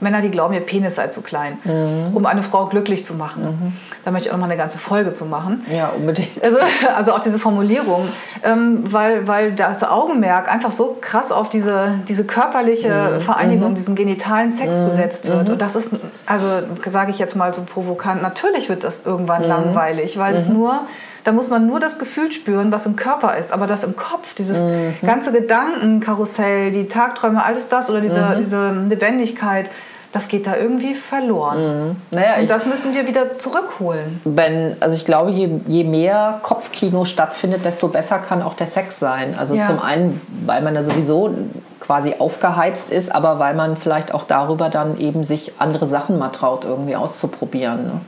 Männer, 0.00 0.20
die 0.20 0.30
glauben, 0.30 0.54
ihr 0.54 0.60
Penis 0.60 0.96
sei 0.96 1.08
zu 1.08 1.22
klein, 1.22 1.58
mhm. 1.64 2.14
um 2.16 2.26
eine 2.26 2.42
Frau 2.42 2.66
glücklich 2.66 3.04
zu 3.04 3.14
machen. 3.14 3.42
Mhm. 3.42 3.72
Da 4.04 4.10
möchte 4.10 4.28
ich 4.28 4.32
auch 4.32 4.36
noch 4.36 4.46
mal 4.46 4.50
eine 4.50 4.56
ganze 4.56 4.78
Folge 4.78 5.14
zu 5.14 5.26
machen. 5.26 5.64
Ja, 5.70 5.88
unbedingt. 5.88 6.42
Also, 6.42 6.58
also 6.96 7.12
auch 7.12 7.20
diese 7.20 7.38
Formulierung, 7.38 8.08
ähm, 8.42 8.82
weil, 8.84 9.28
weil 9.28 9.52
das 9.52 9.82
Augenmerk 9.82 10.50
einfach 10.50 10.72
so 10.72 10.96
krass 11.00 11.30
auf 11.32 11.50
diese, 11.50 11.98
diese 12.08 12.24
körperliche 12.24 13.12
mhm. 13.14 13.20
Vereinigung, 13.20 13.70
mhm. 13.70 13.74
diesen 13.74 13.94
genitalen 13.94 14.50
Sex 14.50 14.74
mhm. 14.74 14.86
gesetzt 14.86 15.28
wird. 15.28 15.46
Mhm. 15.46 15.52
Und 15.54 15.62
das 15.62 15.76
ist, 15.76 15.90
also 16.26 16.46
sage 16.86 17.10
ich 17.10 17.18
jetzt 17.18 17.36
mal 17.36 17.52
so 17.54 17.62
provokant, 17.62 18.22
natürlich 18.22 18.68
wird 18.68 18.84
das 18.84 19.04
irgendwann 19.04 19.44
langweilig, 19.44 20.18
weil 20.18 20.34
es 20.34 20.48
nur 20.48 20.80
da 21.24 21.32
muss 21.32 21.48
man 21.48 21.66
nur 21.66 21.80
das 21.80 21.98
Gefühl 21.98 22.32
spüren, 22.32 22.72
was 22.72 22.86
im 22.86 22.96
Körper 22.96 23.36
ist. 23.36 23.52
Aber 23.52 23.66
das 23.66 23.84
im 23.84 23.96
Kopf, 23.96 24.34
dieses 24.34 24.58
mhm. 24.58 24.94
ganze 25.02 25.32
Gedankenkarussell, 25.32 26.70
die 26.70 26.88
Tagträume, 26.88 27.44
alles 27.44 27.68
das 27.68 27.90
oder 27.90 28.00
diese, 28.00 28.20
mhm. 28.20 28.38
diese 28.38 28.72
Lebendigkeit, 28.88 29.70
das 30.12 30.26
geht 30.26 30.46
da 30.46 30.56
irgendwie 30.56 30.94
verloren. 30.94 31.88
Mhm. 31.88 31.96
Naja, 32.10 32.40
und 32.40 32.50
das 32.50 32.66
müssen 32.66 32.94
wir 32.94 33.06
wieder 33.06 33.38
zurückholen. 33.38 34.20
Wenn, 34.24 34.76
also 34.80 34.96
ich 34.96 35.04
glaube, 35.04 35.30
je, 35.30 35.48
je 35.68 35.84
mehr 35.84 36.40
Kopfkino 36.42 37.04
stattfindet, 37.04 37.64
desto 37.64 37.88
besser 37.88 38.18
kann 38.18 38.42
auch 38.42 38.54
der 38.54 38.66
Sex 38.66 38.98
sein. 38.98 39.36
Also 39.38 39.54
ja. 39.54 39.62
zum 39.62 39.80
einen, 39.80 40.20
weil 40.46 40.62
man 40.62 40.74
da 40.74 40.82
sowieso 40.82 41.34
quasi 41.78 42.14
aufgeheizt 42.18 42.90
ist, 42.90 43.14
aber 43.14 43.38
weil 43.38 43.54
man 43.54 43.76
vielleicht 43.76 44.12
auch 44.12 44.24
darüber 44.24 44.68
dann 44.68 44.98
eben 44.98 45.22
sich 45.22 45.52
andere 45.58 45.86
Sachen 45.86 46.18
mal 46.18 46.30
traut, 46.30 46.64
irgendwie 46.64 46.96
auszuprobieren. 46.96 47.84
Ne? 47.84 48.00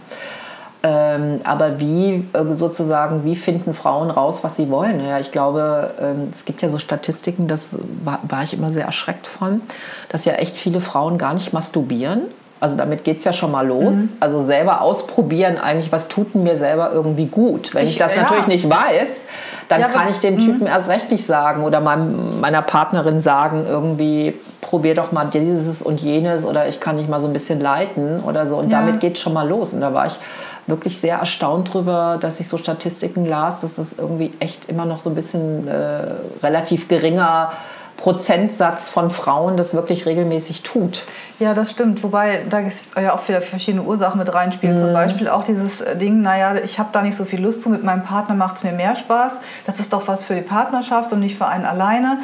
Ähm, 0.84 1.40
aber 1.44 1.78
wie 1.78 2.24
äh, 2.32 2.54
sozusagen, 2.54 3.24
wie 3.24 3.36
finden 3.36 3.72
Frauen 3.72 4.10
raus, 4.10 4.42
was 4.42 4.56
sie 4.56 4.68
wollen? 4.68 5.04
Ja, 5.04 5.20
ich 5.20 5.30
glaube, 5.30 5.94
ähm, 6.00 6.28
es 6.32 6.44
gibt 6.44 6.60
ja 6.60 6.68
so 6.68 6.78
Statistiken, 6.80 7.46
das 7.46 7.68
war, 8.04 8.18
war, 8.22 8.42
ich 8.42 8.52
immer 8.52 8.72
sehr 8.72 8.84
erschreckt 8.84 9.28
von, 9.28 9.60
dass 10.08 10.24
ja 10.24 10.34
echt 10.34 10.56
viele 10.56 10.80
Frauen 10.80 11.18
gar 11.18 11.34
nicht 11.34 11.52
masturbieren. 11.52 12.22
Also 12.58 12.76
damit 12.76 13.04
geht 13.04 13.18
es 13.18 13.24
ja 13.24 13.32
schon 13.32 13.50
mal 13.52 13.66
los. 13.66 13.94
Mhm. 13.96 14.12
Also 14.20 14.40
selber 14.40 14.82
ausprobieren 14.82 15.58
eigentlich, 15.58 15.92
was 15.92 16.08
tut 16.08 16.34
mir 16.34 16.56
selber 16.56 16.92
irgendwie 16.92 17.26
gut. 17.26 17.74
Wenn 17.74 17.84
ich, 17.84 17.92
ich 17.92 17.98
das 17.98 18.14
ja. 18.14 18.22
natürlich 18.22 18.46
nicht 18.46 18.68
weiß, 18.68 19.24
dann 19.68 19.80
ja, 19.80 19.88
kann 19.88 20.08
ich 20.08 20.18
dem 20.18 20.38
Typen 20.38 20.60
mhm. 20.60 20.66
erst 20.66 20.88
recht 20.88 21.10
nicht 21.10 21.24
sagen 21.24 21.64
oder 21.64 21.80
meinem, 21.80 22.40
meiner 22.40 22.62
Partnerin 22.62 23.20
sagen, 23.20 23.64
irgendwie 23.68 24.34
probier 24.62 24.94
doch 24.94 25.12
mal 25.12 25.26
dieses 25.26 25.82
und 25.82 26.00
jenes 26.00 26.46
oder 26.46 26.68
ich 26.68 26.80
kann 26.80 26.96
dich 26.96 27.08
mal 27.08 27.20
so 27.20 27.26
ein 27.26 27.34
bisschen 27.34 27.60
leiten 27.60 28.20
oder 28.20 28.46
so. 28.46 28.56
Und 28.56 28.72
ja. 28.72 28.80
damit 28.80 29.00
geht 29.00 29.16
es 29.16 29.20
schon 29.20 29.34
mal 29.34 29.46
los. 29.46 29.74
Und 29.74 29.82
da 29.82 29.92
war 29.92 30.06
ich 30.06 30.18
wirklich 30.66 30.98
sehr 30.98 31.18
erstaunt 31.18 31.74
darüber, 31.74 32.16
dass 32.18 32.40
ich 32.40 32.48
so 32.48 32.56
Statistiken 32.56 33.26
las, 33.26 33.60
dass 33.60 33.74
das 33.74 33.92
irgendwie 33.92 34.32
echt 34.38 34.70
immer 34.70 34.86
noch 34.86 35.00
so 35.00 35.10
ein 35.10 35.16
bisschen 35.16 35.66
äh, 35.66 36.14
relativ 36.42 36.88
geringer 36.88 37.52
Prozentsatz 37.96 38.88
von 38.88 39.10
Frauen 39.10 39.56
das 39.56 39.74
wirklich 39.74 40.06
regelmäßig 40.06 40.62
tut. 40.62 41.02
Ja, 41.40 41.54
das 41.54 41.72
stimmt. 41.72 42.02
Wobei 42.04 42.42
da 42.48 42.60
ja 43.00 43.14
auch 43.14 43.28
wieder 43.28 43.42
verschiedene 43.42 43.82
Ursachen 43.82 44.18
mit 44.18 44.32
reinspielen. 44.32 44.76
Mm. 44.76 44.78
Zum 44.78 44.90
mhm. 44.90 44.94
Beispiel 44.94 45.28
auch 45.28 45.42
dieses 45.42 45.80
äh, 45.80 45.96
Ding, 45.96 46.22
naja, 46.22 46.54
ich 46.54 46.78
habe 46.78 46.90
da 46.92 47.02
nicht 47.02 47.16
so 47.16 47.24
viel 47.24 47.42
Lust 47.42 47.64
zu, 47.64 47.68
mit 47.68 47.82
meinem 47.82 48.04
Partner 48.04 48.36
macht 48.36 48.56
es 48.56 48.62
mir 48.62 48.72
mehr 48.72 48.94
Spaß. 48.94 49.34
Das 49.66 49.80
ist 49.80 49.92
doch 49.92 50.06
was 50.06 50.22
für 50.22 50.36
die 50.36 50.40
Partnerschaft 50.40 51.12
und 51.12 51.18
nicht 51.18 51.36
für 51.36 51.46
einen 51.46 51.64
alleine. 51.64 52.18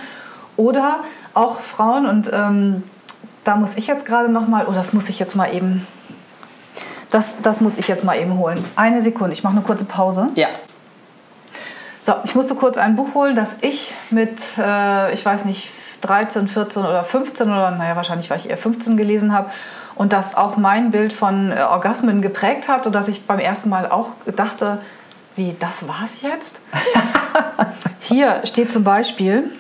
Oder 0.57 1.01
auch 1.39 1.61
Frauen 1.61 2.07
und 2.07 2.31
ähm, 2.33 2.83
da 3.45 3.57
muss 3.57 3.71
ich 3.77 3.87
jetzt 3.87 4.05
gerade 4.05 4.29
noch 4.29 4.47
mal, 4.49 4.67
oh, 4.69 4.73
das 4.73 4.93
muss 4.93 5.09
ich 5.09 5.19
jetzt 5.19 5.37
mal 5.37 5.55
eben 5.55 5.87
das, 7.11 7.41
das 7.43 7.61
muss 7.61 7.79
ich 7.79 7.89
jetzt 7.89 8.05
mal 8.05 8.19
eben 8.19 8.37
holen. 8.37 8.63
Eine 8.77 9.01
Sekunde, 9.01 9.33
ich 9.33 9.43
mache 9.43 9.55
eine 9.55 9.63
kurze 9.63 9.85
Pause. 9.85 10.27
Ja. 10.35 10.49
So, 12.03 12.15
ich 12.25 12.35
musste 12.35 12.55
kurz 12.55 12.77
ein 12.77 12.97
Buch 12.97 13.15
holen, 13.15 13.35
das 13.37 13.57
ich 13.61 13.93
mit, 14.11 14.41
äh, 14.59 15.13
ich 15.13 15.25
weiß 15.25 15.45
nicht, 15.45 15.71
13, 16.03 16.49
14 16.49 16.85
oder 16.85 17.05
15 17.05 17.49
oder 17.49 17.71
naja, 17.73 17.97
wahrscheinlich 17.97 18.31
war 18.31 18.37
ich 18.37 18.49
eher 18.49 18.57
15 18.57 18.97
gelesen 18.97 19.33
habe 19.33 19.51
und 19.95 20.13
das 20.13 20.35
auch 20.37 20.57
mein 20.57 20.91
Bild 20.91 21.13
von 21.13 21.51
äh, 21.51 21.63
Orgasmen 21.63 22.23
geprägt 22.23 22.69
hat 22.69 22.87
und 22.87 22.95
dass 22.95 23.09
ich 23.09 23.27
beim 23.27 23.41
ersten 23.41 23.69
Mal 23.69 23.91
auch 23.91 24.11
dachte, 24.37 24.79
wie, 25.35 25.57
das 25.59 25.87
war's 25.89 26.23
jetzt? 26.23 26.61
Hier 28.01 28.41
steht 28.45 28.73
zum 28.73 28.85
Beispiel, 28.85 29.51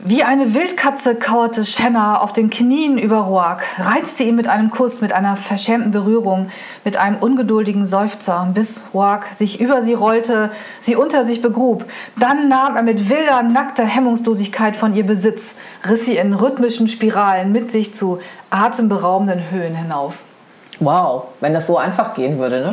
wie 0.00 0.22
eine 0.22 0.54
Wildkatze 0.54 1.14
kauerte 1.14 1.64
Shanna 1.64 2.20
auf 2.20 2.32
den 2.32 2.50
Knien 2.50 2.98
über 2.98 3.18
Roark, 3.18 3.64
reizte 3.78 4.24
ihn 4.24 4.36
mit 4.36 4.48
einem 4.48 4.70
Kuss, 4.70 5.00
mit 5.00 5.12
einer 5.12 5.36
verschämten 5.36 5.92
Berührung, 5.92 6.50
mit 6.84 6.96
einem 6.96 7.16
ungeduldigen 7.16 7.86
Seufzer, 7.86 8.48
bis 8.52 8.84
Roark 8.92 9.26
sich 9.36 9.60
über 9.60 9.82
sie 9.82 9.94
rollte, 9.94 10.50
sie 10.80 10.96
unter 10.96 11.24
sich 11.24 11.40
begrub. 11.40 11.84
Dann 12.18 12.48
nahm 12.48 12.76
er 12.76 12.82
mit 12.82 13.08
wilder, 13.08 13.42
nackter 13.42 13.84
Hemmungslosigkeit 13.84 14.76
von 14.76 14.94
ihr 14.94 15.06
Besitz, 15.06 15.54
riss 15.88 16.04
sie 16.04 16.16
in 16.16 16.34
rhythmischen 16.34 16.88
Spiralen 16.88 17.52
mit 17.52 17.72
sich 17.72 17.94
zu 17.94 18.20
atemberaubenden 18.50 19.50
Höhen 19.50 19.74
hinauf. 19.74 20.14
Wow, 20.80 21.28
wenn 21.40 21.54
das 21.54 21.66
so 21.66 21.78
einfach 21.78 22.14
gehen 22.14 22.38
würde, 22.38 22.60
ne? 22.60 22.72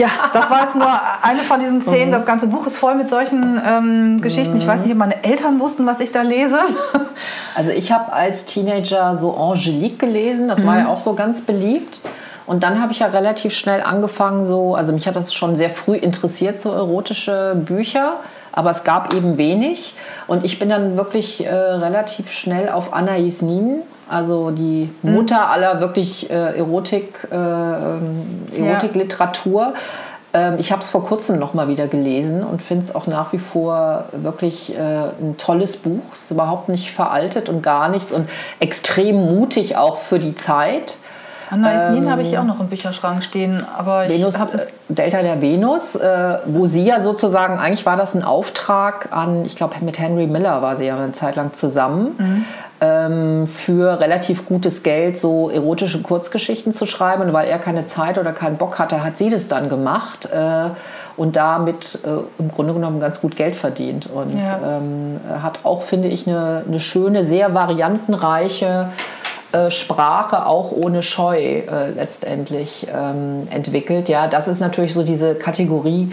Ja, 0.00 0.08
das 0.32 0.50
war 0.50 0.62
jetzt 0.62 0.76
nur 0.76 0.88
eine 1.22 1.40
von 1.40 1.60
diesen 1.60 1.82
Szenen. 1.82 2.08
Mhm. 2.08 2.12
Das 2.12 2.24
ganze 2.24 2.46
Buch 2.46 2.66
ist 2.66 2.78
voll 2.78 2.94
mit 2.94 3.10
solchen 3.10 3.60
ähm, 3.62 4.20
Geschichten. 4.22 4.56
Ich 4.56 4.66
weiß 4.66 4.80
nicht, 4.82 4.92
ob 4.92 4.96
meine 4.96 5.22
Eltern 5.22 5.60
wussten, 5.60 5.84
was 5.84 6.00
ich 6.00 6.10
da 6.10 6.22
lese. 6.22 6.58
Also 7.54 7.72
ich 7.72 7.92
habe 7.92 8.12
als 8.12 8.46
Teenager 8.46 9.14
so 9.14 9.36
Angelique 9.36 9.98
gelesen. 9.98 10.48
Das 10.48 10.60
mhm. 10.60 10.66
war 10.66 10.78
ja 10.78 10.88
auch 10.88 10.96
so 10.96 11.14
ganz 11.14 11.42
beliebt. 11.42 12.00
Und 12.46 12.62
dann 12.62 12.80
habe 12.80 12.92
ich 12.92 13.00
ja 13.00 13.08
relativ 13.08 13.52
schnell 13.52 13.82
angefangen, 13.82 14.42
so, 14.42 14.74
also 14.74 14.92
mich 14.92 15.06
hat 15.06 15.16
das 15.16 15.34
schon 15.34 15.54
sehr 15.54 15.68
früh 15.68 15.96
interessiert, 15.96 16.58
so 16.58 16.72
erotische 16.72 17.56
Bücher, 17.56 18.14
aber 18.52 18.70
es 18.70 18.84
gab 18.84 19.14
eben 19.14 19.38
wenig. 19.38 19.94
Und 20.26 20.44
ich 20.44 20.58
bin 20.58 20.68
dann 20.68 20.96
wirklich 20.96 21.44
äh, 21.44 21.54
relativ 21.54 22.30
schnell 22.30 22.68
auf 22.68 22.92
Anais 22.92 23.42
Nin 23.42 23.82
also 24.10 24.50
die 24.50 24.90
mhm. 25.02 25.12
Mutter 25.12 25.50
aller 25.50 25.80
wirklich 25.80 26.28
äh, 26.30 26.58
Erotik, 26.58 27.28
äh, 27.30 27.36
ähm, 27.36 28.42
Erotikliteratur. 28.58 29.74
Ähm, 30.34 30.56
ich 30.58 30.72
habe 30.72 30.82
es 30.82 30.90
vor 30.90 31.04
kurzem 31.04 31.38
noch 31.38 31.54
mal 31.54 31.68
wieder 31.68 31.86
gelesen 31.86 32.42
und 32.42 32.60
finde 32.60 32.84
es 32.84 32.94
auch 32.94 33.06
nach 33.06 33.32
wie 33.32 33.38
vor 33.38 34.06
wirklich 34.12 34.76
äh, 34.76 34.80
ein 34.80 35.36
tolles 35.38 35.76
Buch. 35.76 36.02
Es 36.10 36.22
ist 36.22 36.30
überhaupt 36.32 36.68
nicht 36.68 36.90
veraltet 36.90 37.48
und 37.48 37.62
gar 37.62 37.88
nichts 37.88 38.12
und 38.12 38.28
extrem 38.58 39.14
mutig 39.14 39.76
auch 39.76 39.96
für 39.96 40.18
die 40.18 40.34
Zeit. 40.34 40.96
Anaïs 41.50 41.96
ähm, 41.96 42.10
habe 42.10 42.22
ich 42.22 42.28
hier 42.28 42.40
auch 42.40 42.46
noch 42.46 42.60
im 42.60 42.68
Bücherschrank 42.68 43.22
stehen, 43.24 43.64
aber 43.76 44.08
Venus, 44.08 44.36
ich 44.36 44.40
das 44.40 44.68
Delta 44.88 45.22
der 45.22 45.40
Venus, 45.40 45.96
äh, 45.96 46.38
wo 46.46 46.66
sie 46.66 46.84
ja 46.84 47.00
sozusagen, 47.00 47.58
eigentlich 47.58 47.86
war 47.86 47.96
das 47.96 48.14
ein 48.14 48.22
Auftrag 48.22 49.08
an, 49.12 49.44
ich 49.44 49.56
glaube 49.56 49.74
mit 49.80 49.98
Henry 49.98 50.26
Miller 50.26 50.62
war 50.62 50.76
sie 50.76 50.86
ja 50.86 50.96
eine 50.96 51.12
Zeit 51.12 51.36
lang 51.36 51.52
zusammen, 51.52 52.14
mhm. 52.18 52.44
ähm, 52.80 53.46
für 53.46 53.98
relativ 53.98 54.46
gutes 54.46 54.82
Geld 54.82 55.18
so 55.18 55.50
erotische 55.50 56.02
Kurzgeschichten 56.02 56.72
zu 56.72 56.86
schreiben. 56.86 57.22
Und 57.22 57.32
weil 57.32 57.48
er 57.48 57.58
keine 57.58 57.86
Zeit 57.86 58.18
oder 58.18 58.32
keinen 58.32 58.56
Bock 58.56 58.78
hatte, 58.78 59.02
hat 59.02 59.16
sie 59.16 59.28
das 59.28 59.48
dann 59.48 59.68
gemacht 59.68 60.28
äh, 60.32 60.70
und 61.16 61.36
damit 61.36 61.98
äh, 62.04 62.22
im 62.38 62.50
Grunde 62.50 62.74
genommen 62.74 63.00
ganz 63.00 63.20
gut 63.20 63.34
Geld 63.34 63.56
verdient. 63.56 64.08
Und 64.12 64.38
ja. 64.38 64.78
ähm, 64.78 65.20
hat 65.42 65.60
auch, 65.64 65.82
finde 65.82 66.08
ich, 66.08 66.26
eine, 66.26 66.64
eine 66.66 66.80
schöne, 66.80 67.22
sehr 67.22 67.54
variantenreiche 67.54 68.88
äh, 68.88 69.19
Sprache 69.70 70.46
auch 70.46 70.72
ohne 70.72 71.02
Scheu 71.02 71.38
äh, 71.38 71.90
letztendlich 71.90 72.86
ähm, 72.92 73.48
entwickelt. 73.50 74.08
Ja, 74.08 74.28
das 74.28 74.48
ist 74.48 74.60
natürlich 74.60 74.94
so 74.94 75.02
diese 75.02 75.34
Kategorie 75.34 76.12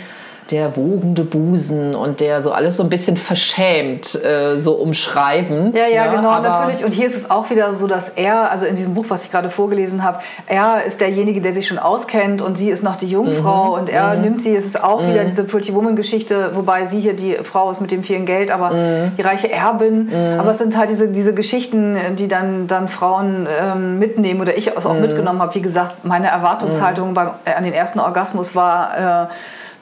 der 0.51 0.75
wogende 0.77 1.23
Busen 1.23 1.95
und 1.95 2.19
der 2.19 2.41
so 2.41 2.51
alles 2.51 2.77
so 2.77 2.83
ein 2.83 2.89
bisschen 2.89 3.17
verschämt 3.17 4.15
äh, 4.23 4.55
so 4.55 4.73
umschreiben. 4.73 5.73
Ja, 5.75 5.87
ja, 5.87 6.05
ja, 6.05 6.15
genau, 6.15 6.39
natürlich. 6.41 6.85
Und 6.85 6.93
hier 6.93 7.07
ist 7.07 7.17
es 7.17 7.29
auch 7.29 7.49
wieder 7.49 7.73
so, 7.73 7.87
dass 7.87 8.09
er, 8.09 8.51
also 8.51 8.65
in 8.65 8.75
diesem 8.75 8.93
Buch, 8.93 9.05
was 9.09 9.25
ich 9.25 9.31
gerade 9.31 9.49
vorgelesen 9.49 10.03
habe, 10.03 10.19
er 10.47 10.83
ist 10.85 11.01
derjenige, 11.01 11.41
der 11.41 11.53
sich 11.53 11.67
schon 11.67 11.79
auskennt 11.79 12.41
und 12.41 12.57
sie 12.57 12.69
ist 12.69 12.83
noch 12.83 12.95
die 12.95 13.07
Jungfrau 13.07 13.67
mhm. 13.67 13.81
und 13.81 13.89
er 13.89 14.15
mhm. 14.15 14.21
nimmt 14.21 14.41
sie. 14.41 14.55
Es 14.55 14.65
ist 14.65 14.83
auch 14.83 15.01
mhm. 15.01 15.09
wieder 15.09 15.25
diese 15.25 15.43
Pretty 15.43 15.73
Woman-Geschichte, 15.73 16.51
wobei 16.53 16.85
sie 16.85 16.99
hier 16.99 17.13
die 17.13 17.35
Frau 17.43 17.69
ist 17.71 17.81
mit 17.81 17.91
dem 17.91 18.03
vielen 18.03 18.25
Geld, 18.25 18.51
aber 18.51 18.71
mhm. 18.71 19.11
die 19.17 19.21
reiche 19.21 19.51
Erbin. 19.51 20.05
Mhm. 20.05 20.39
Aber 20.39 20.51
es 20.51 20.57
sind 20.57 20.77
halt 20.77 20.89
diese, 20.89 21.07
diese 21.07 21.33
Geschichten, 21.33 21.97
die 22.17 22.27
dann, 22.27 22.67
dann 22.67 22.87
Frauen 22.87 23.47
ähm, 23.61 23.99
mitnehmen 23.99 24.41
oder 24.41 24.57
ich 24.57 24.67
es 24.67 24.85
auch 24.85 24.93
mhm. 24.93 25.01
mitgenommen 25.01 25.41
habe. 25.41 25.53
Wie 25.55 25.61
gesagt, 25.61 26.05
meine 26.05 26.27
Erwartungshaltung 26.27 27.13
beim, 27.13 27.31
äh, 27.45 27.53
an 27.53 27.63
den 27.63 27.73
ersten 27.73 27.99
Orgasmus 27.99 28.55
war. 28.55 29.25
Äh, 29.25 29.33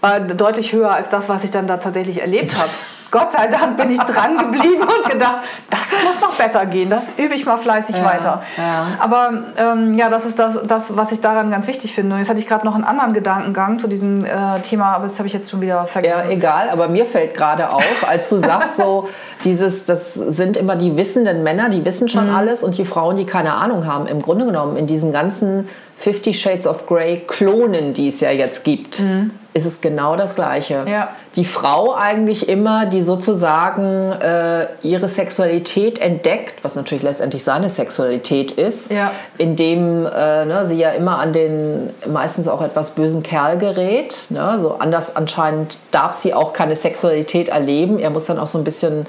war 0.05 0.19
deutlich 0.19 0.71
höher 0.71 0.91
als 0.91 1.09
das, 1.09 1.27
was 1.29 1.43
ich 1.43 1.51
dann 1.51 1.67
da 1.67 1.77
tatsächlich 1.77 2.21
erlebt 2.21 2.55
habe. 2.55 2.69
Gott 3.11 3.31
sei 3.31 3.47
Dank 3.47 3.77
bin 3.77 3.91
ich 3.91 3.99
dran 3.99 4.37
geblieben 4.37 4.81
und 4.81 5.09
gedacht, 5.09 5.37
das 5.69 5.79
muss 6.03 6.19
noch 6.19 6.35
besser 6.35 6.65
gehen, 6.65 6.89
das 6.89 7.13
übe 7.17 7.33
ich 7.33 7.45
mal 7.45 7.55
fleißig 7.55 7.95
ja, 7.95 8.03
weiter. 8.03 8.41
Ja. 8.57 8.87
Aber 8.99 9.29
ähm, 9.57 9.93
ja, 9.93 10.09
das 10.09 10.25
ist 10.25 10.37
das, 10.37 10.59
das, 10.67 10.97
was 10.97 11.13
ich 11.13 11.21
daran 11.21 11.49
ganz 11.49 11.67
wichtig 11.67 11.93
finde. 11.93 12.15
Und 12.15 12.19
jetzt 12.19 12.29
hatte 12.29 12.39
ich 12.39 12.47
gerade 12.47 12.65
noch 12.65 12.75
einen 12.75 12.83
anderen 12.83 13.13
Gedankengang 13.13 13.79
zu 13.79 13.87
diesem 13.87 14.25
äh, 14.25 14.59
Thema, 14.63 14.95
aber 14.95 15.03
das 15.03 15.17
habe 15.17 15.27
ich 15.27 15.33
jetzt 15.33 15.49
schon 15.49 15.61
wieder 15.61 15.85
vergessen. 15.85 16.25
Ja, 16.25 16.31
egal, 16.31 16.69
aber 16.69 16.89
mir 16.89 17.05
fällt 17.05 17.35
gerade 17.35 17.71
auf, 17.71 18.05
als 18.05 18.27
du 18.27 18.37
sagst, 18.37 18.75
so 18.75 19.07
dieses, 19.45 19.85
das 19.85 20.15
sind 20.15 20.57
immer 20.57 20.75
die 20.75 20.97
wissenden 20.97 21.43
Männer, 21.43 21.69
die 21.69 21.85
wissen 21.85 22.09
schon 22.09 22.27
mhm. 22.27 22.35
alles 22.35 22.63
und 22.63 22.77
die 22.77 22.85
Frauen, 22.85 23.15
die 23.15 23.25
keine 23.25 23.53
Ahnung 23.53 23.85
haben. 23.85 24.07
Im 24.07 24.21
Grunde 24.21 24.45
genommen 24.45 24.75
in 24.75 24.87
diesen 24.87 25.13
ganzen 25.13 25.69
Fifty 25.95 26.33
Shades 26.33 26.67
of 26.67 26.87
Grey 26.87 27.21
Klonen, 27.25 27.93
die 27.93 28.09
es 28.09 28.19
ja 28.19 28.31
jetzt 28.31 28.63
gibt. 28.63 29.01
Mhm 29.01 29.31
ist 29.55 29.65
es 29.65 29.79
genau 29.79 30.17
das 30.17 30.35
Gleiche. 30.35 30.85
Ja. 30.85 31.07
Die 31.37 31.45
Frau 31.45 31.95
eigentlich 31.95 32.49
immer, 32.49 32.87
die 32.87 32.99
sozusagen 32.99 34.11
äh, 34.11 34.67
ihre 34.81 35.07
Sexualität 35.07 35.97
entdeckt, 35.97 36.55
was 36.63 36.75
natürlich 36.75 37.05
letztendlich 37.05 37.41
seine 37.45 37.69
Sexualität 37.69 38.51
ist, 38.51 38.91
ja. 38.91 39.11
indem 39.37 40.05
äh, 40.07 40.43
ne, 40.43 40.65
sie 40.65 40.77
ja 40.77 40.89
immer 40.89 41.19
an 41.19 41.31
den 41.31 41.89
meistens 42.05 42.49
auch 42.49 42.61
etwas 42.61 42.91
bösen 42.91 43.23
Kerl 43.23 43.57
gerät. 43.57 44.25
Ne? 44.27 44.59
So 44.59 44.73
anders 44.73 45.15
anscheinend 45.15 45.77
darf 45.91 46.11
sie 46.11 46.33
auch 46.33 46.51
keine 46.51 46.75
Sexualität 46.75 47.47
erleben. 47.47 47.97
Er 47.97 48.09
muss 48.09 48.25
dann 48.25 48.39
auch 48.39 48.47
so 48.47 48.57
ein 48.57 48.65
bisschen 48.65 49.05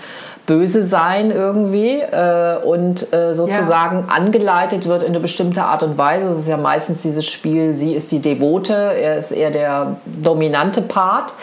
böse 0.47 0.85
sein 0.85 1.33
irgendwie 1.33 1.99
äh, 1.99 2.57
und 2.65 3.13
äh, 3.13 3.35
sozusagen 3.35 4.07
ja. 4.09 4.15
angeleitet 4.15 4.87
wird 4.87 5.03
in 5.03 5.09
eine 5.09 5.19
bestimmte 5.19 5.65
Art 5.65 5.83
und 5.83 5.99
Weise. 5.99 6.29
Das 6.29 6.39
ist 6.39 6.47
ja 6.47 6.57
meistens 6.57 6.76
dieses 6.77 7.27
Spiel, 7.27 7.75
sie 7.77 7.95
ist 7.95 8.13
die 8.13 8.21
Devote, 8.21 8.75
er 8.75 9.17
ist 9.17 9.33
eher 9.33 9.51
der 9.51 9.97
dominante 10.05 10.83
Part. 10.83 11.35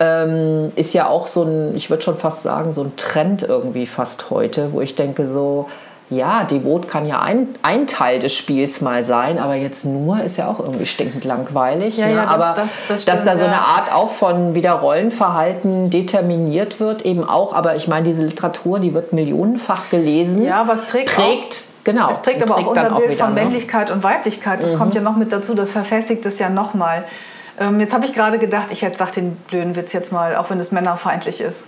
Ähm, 0.00 0.72
ist 0.74 0.94
ja 0.94 1.06
auch 1.06 1.26
so 1.26 1.42
ein, 1.44 1.76
ich 1.76 1.90
würde 1.90 2.02
schon 2.02 2.16
fast 2.16 2.42
sagen, 2.42 2.72
so 2.72 2.82
ein 2.82 2.96
Trend 2.96 3.42
irgendwie 3.42 3.86
fast 3.86 4.30
heute, 4.30 4.72
wo 4.72 4.80
ich 4.80 4.94
denke 4.94 5.28
so, 5.28 5.66
ja, 6.12 6.44
Devot 6.44 6.88
kann 6.88 7.06
ja 7.06 7.20
ein, 7.20 7.48
ein 7.62 7.86
Teil 7.86 8.18
des 8.18 8.34
Spiels 8.34 8.80
mal 8.80 9.04
sein, 9.04 9.38
aber 9.38 9.54
jetzt 9.54 9.84
nur 9.84 10.22
ist 10.22 10.36
ja 10.36 10.48
auch 10.48 10.60
irgendwie 10.60 10.86
stinkend 10.86 11.24
langweilig. 11.24 11.96
Ja, 11.96 12.06
ne? 12.06 12.14
ja, 12.14 12.24
das, 12.24 12.32
aber 12.32 12.54
das, 12.56 12.70
das 12.88 13.02
stimmt, 13.02 13.18
dass 13.18 13.24
da 13.24 13.36
so 13.36 13.44
eine 13.44 13.60
Art 13.60 13.92
auch 13.92 14.10
von 14.10 14.54
wieder 14.54 14.72
Rollenverhalten 14.72 15.90
determiniert 15.90 16.80
wird, 16.80 17.02
eben 17.02 17.24
auch, 17.24 17.54
aber 17.54 17.76
ich 17.76 17.88
meine, 17.88 18.04
diese 18.04 18.26
Literatur, 18.26 18.78
die 18.78 18.94
wird 18.94 19.12
millionenfach 19.12 19.90
gelesen. 19.90 20.44
Ja, 20.44 20.68
was 20.68 20.82
prägt, 20.82 21.14
prägt 21.14 21.64
Genau. 21.84 22.10
Es 22.10 22.22
prägt 22.22 22.42
aber 22.42 22.56
auch 22.56 22.66
unser 22.66 22.90
Bild 22.90 23.10
wieder, 23.10 23.24
von 23.24 23.34
ne? 23.34 23.42
Männlichkeit 23.42 23.90
und 23.90 24.02
Weiblichkeit. 24.02 24.62
Das 24.62 24.72
mhm. 24.72 24.78
kommt 24.78 24.94
ja 24.94 25.00
noch 25.00 25.16
mit 25.16 25.32
dazu, 25.32 25.54
das 25.54 25.70
verfestigt 25.70 26.24
es 26.26 26.38
ja 26.38 26.48
nochmal. 26.48 27.04
Ähm, 27.58 27.80
jetzt 27.80 27.92
habe 27.92 28.06
ich 28.06 28.14
gerade 28.14 28.38
gedacht, 28.38 28.68
ich 28.70 28.82
hätte 28.82 28.98
sagt 28.98 29.16
den 29.16 29.36
blöden 29.36 29.74
Witz 29.74 29.92
jetzt 29.92 30.12
mal, 30.12 30.36
auch 30.36 30.50
wenn 30.50 30.60
es 30.60 30.70
männerfeindlich 30.72 31.40
ist 31.40 31.64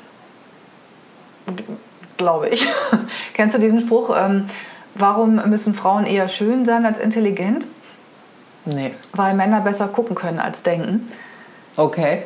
glaube 2.16 2.48
ich. 2.48 2.68
Kennst 3.34 3.56
du 3.56 3.60
diesen 3.60 3.80
Spruch? 3.80 4.14
Ähm, 4.16 4.48
warum 4.94 5.36
müssen 5.48 5.74
Frauen 5.74 6.06
eher 6.06 6.28
schön 6.28 6.64
sein 6.64 6.86
als 6.86 7.00
intelligent? 7.00 7.66
Nee. 8.64 8.94
Weil 9.12 9.34
Männer 9.34 9.60
besser 9.60 9.88
gucken 9.88 10.14
können 10.16 10.38
als 10.38 10.62
denken. 10.62 11.10
Okay. 11.76 12.22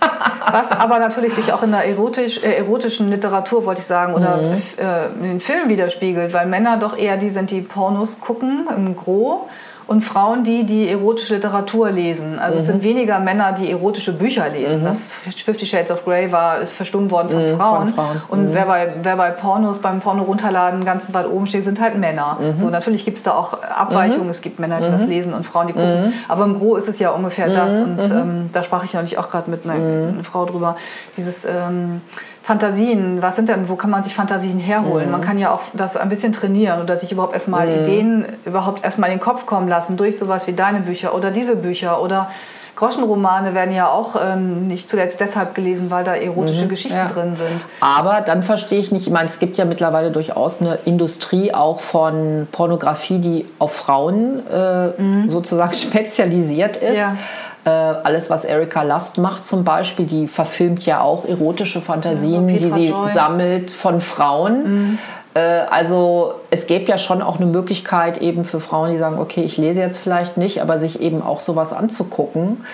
Was 0.00 0.72
aber 0.72 0.98
natürlich 0.98 1.34
sich 1.34 1.52
auch 1.52 1.62
in 1.62 1.70
der 1.70 1.84
erotisch, 1.84 2.42
äh, 2.42 2.56
erotischen 2.56 3.10
Literatur, 3.10 3.64
wollte 3.64 3.80
ich 3.80 3.86
sagen, 3.86 4.14
oder 4.14 4.36
mhm. 4.36 4.62
äh, 4.78 5.06
in 5.18 5.22
den 5.22 5.40
Filmen 5.40 5.68
widerspiegelt, 5.68 6.32
weil 6.32 6.46
Männer 6.46 6.78
doch 6.78 6.96
eher 6.96 7.16
die 7.16 7.30
sind, 7.30 7.50
die 7.50 7.60
Pornos 7.60 8.20
gucken 8.20 8.66
im 8.74 8.96
Gro 8.96 9.48
und 9.88 10.02
Frauen, 10.02 10.44
die 10.44 10.64
die 10.64 10.86
erotische 10.86 11.36
Literatur 11.36 11.90
lesen. 11.90 12.38
Also 12.38 12.56
mhm. 12.56 12.60
es 12.60 12.66
sind 12.66 12.82
weniger 12.82 13.18
Männer, 13.20 13.52
die 13.52 13.70
erotische 13.70 14.12
Bücher 14.12 14.50
lesen. 14.50 14.82
Mhm. 14.82 14.84
Das 14.84 15.10
Fifty 15.44 15.64
Shades 15.64 15.90
of 15.90 16.04
Grey 16.04 16.30
war, 16.30 16.60
ist 16.60 16.74
verstummt 16.74 17.10
worden 17.10 17.30
von, 17.30 17.40
mhm, 17.40 17.56
Frauen. 17.56 17.86
von 17.86 17.94
Frauen. 17.94 18.22
Und 18.28 18.50
mhm. 18.50 18.52
wer, 18.54 18.66
bei, 18.66 18.92
wer 19.02 19.16
bei 19.16 19.30
Pornos, 19.30 19.78
beim 19.78 20.00
Porno 20.00 20.24
runterladen 20.24 20.84
ganz 20.84 21.12
weit 21.14 21.26
oben 21.26 21.46
steht, 21.46 21.64
sind 21.64 21.80
halt 21.80 21.96
Männer. 21.96 22.36
Mhm. 22.38 22.58
So, 22.58 22.68
natürlich 22.68 23.06
gibt 23.06 23.16
es 23.16 23.22
da 23.22 23.32
auch 23.32 23.62
Abweichungen. 23.62 24.24
Mhm. 24.24 24.30
Es 24.30 24.42
gibt 24.42 24.58
Männer, 24.58 24.78
die 24.78 24.90
das 24.90 25.06
lesen 25.06 25.32
und 25.32 25.46
Frauen, 25.46 25.68
die 25.68 25.72
gucken. 25.72 26.12
Aber 26.28 26.44
im 26.44 26.58
Gro 26.58 26.76
ist 26.76 26.88
es 26.88 26.98
ja 26.98 27.10
ungefähr 27.10 27.48
das. 27.48 27.78
Und 27.78 27.98
ähm, 28.02 28.50
da 28.52 28.62
sprach 28.62 28.84
ich 28.84 28.92
ja 28.92 29.00
nicht 29.00 29.16
auch 29.16 29.30
gerade 29.30 29.50
mit 29.50 29.64
einer, 29.64 29.74
einer, 29.74 30.22
Frau 30.22 30.44
drüber. 30.44 30.76
Dieses... 31.16 31.46
Ähm, 31.46 32.02
Fantasien, 32.48 33.20
was 33.20 33.36
sind 33.36 33.50
denn, 33.50 33.68
wo 33.68 33.76
kann 33.76 33.90
man 33.90 34.02
sich 34.02 34.14
Fantasien 34.14 34.58
herholen? 34.58 35.04
Mhm. 35.04 35.12
Man 35.12 35.20
kann 35.20 35.38
ja 35.38 35.52
auch 35.52 35.60
das 35.74 35.98
ein 35.98 36.08
bisschen 36.08 36.32
trainieren 36.32 36.80
oder 36.80 36.96
sich 36.96 37.12
überhaupt 37.12 37.34
erstmal 37.34 37.66
mhm. 37.66 37.82
Ideen 37.82 38.26
überhaupt 38.46 38.82
erstmal 38.82 39.10
in 39.10 39.18
den 39.18 39.22
Kopf 39.22 39.44
kommen 39.44 39.68
lassen 39.68 39.98
durch 39.98 40.18
sowas 40.18 40.46
wie 40.46 40.54
deine 40.54 40.80
Bücher 40.80 41.14
oder 41.14 41.30
diese 41.30 41.56
Bücher 41.56 42.02
oder 42.02 42.30
Groschenromane 42.78 43.54
werden 43.54 43.74
ja 43.74 43.90
auch 43.90 44.14
äh, 44.14 44.36
nicht 44.36 44.88
zuletzt 44.88 45.20
deshalb 45.20 45.56
gelesen, 45.56 45.90
weil 45.90 46.04
da 46.04 46.14
erotische 46.14 46.66
mhm, 46.66 46.68
Geschichten 46.68 46.96
ja. 46.96 47.08
drin 47.08 47.34
sind. 47.34 47.66
Aber 47.80 48.20
dann 48.20 48.44
verstehe 48.44 48.78
ich 48.78 48.92
nicht, 48.92 49.08
ich 49.08 49.12
meine, 49.12 49.26
es 49.26 49.40
gibt 49.40 49.58
ja 49.58 49.64
mittlerweile 49.64 50.12
durchaus 50.12 50.60
eine 50.60 50.78
Industrie 50.84 51.52
auch 51.52 51.80
von 51.80 52.46
Pornografie, 52.52 53.18
die 53.18 53.46
auf 53.58 53.74
Frauen 53.74 54.46
äh, 54.46 54.90
mhm. 54.96 55.28
sozusagen 55.28 55.74
spezialisiert 55.74 56.76
ist. 56.76 56.98
Ja. 56.98 57.16
Äh, 57.64 57.70
alles, 57.70 58.30
was 58.30 58.44
Erika 58.44 58.84
Lust 58.84 59.18
macht 59.18 59.44
zum 59.44 59.64
Beispiel, 59.64 60.06
die 60.06 60.28
verfilmt 60.28 60.86
ja 60.86 61.00
auch 61.00 61.24
erotische 61.24 61.80
Fantasien, 61.80 62.48
ja, 62.48 62.58
die 62.58 62.70
sie 62.70 62.88
Joy. 62.90 63.08
sammelt 63.08 63.72
von 63.72 64.00
Frauen. 64.00 64.62
Mhm. 64.62 64.98
Äh, 65.38 65.66
also 65.70 66.34
es 66.50 66.66
gäbe 66.66 66.86
ja 66.86 66.98
schon 66.98 67.22
auch 67.22 67.36
eine 67.36 67.46
Möglichkeit 67.46 68.18
eben 68.18 68.44
für 68.44 68.60
Frauen, 68.60 68.90
die 68.90 68.98
sagen, 68.98 69.18
okay, 69.18 69.42
ich 69.42 69.56
lese 69.56 69.80
jetzt 69.80 69.98
vielleicht 69.98 70.36
nicht, 70.36 70.60
aber 70.60 70.78
sich 70.78 71.00
eben 71.00 71.22
auch 71.22 71.40
sowas 71.40 71.72
anzugucken 71.72 72.64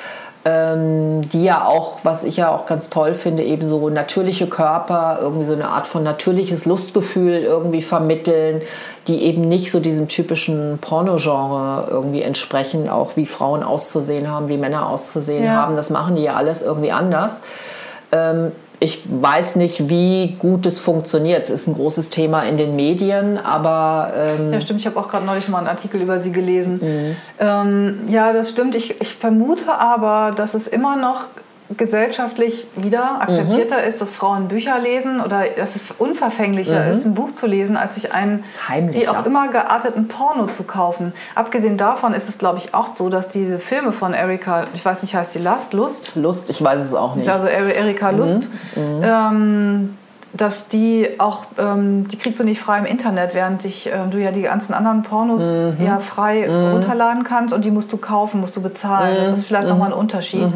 ähm, 0.44 1.26
die 1.30 1.44
ja 1.44 1.64
auch, 1.64 2.00
was 2.02 2.22
ich 2.22 2.36
ja 2.36 2.50
auch 2.50 2.66
ganz 2.66 2.90
toll 2.90 3.14
finde, 3.14 3.42
eben 3.42 3.66
so 3.66 3.88
natürliche 3.88 4.46
Körper, 4.46 5.18
irgendwie 5.20 5.44
so 5.44 5.54
eine 5.54 5.68
Art 5.68 5.86
von 5.86 6.02
natürliches 6.02 6.66
Lustgefühl 6.66 7.42
irgendwie 7.42 7.80
vermitteln, 7.80 8.60
die 9.08 9.22
eben 9.22 9.42
nicht 9.42 9.70
so 9.70 9.80
diesem 9.80 10.06
typischen 10.08 10.78
Pornogenre 10.80 11.88
irgendwie 11.90 12.22
entsprechen, 12.22 12.90
auch 12.90 13.16
wie 13.16 13.24
Frauen 13.24 13.62
auszusehen 13.62 14.30
haben, 14.30 14.48
wie 14.48 14.58
Männer 14.58 14.90
auszusehen 14.90 15.44
ja. 15.44 15.52
haben. 15.52 15.76
Das 15.76 15.88
machen 15.88 16.16
die 16.16 16.22
ja 16.24 16.34
alles 16.34 16.60
irgendwie 16.60 16.92
anders. 16.92 17.40
Ich 18.84 19.02
weiß 19.08 19.56
nicht, 19.56 19.88
wie 19.88 20.36
gut 20.38 20.66
es 20.66 20.78
funktioniert. 20.78 21.42
Es 21.42 21.48
ist 21.48 21.66
ein 21.66 21.74
großes 21.74 22.10
Thema 22.10 22.42
in 22.42 22.58
den 22.58 22.76
Medien, 22.76 23.38
aber. 23.38 24.12
Ähm 24.14 24.52
ja, 24.52 24.60
stimmt. 24.60 24.80
Ich 24.80 24.86
habe 24.86 25.00
auch 25.00 25.08
gerade 25.08 25.24
neulich 25.24 25.48
mal 25.48 25.58
einen 25.58 25.68
Artikel 25.68 26.02
über 26.02 26.20
sie 26.20 26.32
gelesen. 26.32 26.80
Mhm. 26.82 27.16
Ähm, 27.38 28.00
ja, 28.08 28.34
das 28.34 28.50
stimmt. 28.50 28.76
Ich, 28.76 29.00
ich 29.00 29.14
vermute 29.14 29.72
aber, 29.72 30.34
dass 30.36 30.52
es 30.52 30.68
immer 30.68 30.96
noch 30.96 31.28
gesellschaftlich 31.76 32.66
wieder 32.76 33.20
akzeptierter 33.20 33.78
mhm. 33.78 33.88
ist, 33.88 34.00
dass 34.00 34.12
Frauen 34.12 34.48
Bücher 34.48 34.78
lesen 34.78 35.20
oder 35.20 35.44
dass 35.56 35.76
es 35.76 35.90
unverfänglicher 35.90 36.84
mhm. 36.84 36.92
ist, 36.92 37.04
ein 37.04 37.14
Buch 37.14 37.34
zu 37.34 37.46
lesen, 37.46 37.76
als 37.76 37.94
sich 37.94 38.12
einen 38.12 38.44
wie 38.90 39.08
auch 39.08 39.24
immer 39.26 39.48
gearteten 39.48 40.08
Porno 40.08 40.46
zu 40.46 40.64
kaufen. 40.64 41.12
Abgesehen 41.34 41.76
davon 41.76 42.14
ist 42.14 42.28
es, 42.28 42.38
glaube 42.38 42.58
ich, 42.58 42.74
auch 42.74 42.90
so, 42.96 43.08
dass 43.08 43.28
diese 43.28 43.58
Filme 43.58 43.92
von 43.92 44.14
Erika, 44.14 44.66
ich 44.74 44.84
weiß 44.84 45.02
nicht, 45.02 45.14
heißt 45.14 45.34
die 45.34 45.40
Lust? 45.40 45.72
Lust? 45.72 46.12
Lust, 46.14 46.50
ich 46.50 46.62
weiß 46.62 46.80
es 46.80 46.94
auch 46.94 47.14
nicht. 47.14 47.28
Also 47.28 47.46
Erika 47.46 48.10
Lust. 48.10 48.48
Mhm. 48.76 48.82
mhm. 48.82 49.02
Ähm, 49.02 49.98
dass 50.36 50.66
die 50.66 51.08
auch, 51.18 51.44
ähm, 51.58 52.08
die 52.08 52.18
kriegst 52.18 52.40
du 52.40 52.44
nicht 52.44 52.60
frei 52.60 52.78
im 52.78 52.86
Internet, 52.86 53.34
während 53.34 53.62
sich, 53.62 53.86
ähm, 53.86 54.10
du 54.10 54.18
ja 54.18 54.32
die 54.32 54.42
ganzen 54.42 54.74
anderen 54.74 55.04
Pornos 55.04 55.42
mhm. 55.42 55.76
ja 55.84 55.98
frei 55.98 56.48
mhm. 56.48 56.72
runterladen 56.72 57.22
kannst 57.22 57.54
und 57.54 57.64
die 57.64 57.70
musst 57.70 57.92
du 57.92 57.96
kaufen, 57.96 58.40
musst 58.40 58.56
du 58.56 58.60
bezahlen. 58.60 59.16
Das 59.24 59.38
ist 59.38 59.46
vielleicht 59.46 59.64
mhm. 59.64 59.70
nochmal 59.70 59.92
ein 59.92 59.98
Unterschied. 59.98 60.52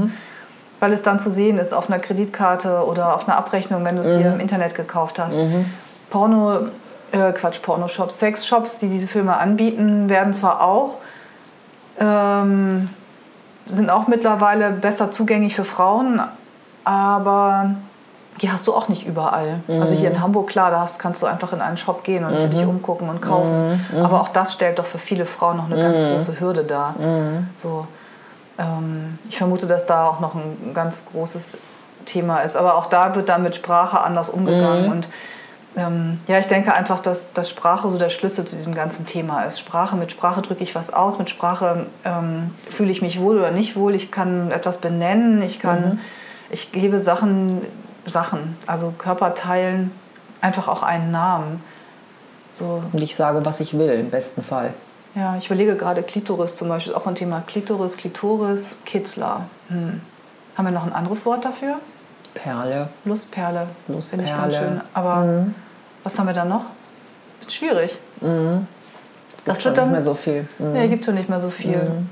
Mhm. 0.79 0.85
Weil 0.85 0.93
es 0.93 1.03
dann 1.03 1.20
zu 1.20 1.31
sehen 1.31 1.59
ist 1.59 1.74
auf 1.74 1.91
einer 1.91 1.99
Kreditkarte 1.99 2.85
oder 2.85 3.14
auf 3.14 3.29
einer 3.29 3.37
Abrechnung, 3.37 3.85
wenn 3.85 3.97
du 3.97 4.03
es 4.03 4.09
dir 4.09 4.29
mhm. 4.29 4.35
im 4.35 4.41
Internet 4.41 4.74
gekauft 4.74 5.18
hast. 5.18 5.37
Mhm. 5.37 5.66
Porno, 6.11 6.68
äh, 7.12 7.33
Quatsch, 7.33 7.62
Pornoshops, 7.62 8.18
Sexshops, 8.18 8.79
die 8.79 8.89
diese 8.89 9.09
Filme 9.09 9.37
anbieten, 9.37 10.09
werden 10.09 10.35
zwar 10.35 10.62
auch, 10.62 10.99
ähm, 11.99 12.91
sind 13.66 13.91
auch 13.91 14.09
mittlerweile 14.09 14.70
besser 14.70 15.11
zugänglich 15.11 15.55
für 15.55 15.64
Frauen, 15.64 16.20
aber 16.85 17.70
die 18.41 18.51
hast 18.51 18.66
du 18.66 18.72
auch 18.72 18.89
nicht 18.89 19.07
überall. 19.07 19.61
Mhm. 19.66 19.81
Also 19.81 19.95
hier 19.95 20.11
in 20.11 20.20
Hamburg, 20.20 20.49
klar, 20.49 20.70
da 20.70 20.81
hast, 20.81 20.99
kannst 20.99 21.22
du 21.22 21.26
einfach 21.26 21.53
in 21.53 21.61
einen 21.61 21.76
Shop 21.76 22.05
gehen 22.05 22.24
und 22.24 22.33
mhm. 22.33 22.51
dich 22.51 22.64
umgucken 22.64 23.09
und 23.09 23.20
kaufen. 23.20 23.81
Mhm. 23.93 24.05
Aber 24.05 24.20
auch 24.20 24.29
das 24.29 24.53
stellt 24.53 24.79
doch 24.79 24.87
für 24.87 24.99
viele 24.99 25.26
Frauen 25.26 25.57
noch 25.57 25.66
eine 25.66 25.76
ganz 25.76 25.99
mhm. 25.99 26.12
große 26.12 26.41
Hürde 26.41 26.64
dar. 26.64 26.95
Mhm. 26.99 27.49
So, 27.57 27.87
ähm, 28.59 29.19
ich 29.29 29.39
vermute, 29.39 29.67
dass 29.67 29.87
da 29.87 30.07
auch 30.07 30.21
noch 30.21 30.35
ein 30.35 30.73
ganz 30.75 31.05
großes 31.13 31.59
Thema 32.07 32.41
ist. 32.41 32.57
Aber 32.57 32.77
auch 32.77 32.87
da 32.87 33.15
wird 33.15 33.29
dann 33.29 33.43
mit 33.43 33.57
Sprache 33.57 34.01
anders 34.01 34.29
umgegangen. 34.29 34.87
Mhm. 34.87 34.93
Und 34.93 35.09
ähm, 35.77 36.21
ja, 36.27 36.39
ich 36.39 36.47
denke 36.47 36.75
einfach, 36.75 37.01
dass, 37.01 37.33
dass 37.33 37.49
Sprache 37.49 37.91
so 37.91 37.99
der 37.99 38.11
Schlüssel 38.11 38.45
zu 38.45 38.57
diesem 38.57 38.75
ganzen 38.75 39.07
Thema 39.07 39.43
ist. 39.43 39.61
Sprache, 39.61 39.97
mit 39.97 40.11
Sprache 40.11 40.43
drücke 40.43 40.63
ich 40.63 40.75
was 40.75 40.93
aus, 40.93 41.19
mit 41.19 41.31
Sprache 41.31 41.87
ähm, 42.05 42.55
fühle 42.69 42.91
ich 42.91 43.03
mich 43.03 43.21
wohl 43.21 43.39
oder 43.39 43.51
nicht 43.51 43.77
wohl. 43.77 43.95
Ich 43.95 44.11
kann 44.11 44.51
etwas 44.51 44.79
benennen, 44.79 45.43
ich 45.43 45.61
kann, 45.61 46.01
ich 46.51 46.73
gebe 46.73 46.99
Sachen 46.99 47.63
Sachen, 48.09 48.57
also 48.67 48.93
Körperteilen, 48.97 49.93
einfach 50.41 50.69
auch 50.69 50.83
einen 50.83 51.11
Namen. 51.11 51.63
So. 52.55 52.83
Und 52.93 53.03
ich 53.03 53.15
sage, 53.15 53.45
was 53.45 53.61
ich 53.61 53.79
will, 53.79 53.91
im 53.91 54.11
besten 54.11 54.43
Fall. 54.43 54.73
Ja, 55.19 55.37
ich 55.37 55.47
überlege 55.47 55.75
gerade 55.75 56.05
Klitoris 56.05 56.55
zum 56.55 56.69
Beispiel, 56.69 56.95
auch 56.95 57.03
so 57.03 57.09
ein 57.09 57.16
Thema. 57.16 57.43
Klitoris, 57.45 57.97
Klitoris, 57.97 58.77
Kitzler. 58.85 59.47
Hm. 59.69 60.01
Haben 60.57 60.64
wir 60.64 60.71
noch 60.71 60.87
ein 60.87 60.93
anderes 60.93 61.27
Wort 61.27 61.45
dafür? 61.45 61.81
Perle. 62.35 62.89
Lustperle. 63.05 63.66
Lustperle. 63.89 64.23
Finde 64.23 64.25
ich 64.25 64.31
ganz 64.31 64.55
schön. 64.55 64.81
Aber 64.95 65.16
mhm. 65.16 65.55
was 66.05 66.16
haben 66.19 66.27
wir 66.27 66.35
da 66.35 66.45
noch? 66.45 66.66
Ist 67.41 67.53
schwierig. 67.53 67.99
Mhm. 68.21 68.69
Das 69.45 69.64
wird 69.64 69.77
dann 69.77 69.87
nicht 69.87 69.93
mehr 69.93 70.03
so 70.03 70.14
viel. 70.14 70.47
Mhm. 70.61 70.77
Ja, 70.77 70.87
gibt 70.87 71.05
schon 71.05 71.14
nicht 71.14 71.29
mehr 71.29 71.41
so 71.41 71.51
viel. 71.51 71.77
Mhm. 71.77 72.11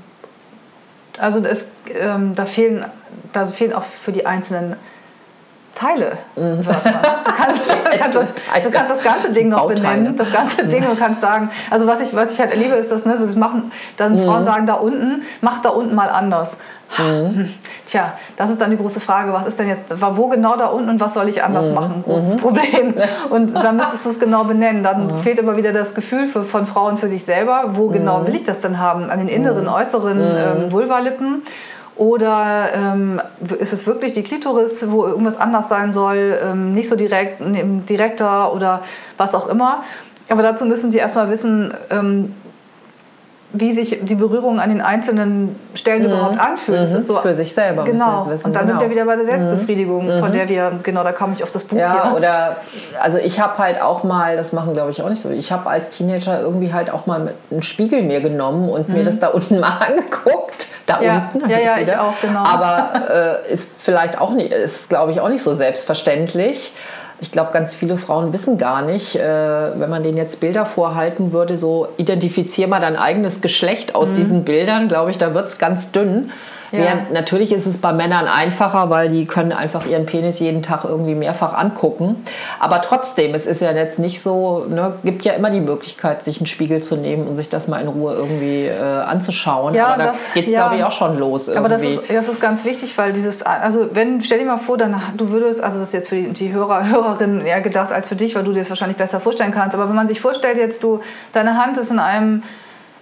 Also 1.17 1.45
es, 1.45 1.65
ähm, 1.97 2.35
da 2.35 2.45
fehlen, 2.45 2.85
da 3.31 3.45
fehlen 3.45 3.71
auch 3.71 3.83
für 3.83 4.11
die 4.11 4.25
einzelnen 4.25 4.75
Teile. 5.77 6.17
Mhm. 6.35 6.63
Du, 6.63 6.69
kannst, 6.69 6.85
du, 6.85 6.91
kannst 7.99 8.15
das, 8.15 8.63
du, 8.63 8.71
kannst, 8.71 8.91
das, 8.91 9.03
ganze 9.03 9.31
Ding 9.31 9.49
noch 9.49 9.59
Bauteile. 9.59 9.81
benennen, 9.81 10.17
das 10.17 10.33
ganze 10.33 10.65
Ding 10.65 10.85
und 10.87 10.97
kannst 10.97 11.21
sagen, 11.21 11.51
also 11.69 11.85
was 11.85 12.01
ich, 12.01 12.15
was 12.15 12.33
ich 12.33 12.39
halt 12.39 12.51
erlebe, 12.51 12.75
ist, 12.75 12.91
dass 12.91 13.05
ne, 13.05 13.17
so 13.17 13.25
das 13.25 13.35
machen, 13.35 13.71
dann 13.95 14.13
mhm. 14.13 14.25
Frauen 14.25 14.45
sagen 14.45 14.65
da 14.65 14.73
unten, 14.73 15.21
mach 15.41 15.61
da 15.61 15.69
unten 15.69 15.93
mal 15.93 16.09
anders. 16.09 16.57
Mhm. 16.97 17.53
Tja, 17.85 18.13
das 18.37 18.49
ist 18.49 18.59
dann 18.61 18.71
die 18.71 18.77
große 18.77 18.99
Frage, 18.99 19.33
was 19.33 19.45
ist 19.45 19.59
denn 19.59 19.67
jetzt, 19.67 19.83
wo 19.99 20.27
genau 20.29 20.55
da 20.55 20.67
unten 20.67 20.89
und 20.89 20.99
was 20.99 21.13
soll 21.13 21.29
ich 21.29 21.43
anders 21.43 21.67
mhm. 21.67 21.75
machen? 21.75 22.03
Großes 22.03 22.35
mhm. 22.35 22.37
Problem. 22.37 22.93
Und 23.29 23.53
dann 23.53 23.75
müsstest 23.75 24.05
du 24.05 24.09
es 24.09 24.19
genau 24.19 24.45
benennen. 24.45 24.83
Dann 24.83 25.07
mhm. 25.07 25.19
fehlt 25.19 25.39
aber 25.39 25.57
wieder 25.57 25.73
das 25.73 25.93
Gefühl 25.95 26.27
für, 26.27 26.43
von 26.43 26.65
Frauen 26.65 26.97
für 26.97 27.09
sich 27.09 27.25
selber, 27.25 27.71
wo 27.73 27.87
genau 27.87 28.25
will 28.25 28.35
ich 28.35 28.45
das 28.45 28.61
denn 28.61 28.79
haben? 28.79 29.09
An 29.09 29.19
den 29.19 29.27
inneren, 29.27 29.67
äußeren 29.67 30.19
ähm, 30.19 30.71
Vulvalippen 30.71 31.43
oder 31.97 32.69
ähm, 32.73 33.21
ist 33.59 33.73
es 33.73 33.87
wirklich 33.87 34.13
die 34.13 34.23
Klitoris, 34.23 34.85
wo 34.89 35.05
irgendwas 35.05 35.37
anders 35.37 35.69
sein 35.69 35.93
soll, 35.93 36.37
ähm, 36.43 36.73
nicht 36.73 36.89
so 36.89 36.95
direkt, 36.95 37.41
direkter 37.89 38.53
oder 38.53 38.81
was 39.17 39.35
auch 39.35 39.47
immer. 39.47 39.83
Aber 40.29 40.43
dazu 40.43 40.65
müssen 40.65 40.91
Sie 40.91 40.97
erstmal 40.97 41.29
wissen, 41.29 41.73
ähm, 41.89 42.33
wie 43.53 43.71
sich 43.71 43.99
die 44.01 44.15
Berührung 44.15 44.59
an 44.59 44.69
den 44.69 44.81
einzelnen 44.81 45.55
Stellen 45.73 46.03
mhm. 46.03 46.09
überhaupt 46.09 46.39
anfühlt. 46.39 46.83
Das 46.83 46.91
mhm. 46.91 46.99
ist 46.99 47.07
so, 47.07 47.15
Für 47.15 47.33
sich 47.33 47.53
selber 47.53 47.85
genau. 47.85 48.17
das 48.17 48.29
wissen. 48.29 48.47
Und 48.47 48.55
dann 48.55 48.67
genau. 48.67 48.79
sind 48.79 48.89
wir 48.89 48.95
wieder 48.95 49.05
bei 49.05 49.15
der 49.15 49.25
Selbstbefriedigung, 49.25 50.15
mhm. 50.15 50.19
von 50.19 50.33
der 50.33 50.49
wir, 50.49 50.79
genau, 50.83 51.03
da 51.03 51.13
komme 51.13 51.33
ich 51.35 51.43
auf 51.43 51.51
das 51.51 51.63
Buch 51.63 51.77
ja, 51.77 52.09
hier. 52.09 52.17
Oder, 52.17 52.57
also 53.01 53.17
ich 53.17 53.39
habe 53.39 53.57
halt 53.57 53.81
auch 53.81 54.03
mal, 54.03 54.35
das 54.35 54.51
machen 54.51 54.73
glaube 54.73 54.91
ich 54.91 55.01
auch 55.01 55.09
nicht 55.09 55.21
so, 55.21 55.29
ich 55.29 55.51
habe 55.51 55.69
als 55.69 55.91
Teenager 55.91 56.41
irgendwie 56.41 56.73
halt 56.73 56.91
auch 56.91 57.05
mal 57.05 57.33
einen 57.49 57.63
Spiegel 57.63 58.03
mir 58.03 58.19
genommen 58.19 58.69
und 58.69 58.89
mir 58.89 59.01
mhm. 59.01 59.05
das 59.05 59.19
da 59.19 59.27
unten 59.37 59.59
mal 59.59 59.79
angeguckt. 59.79 60.67
Da 60.85 61.01
ja. 61.01 61.29
unten. 61.33 61.49
Ja, 61.49 61.59
ja, 61.59 61.75
ich, 61.77 61.87
ich 61.87 61.97
auch, 61.97 62.13
genau. 62.21 62.43
Aber 62.43 63.43
äh, 63.47 63.51
ist 63.51 63.73
vielleicht 63.77 64.19
auch 64.19 64.31
nicht, 64.31 64.51
ist 64.51 64.89
glaube 64.89 65.11
ich 65.11 65.21
auch 65.21 65.29
nicht 65.29 65.43
so 65.43 65.53
selbstverständlich 65.53 66.73
ich 67.19 67.31
glaube, 67.31 67.51
ganz 67.51 67.73
viele 67.73 67.97
Frauen 67.97 68.31
wissen 68.31 68.57
gar 68.57 68.83
nicht, 68.83 69.15
äh, 69.15 69.79
wenn 69.79 69.89
man 69.89 70.03
denen 70.03 70.17
jetzt 70.17 70.39
Bilder 70.39 70.65
vorhalten 70.65 71.31
würde, 71.31 71.57
so 71.57 71.87
identifizier 71.97 72.67
mal 72.67 72.79
dein 72.79 72.95
eigenes 72.95 73.41
Geschlecht 73.41 73.95
aus 73.95 74.11
mhm. 74.11 74.15
diesen 74.15 74.43
Bildern, 74.43 74.87
glaube 74.87 75.11
ich, 75.11 75.17
da 75.17 75.33
wird 75.33 75.47
es 75.47 75.57
ganz 75.57 75.91
dünn. 75.91 76.31
Ja. 76.71 76.79
Während 76.79 77.11
natürlich 77.11 77.51
ist 77.51 77.65
es 77.65 77.77
bei 77.77 77.93
Männern 77.93 78.27
einfacher, 78.27 78.89
weil 78.89 79.09
die 79.09 79.25
können 79.25 79.51
einfach 79.51 79.85
ihren 79.85 80.05
Penis 80.05 80.39
jeden 80.39 80.61
Tag 80.61 80.83
irgendwie 80.83 81.15
mehrfach 81.15 81.53
angucken. 81.53 82.23
Aber 82.59 82.81
trotzdem, 82.81 83.33
es 83.35 83.45
ist 83.45 83.61
ja 83.61 83.71
jetzt 83.71 83.99
nicht 83.99 84.21
so, 84.21 84.65
ne, 84.67 84.93
gibt 85.03 85.23
ja 85.25 85.33
immer 85.33 85.49
die 85.49 85.61
Möglichkeit, 85.61 86.23
sich 86.23 86.39
einen 86.39 86.47
Spiegel 86.47 86.81
zu 86.81 86.95
nehmen 86.95 87.27
und 87.27 87.35
sich 87.37 87.49
das 87.49 87.67
mal 87.67 87.81
in 87.81 87.87
Ruhe 87.87 88.13
irgendwie 88.13 88.65
äh, 88.65 88.79
anzuschauen. 88.81 89.73
Ja, 89.73 89.93
Aber 89.93 90.03
da 90.03 90.11
geht 90.33 90.45
es, 90.45 90.51
ja. 90.51 90.63
glaube 90.63 90.77
ich, 90.77 90.83
auch 90.83 90.91
schon 90.91 91.17
los. 91.17 91.47
Irgendwie. 91.47 91.59
Aber 91.59 91.69
das 91.69 91.81
ist, 91.83 92.01
das 92.09 92.27
ist 92.27 92.41
ganz 92.41 92.65
wichtig, 92.65 92.97
weil 92.97 93.13
dieses, 93.13 93.41
also 93.43 93.89
wenn, 93.93 94.21
stell 94.21 94.39
dir 94.39 94.45
mal 94.45 94.57
vor, 94.57 94.77
dann 94.77 95.01
du 95.15 95.29
würdest, 95.29 95.61
also 95.61 95.79
das 95.79 95.89
ist 95.89 95.93
jetzt 95.93 96.09
für 96.09 96.15
die, 96.15 96.29
die 96.29 96.51
Hörer, 96.51 96.87
Hörerinnen 96.87 97.45
eher 97.45 97.61
gedacht 97.61 97.91
als 97.91 98.09
für 98.09 98.15
dich, 98.15 98.35
weil 98.35 98.43
du 98.43 98.51
dir 98.51 98.59
das 98.59 98.69
wahrscheinlich 98.69 98.97
besser 98.97 99.19
vorstellen 99.19 99.51
kannst. 99.51 99.75
Aber 99.75 99.87
wenn 99.87 99.95
man 99.95 100.07
sich 100.07 100.19
vorstellt, 100.19 100.57
jetzt 100.57 100.83
du, 100.83 101.01
deine 101.31 101.57
Hand 101.57 101.77
ist 101.77 101.91
in 101.91 101.99
einem 101.99 102.43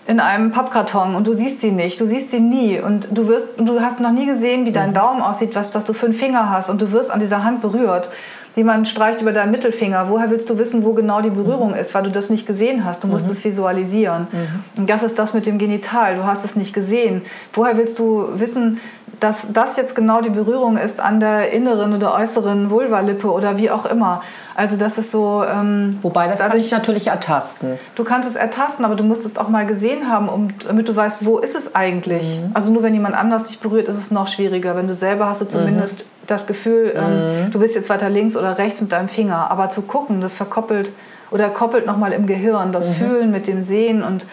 in 0.08 0.20
einem 0.20 0.52
Pappkarton 0.52 1.16
und 1.16 1.26
du 1.26 1.34
siehst 1.34 1.62
sie 1.62 1.72
nicht, 1.72 2.00
du 2.00 2.06
siehst 2.06 2.32
sie 2.32 2.40
nie 2.40 2.80
und 2.80 3.08
du 3.12 3.28
wirst, 3.28 3.60
du 3.60 3.82
hast 3.82 4.00
noch 4.00 4.12
nie 4.12 4.26
gesehen, 4.26 4.66
wie 4.66 4.72
dein. 4.72 4.94
Daumen 4.94 5.22
aussieht, 5.22 5.56
was, 5.56 5.72
dass 5.72 5.86
du 5.86 5.94
für 5.94 6.06
einen 6.06 6.16
Finger 6.16 6.50
hast 6.50 6.70
und 6.70 6.82
du 6.82 6.92
wirst 6.92 7.12
an 7.12 7.20
dieser 7.20 7.44
Hand 7.44 7.62
berührt. 7.62 8.10
Jemand 8.56 8.88
streicht 8.88 9.20
über 9.20 9.34
deinen 9.34 9.52
Mittelfinger. 9.52 10.06
Woher 10.08 10.30
willst 10.30 10.50
du 10.50 10.58
wissen, 10.58 10.86
wo 10.86 10.94
genau 10.94 11.22
die 11.22 11.30
Berührung 11.30 11.72
mhm. 11.72 11.78
ist, 11.78 11.94
weil 11.94 12.04
du 12.04 12.12
das 12.12 12.30
nicht 12.30 12.48
gesehen 12.48 12.86
hast? 12.86 13.04
Du 13.04 13.08
musst 13.08 13.26
mhm. 13.26 13.32
es 13.34 13.44
visualisieren. 13.44 14.28
Mhm. 14.32 14.82
Und 14.82 14.90
das 14.90 15.04
ist 15.04 15.20
das 15.20 15.34
mit 15.34 15.46
dem 15.46 15.58
Genital. 15.58 16.16
Du 16.16 16.24
hast 16.24 16.46
es 16.46 16.56
nicht 16.56 16.74
gesehen. 16.74 17.24
Woher 17.54 17.76
willst 17.76 18.00
du 18.00 18.30
wissen, 18.36 18.80
dass 19.20 19.52
das 19.52 19.76
jetzt 19.76 19.96
genau 19.96 20.22
die 20.22 20.30
Berührung 20.30 20.78
ist 20.78 21.02
an 21.02 21.20
der 21.20 21.52
inneren 21.52 21.94
oder 21.94 22.14
äußeren 22.14 22.70
Vulvalippe 22.70 23.30
oder 23.30 23.58
wie 23.58 23.70
auch 23.72 23.86
immer? 23.86 24.22
Also 24.56 24.78
das 24.78 24.98
ist 24.98 25.12
so. 25.12 25.44
Ähm, 25.44 26.00
Wobei 26.02 26.28
das 26.28 26.40
dadurch, 26.40 26.52
kann 26.52 26.60
ich 26.62 26.72
natürlich 26.72 27.08
ertasten. 27.08 27.78
Du 27.96 28.04
kannst 28.06 28.30
es 28.30 28.36
ertasten, 28.36 28.86
aber 28.86 28.96
du 28.96 29.04
musst 29.04 29.26
es 29.26 29.38
auch 29.38 29.50
mal 29.50 29.66
gesehen 29.66 30.10
haben, 30.10 30.30
um, 30.30 30.48
damit 30.66 30.88
du 30.88 30.96
weißt, 30.96 31.26
wo 31.26 31.40
ist 31.40 31.56
es 31.56 31.76
eigentlich. 31.76 32.40
Mhm. 32.40 32.52
Also 32.54 32.72
nur 32.72 32.82
wenn 32.82 32.94
jemand 32.94 33.16
anders 33.16 33.46
dich 33.46 33.60
berührt, 33.60 33.90
ist 33.90 33.98
es 33.98 34.12
noch 34.12 34.30
schwieriger. 34.30 34.76
Wenn 34.76 34.88
du 34.88 34.96
selber 34.96 35.28
hast 35.28 35.42
du 35.42 35.46
zumindest 35.46 36.00
mhm. 36.00 36.28
das 36.28 36.48
Gefühl, 36.48 36.94
ähm, 36.96 37.46
mhm. 37.48 37.52
du 37.52 37.60
bist 37.60 37.76
jetzt 37.76 37.90
weiter 37.90 38.10
links 38.10 38.38
oder 38.38 38.58
rechts 38.58 38.80
mit 38.80 38.94
deinem 38.94 39.10
Finger. 39.10 39.52
Aber 39.52 39.70
zu 39.70 39.82
gucken, 39.82 40.22
das 40.22 40.34
verkoppelt 40.34 40.92
oder 41.32 41.50
koppelt 41.50 41.86
nochmal 41.86 42.14
im 42.14 42.26
Gehirn 42.26 42.72
das 42.72 42.90
mhm. 42.90 42.94
Fühlen 42.94 43.32
mit 43.32 43.48
dem 43.48 43.64
Sehen 43.64 44.04
und 44.04 44.26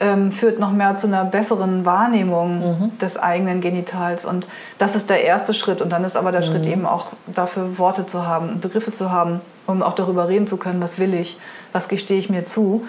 ähm, 0.00 0.32
führt 0.32 0.58
noch 0.58 0.72
mehr 0.72 0.96
zu 0.96 1.06
einer 1.06 1.24
besseren 1.24 1.86
Wahrnehmung 1.86 2.58
mhm. 2.58 2.98
des 2.98 3.16
eigenen 3.16 3.60
Genitals. 3.60 4.26
Und 4.26 4.46
das 4.76 4.94
ist 4.94 5.08
der 5.08 5.24
erste 5.24 5.54
Schritt. 5.54 5.80
Und 5.80 5.90
dann 5.90 6.04
ist 6.04 6.16
aber 6.16 6.32
der 6.32 6.42
mhm. 6.42 6.46
Schritt 6.46 6.66
eben 6.66 6.84
auch 6.84 7.06
dafür 7.26 7.78
Worte 7.78 8.06
zu 8.06 8.26
haben, 8.26 8.60
Begriffe 8.60 8.92
zu 8.92 9.10
haben, 9.10 9.40
um 9.66 9.82
auch 9.82 9.94
darüber 9.94 10.28
reden 10.28 10.46
zu 10.46 10.56
können, 10.56 10.80
was 10.80 10.98
will 10.98 11.14
ich, 11.14 11.38
was 11.72 11.88
gestehe 11.88 12.18
ich 12.18 12.30
mir 12.30 12.44
zu. 12.44 12.84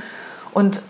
Und 0.53 0.81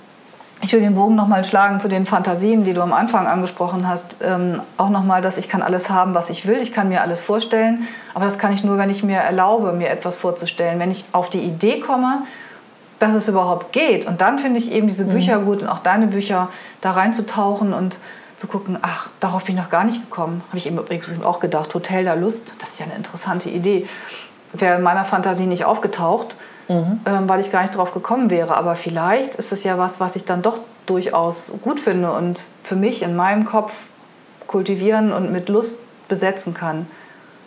ich 0.61 0.73
will 0.73 0.79
den 0.79 0.95
Bogen 0.95 1.15
nochmal 1.15 1.43
schlagen 1.43 1.79
zu 1.79 1.87
den 1.87 2.05
Fantasien, 2.05 2.63
die 2.63 2.73
du 2.73 2.81
am 2.81 2.93
Anfang 2.93 3.27
angesprochen 3.27 3.87
hast. 3.87 4.15
Ähm, 4.21 4.61
auch 4.77 4.89
nochmal, 4.89 5.21
dass 5.21 5.37
ich 5.37 5.49
kann 5.49 5.61
alles 5.61 5.89
haben, 5.89 6.15
was 6.15 6.29
ich 6.29 6.47
will. 6.47 6.61
Ich 6.61 6.73
kann 6.73 6.89
mir 6.89 7.01
alles 7.01 7.21
vorstellen. 7.21 7.87
Aber 8.13 8.25
das 8.25 8.39
kann 8.39 8.53
ich 8.53 8.63
nur, 8.63 8.77
wenn 8.77 8.89
ich 8.89 9.03
mir 9.03 9.17
erlaube, 9.17 9.73
mir 9.73 9.89
etwas 9.89 10.17
vorzustellen. 10.17 10.79
Wenn 10.79 10.91
ich 10.91 11.05
auf 11.11 11.29
die 11.29 11.41
Idee 11.41 11.81
komme, 11.81 12.23
dass 12.99 13.13
es 13.13 13.27
überhaupt 13.27 13.73
geht. 13.73 14.05
Und 14.05 14.21
dann 14.21 14.39
finde 14.39 14.59
ich 14.59 14.71
eben 14.71 14.87
diese 14.87 15.05
Bücher 15.05 15.39
mhm. 15.39 15.45
gut 15.45 15.61
und 15.61 15.67
auch 15.67 15.79
deine 15.79 16.07
Bücher 16.07 16.49
da 16.81 16.91
reinzutauchen 16.91 17.73
und 17.73 17.99
zu 18.37 18.47
gucken, 18.47 18.77
ach, 18.81 19.09
darauf 19.19 19.45
bin 19.45 19.55
ich 19.55 19.61
noch 19.61 19.69
gar 19.69 19.83
nicht 19.83 20.01
gekommen. 20.01 20.43
Habe 20.47 20.57
ich 20.57 20.67
eben 20.67 20.77
übrigens 20.77 21.23
auch 21.23 21.39
gedacht, 21.39 21.73
Hotel 21.73 22.03
der 22.03 22.15
Lust, 22.15 22.55
das 22.59 22.71
ist 22.71 22.79
ja 22.79 22.85
eine 22.85 22.95
interessante 22.95 23.49
Idee. 23.49 23.87
Wäre 24.57 24.77
in 24.77 24.83
meiner 24.83 25.05
Fantasie 25.05 25.45
nicht 25.47 25.65
aufgetaucht, 25.65 26.37
mhm. 26.67 27.01
ähm, 27.05 27.29
weil 27.29 27.39
ich 27.39 27.51
gar 27.51 27.61
nicht 27.61 27.75
drauf 27.75 27.93
gekommen 27.93 28.29
wäre. 28.29 28.57
Aber 28.57 28.75
vielleicht 28.75 29.35
ist 29.35 29.51
es 29.51 29.63
ja 29.63 29.77
was, 29.77 29.99
was 29.99 30.15
ich 30.15 30.25
dann 30.25 30.41
doch 30.41 30.59
durchaus 30.85 31.53
gut 31.61 31.79
finde 31.79 32.11
und 32.11 32.45
für 32.63 32.75
mich 32.75 33.01
in 33.01 33.15
meinem 33.15 33.45
Kopf 33.45 33.73
kultivieren 34.47 35.11
und 35.11 35.31
mit 35.31 35.49
Lust 35.49 35.79
besetzen 36.07 36.53
kann. 36.53 36.87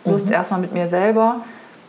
Lust 0.05 0.27
mhm. 0.27 0.33
erstmal 0.33 0.59
mit 0.59 0.73
mir 0.73 0.89
selber, 0.89 1.37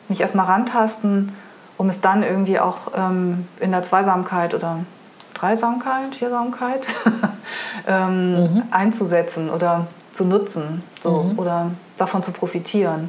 mich 0.09 0.21
erstmal 0.21 0.47
rantasten 0.47 1.33
um 1.81 1.89
es 1.89 2.03
dann 2.03 2.23
irgendwie 2.23 2.61
auch 2.61 2.93
ähm, 2.95 3.49
in 3.59 3.71
der 3.71 3.83
Zweisamkeit 3.83 4.55
oder 4.55 4.81
Dreisamkeit, 5.33 6.15
Viersamkeit 6.15 6.87
ähm, 7.89 8.35
mhm. 8.35 8.63
einzusetzen 8.71 9.49
oder 9.49 9.87
zu 10.13 10.27
nutzen 10.27 10.83
so, 11.03 11.23
mhm. 11.23 11.39
oder 11.39 11.71
davon 11.97 12.23
zu 12.23 12.33
profitieren. 12.33 13.09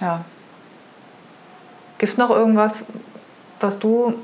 Ja. 0.00 0.24
Gibt 1.98 2.12
es 2.12 2.18
noch 2.18 2.30
irgendwas, 2.30 2.86
was 3.60 3.78
du 3.78 4.14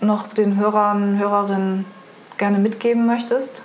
noch 0.00 0.28
den 0.28 0.56
Hörern, 0.56 1.18
Hörerinnen 1.18 1.84
gerne 2.36 2.58
mitgeben 2.58 3.06
möchtest? 3.06 3.62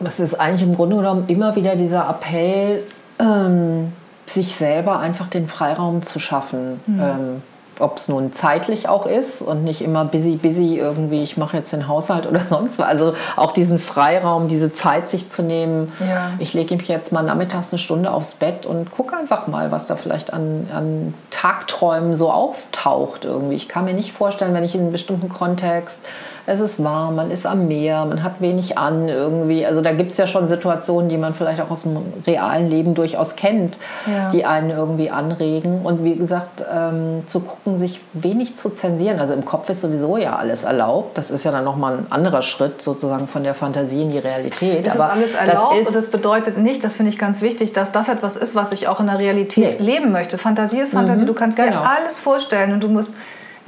Das 0.00 0.20
ist 0.20 0.34
eigentlich 0.34 0.62
im 0.62 0.74
Grunde 0.74 0.96
genommen 0.96 1.24
immer 1.26 1.56
wieder 1.56 1.74
dieser 1.74 2.08
Appell, 2.08 2.84
ähm, 3.18 3.92
sich 4.26 4.54
selber 4.54 5.00
einfach 5.00 5.28
den 5.28 5.48
Freiraum 5.48 6.02
zu 6.02 6.18
schaffen. 6.18 6.80
Mhm. 6.86 7.00
Ähm, 7.00 7.42
ob 7.80 7.96
es 7.96 8.08
nun 8.08 8.32
zeitlich 8.32 8.88
auch 8.88 9.06
ist 9.06 9.42
und 9.42 9.64
nicht 9.64 9.82
immer 9.82 10.04
busy, 10.04 10.36
busy 10.36 10.78
irgendwie, 10.78 11.22
ich 11.22 11.36
mache 11.36 11.56
jetzt 11.56 11.72
den 11.72 11.88
Haushalt 11.88 12.26
oder 12.26 12.40
sonst 12.46 12.78
was. 12.78 12.86
Also 12.86 13.14
auch 13.36 13.52
diesen 13.52 13.78
Freiraum, 13.78 14.48
diese 14.48 14.72
Zeit 14.72 15.10
sich 15.10 15.28
zu 15.28 15.42
nehmen. 15.42 15.92
Ja. 16.00 16.32
Ich 16.38 16.54
lege 16.54 16.76
mich 16.76 16.88
jetzt 16.88 17.12
mal 17.12 17.22
nachmittags 17.22 17.72
eine 17.72 17.78
Stunde 17.78 18.12
aufs 18.12 18.34
Bett 18.34 18.66
und 18.66 18.90
gucke 18.90 19.16
einfach 19.16 19.46
mal, 19.46 19.70
was 19.70 19.86
da 19.86 19.96
vielleicht 19.96 20.32
an, 20.32 20.68
an 20.74 21.14
Tagträumen 21.30 22.14
so 22.14 22.30
auftaucht 22.30 23.24
irgendwie. 23.24 23.56
Ich 23.56 23.68
kann 23.68 23.84
mir 23.84 23.94
nicht 23.94 24.12
vorstellen, 24.12 24.54
wenn 24.54 24.64
ich 24.64 24.74
in 24.74 24.82
einem 24.82 24.92
bestimmten 24.92 25.28
Kontext, 25.28 26.02
es 26.50 26.60
ist 26.60 26.82
warm, 26.82 27.16
man 27.16 27.30
ist 27.30 27.46
am 27.46 27.68
Meer, 27.68 28.06
man 28.06 28.22
hat 28.22 28.40
wenig 28.40 28.78
an 28.78 29.08
irgendwie. 29.08 29.66
Also 29.66 29.82
da 29.82 29.92
gibt 29.92 30.12
es 30.12 30.16
ja 30.16 30.26
schon 30.26 30.46
Situationen, 30.46 31.10
die 31.10 31.18
man 31.18 31.34
vielleicht 31.34 31.60
auch 31.60 31.70
aus 31.70 31.82
dem 31.82 31.98
realen 32.26 32.68
Leben 32.68 32.94
durchaus 32.94 33.36
kennt, 33.36 33.78
ja. 34.06 34.30
die 34.30 34.46
einen 34.46 34.70
irgendwie 34.70 35.10
anregen. 35.10 35.82
Und 35.82 36.04
wie 36.04 36.16
gesagt, 36.16 36.64
ähm, 36.72 37.22
zu 37.26 37.40
gucken, 37.40 37.67
gucken, 37.68 37.78
sich 37.78 38.00
wenig 38.12 38.56
zu 38.56 38.70
zensieren. 38.70 39.20
Also 39.20 39.34
im 39.34 39.44
Kopf 39.44 39.68
ist 39.68 39.80
sowieso 39.80 40.16
ja 40.16 40.36
alles 40.36 40.64
erlaubt. 40.64 41.18
Das 41.18 41.30
ist 41.30 41.44
ja 41.44 41.50
dann 41.50 41.64
nochmal 41.64 41.98
ein 41.98 42.06
anderer 42.10 42.42
Schritt 42.42 42.80
sozusagen 42.80 43.28
von 43.28 43.42
der 43.42 43.54
Fantasie 43.54 44.02
in 44.02 44.10
die 44.10 44.18
Realität. 44.18 44.86
Das 44.86 44.98
Aber 44.98 45.14
ist 45.20 45.36
alles 45.36 45.50
erlaubt 45.50 45.72
das 45.72 45.80
ist 45.80 45.86
und 45.88 45.96
das 45.96 46.10
bedeutet 46.10 46.58
nicht, 46.58 46.82
das 46.84 46.96
finde 46.96 47.12
ich 47.12 47.18
ganz 47.18 47.40
wichtig, 47.42 47.72
dass 47.72 47.92
das 47.92 48.08
etwas 48.08 48.36
ist, 48.36 48.54
was 48.54 48.72
ich 48.72 48.88
auch 48.88 49.00
in 49.00 49.06
der 49.06 49.18
Realität 49.18 49.80
nee. 49.80 49.86
leben 49.86 50.12
möchte. 50.12 50.38
Fantasie 50.38 50.80
ist 50.80 50.92
Fantasie. 50.92 51.22
Mhm, 51.22 51.26
du 51.26 51.34
kannst 51.34 51.56
genau. 51.56 51.70
dir 51.70 51.88
alles 51.88 52.18
vorstellen 52.18 52.72
und 52.72 52.82
du 52.82 52.88
musst 52.88 53.10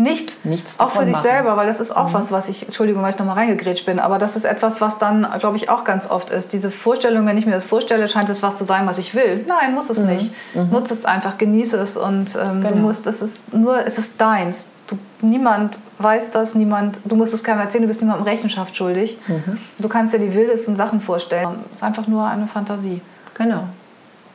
nicht 0.01 0.45
Nichts 0.45 0.81
auch 0.81 0.91
für 0.91 1.05
sich 1.05 1.13
machen. 1.13 1.23
selber, 1.23 1.57
weil 1.57 1.67
das 1.67 1.81
ist 1.81 1.95
auch 1.95 2.09
mhm. 2.09 2.15
was, 2.15 2.33
was 2.33 2.49
ich, 2.49 2.65
Entschuldigung, 2.65 3.03
weil 3.03 3.11
ich 3.11 3.19
nochmal 3.19 3.37
reingegrätscht 3.37 3.87
bin, 3.87 3.99
aber 3.99 4.19
das 4.19 4.37
ist 4.37 4.45
etwas, 4.45 4.81
was 4.81 4.99
dann, 4.99 5.27
glaube 5.39 5.57
ich, 5.57 5.69
auch 5.69 5.85
ganz 5.85 6.11
oft 6.11 6.31
ist. 6.31 6.53
Diese 6.53 6.71
Vorstellung, 6.71 7.27
wenn 7.27 7.39
ich 7.39 7.47
mir 7.47 7.53
das 7.53 7.67
vorstelle, 7.67 8.09
scheint 8.09 8.29
es 8.31 8.43
was 8.43 8.57
zu 8.57 8.65
sein, 8.65 8.87
was 8.87 8.99
ich 8.99 9.15
will. 9.15 9.45
Nein, 9.47 9.75
muss 9.75 9.91
es 9.91 9.99
mhm. 9.99 10.07
nicht. 10.07 10.35
Mhm. 10.55 10.71
Nutze 10.71 10.95
es 10.95 11.05
einfach, 11.05 11.39
genieße 11.39 11.77
es 11.77 11.97
und 11.97 12.37
ähm, 12.37 12.61
genau. 12.61 12.71
du 12.71 12.77
musst, 12.77 13.07
es 13.07 13.23
ist 13.23 13.53
nur, 13.53 13.87
es 13.87 13.99
ist 13.99 14.21
deins. 14.21 14.67
Du, 14.87 14.99
niemand 15.21 15.79
weiß 15.99 16.31
das, 16.33 16.55
niemand, 16.55 17.01
du 17.05 17.15
musst 17.15 17.33
es 17.33 17.45
keinem 17.45 17.61
erzählen, 17.61 17.83
du 17.83 17.89
bist 17.89 18.01
niemandem 18.01 18.27
Rechenschaft 18.27 18.77
schuldig. 18.77 19.19
Mhm. 19.29 19.59
Du 19.79 19.89
kannst 19.89 20.15
dir 20.15 20.19
die 20.19 20.35
wildesten 20.35 20.77
Sachen 20.77 21.01
vorstellen. 21.01 21.61
Es 21.71 21.77
ist 21.77 21.83
einfach 21.83 22.09
nur 22.09 22.27
eine 22.27 22.47
Fantasie. 22.49 23.01
Genau. 23.35 23.65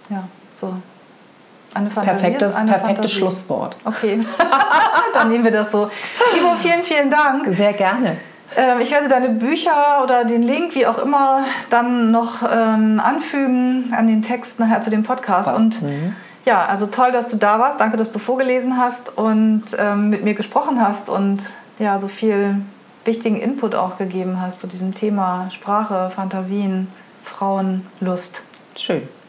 Ja, 0.10 0.24
so. 0.60 0.76
Perfektes, 1.76 2.56
perfektes. 2.56 3.12
Schlusswort. 3.12 3.78
Okay, 3.84 4.26
dann 5.14 5.30
nehmen 5.30 5.44
wir 5.44 5.52
das 5.52 5.72
so. 5.72 5.90
Ivo, 6.38 6.56
vielen, 6.56 6.84
vielen 6.84 7.10
Dank. 7.10 7.48
Sehr 7.50 7.74
gerne. 7.74 8.18
Ähm, 8.56 8.80
ich 8.80 8.92
werde 8.92 9.08
deine 9.08 9.30
Bücher 9.30 10.02
oder 10.04 10.24
den 10.24 10.44
Link, 10.44 10.76
wie 10.76 10.88
auch 10.88 10.98
immer, 11.00 11.46
dann 11.70 12.12
noch 12.12 12.42
ähm, 12.44 13.02
anfügen 13.04 13.94
an 13.96 14.08
den 14.08 14.22
Text 14.22 14.60
nachher 14.60 14.82
zu 14.82 14.90
dem 14.90 15.04
Podcast. 15.04 15.50
Wow. 15.50 15.58
Und 15.58 15.82
mhm. 15.82 16.16
ja, 16.46 16.66
also 16.66 16.88
toll, 16.88 17.12
dass 17.12 17.30
du 17.30 17.38
da 17.38 17.60
warst. 17.60 17.80
Danke, 17.80 17.98
dass 17.98 18.12
du 18.12 18.20
vorgelesen 18.20 18.78
hast 18.78 19.18
und 19.18 19.64
ähm, 19.78 20.10
mit 20.10 20.24
mir 20.24 20.34
gesprochen 20.34 20.80
hast 20.82 21.10
und 21.10 21.40
ja, 21.80 22.00
so 22.00 22.08
viel 22.08 22.62
wichtigen 23.04 23.38
Input 23.38 23.76
auch 23.76 23.98
gegeben 23.98 24.40
hast 24.42 24.60
zu 24.60 24.68
diesem 24.68 24.96
Thema 24.96 25.50
Sprache, 25.52 26.10
Fantasien, 26.10 26.88
Frauen, 27.24 27.86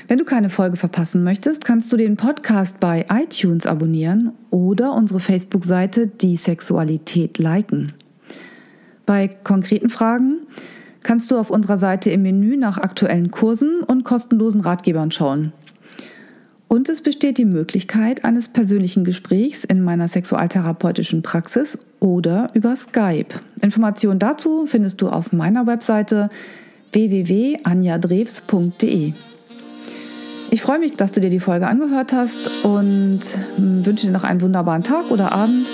Wenn 0.07 0.19
du 0.19 0.25
keine 0.25 0.51
Folge 0.51 0.77
verpassen 0.77 1.25
möchtest, 1.25 1.65
kannst 1.65 1.93
du 1.93 1.97
den 1.97 2.17
Podcast 2.17 2.79
bei 2.81 3.07
iTunes 3.11 3.67
abonnieren 3.67 4.33
oder 4.51 4.93
unsere 4.93 5.21
Facebook-Seite 5.21 6.07
Die 6.07 6.37
Sexualität 6.37 7.39
liken. 7.39 7.95
Bei 9.07 9.29
konkreten 9.29 9.89
Fragen 9.89 10.41
kannst 11.03 11.31
du 11.31 11.39
auf 11.39 11.49
unserer 11.51 11.79
Seite 11.79 12.11
im 12.11 12.23
Menü 12.23 12.57
nach 12.57 12.79
aktuellen 12.79 13.31
Kursen 13.31 13.83
und 13.83 14.05
kostenlosen 14.05 14.61
Ratgebern 14.61 15.11
schauen. 15.11 15.53
Und 16.69 16.89
es 16.89 17.03
besteht 17.03 17.37
die 17.39 17.45
Möglichkeit 17.45 18.25
eines 18.25 18.49
persönlichen 18.49 19.05
Gesprächs 19.05 19.65
in 19.65 19.83
meiner 19.83 20.09
sexualtherapeutischen 20.09 21.23
Praxis 21.23 21.79
oder 22.01 22.49
über 22.55 22.75
Skype. 22.75 23.29
Informationen 23.62 24.19
dazu 24.19 24.67
findest 24.67 25.01
du 25.01 25.09
auf 25.09 25.33
meiner 25.33 25.69
Webseite 25.69 26.31
www.anjadrews.de. 26.93 29.12
Ich 30.55 30.63
freue 30.63 30.79
mich, 30.79 30.95
dass 30.95 31.11
du 31.11 31.21
dir 31.21 31.31
die 31.31 31.41
Folge 31.41 31.67
angehört 31.67 32.13
hast 32.13 32.49
und 32.63 33.23
hm, 33.57 33.85
wünsche 33.85 34.07
dir 34.07 34.13
noch 34.13 34.23
einen 34.23 34.41
wunderbaren 34.41 34.85
Tag 34.85 35.11
oder 35.11 35.33
Abend 35.33 35.67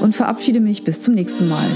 und 0.00 0.16
verabschiede 0.16 0.58
mich 0.58 0.84
bis 0.84 1.02
zum 1.02 1.12
nächsten 1.12 1.50
Mal. 1.50 1.66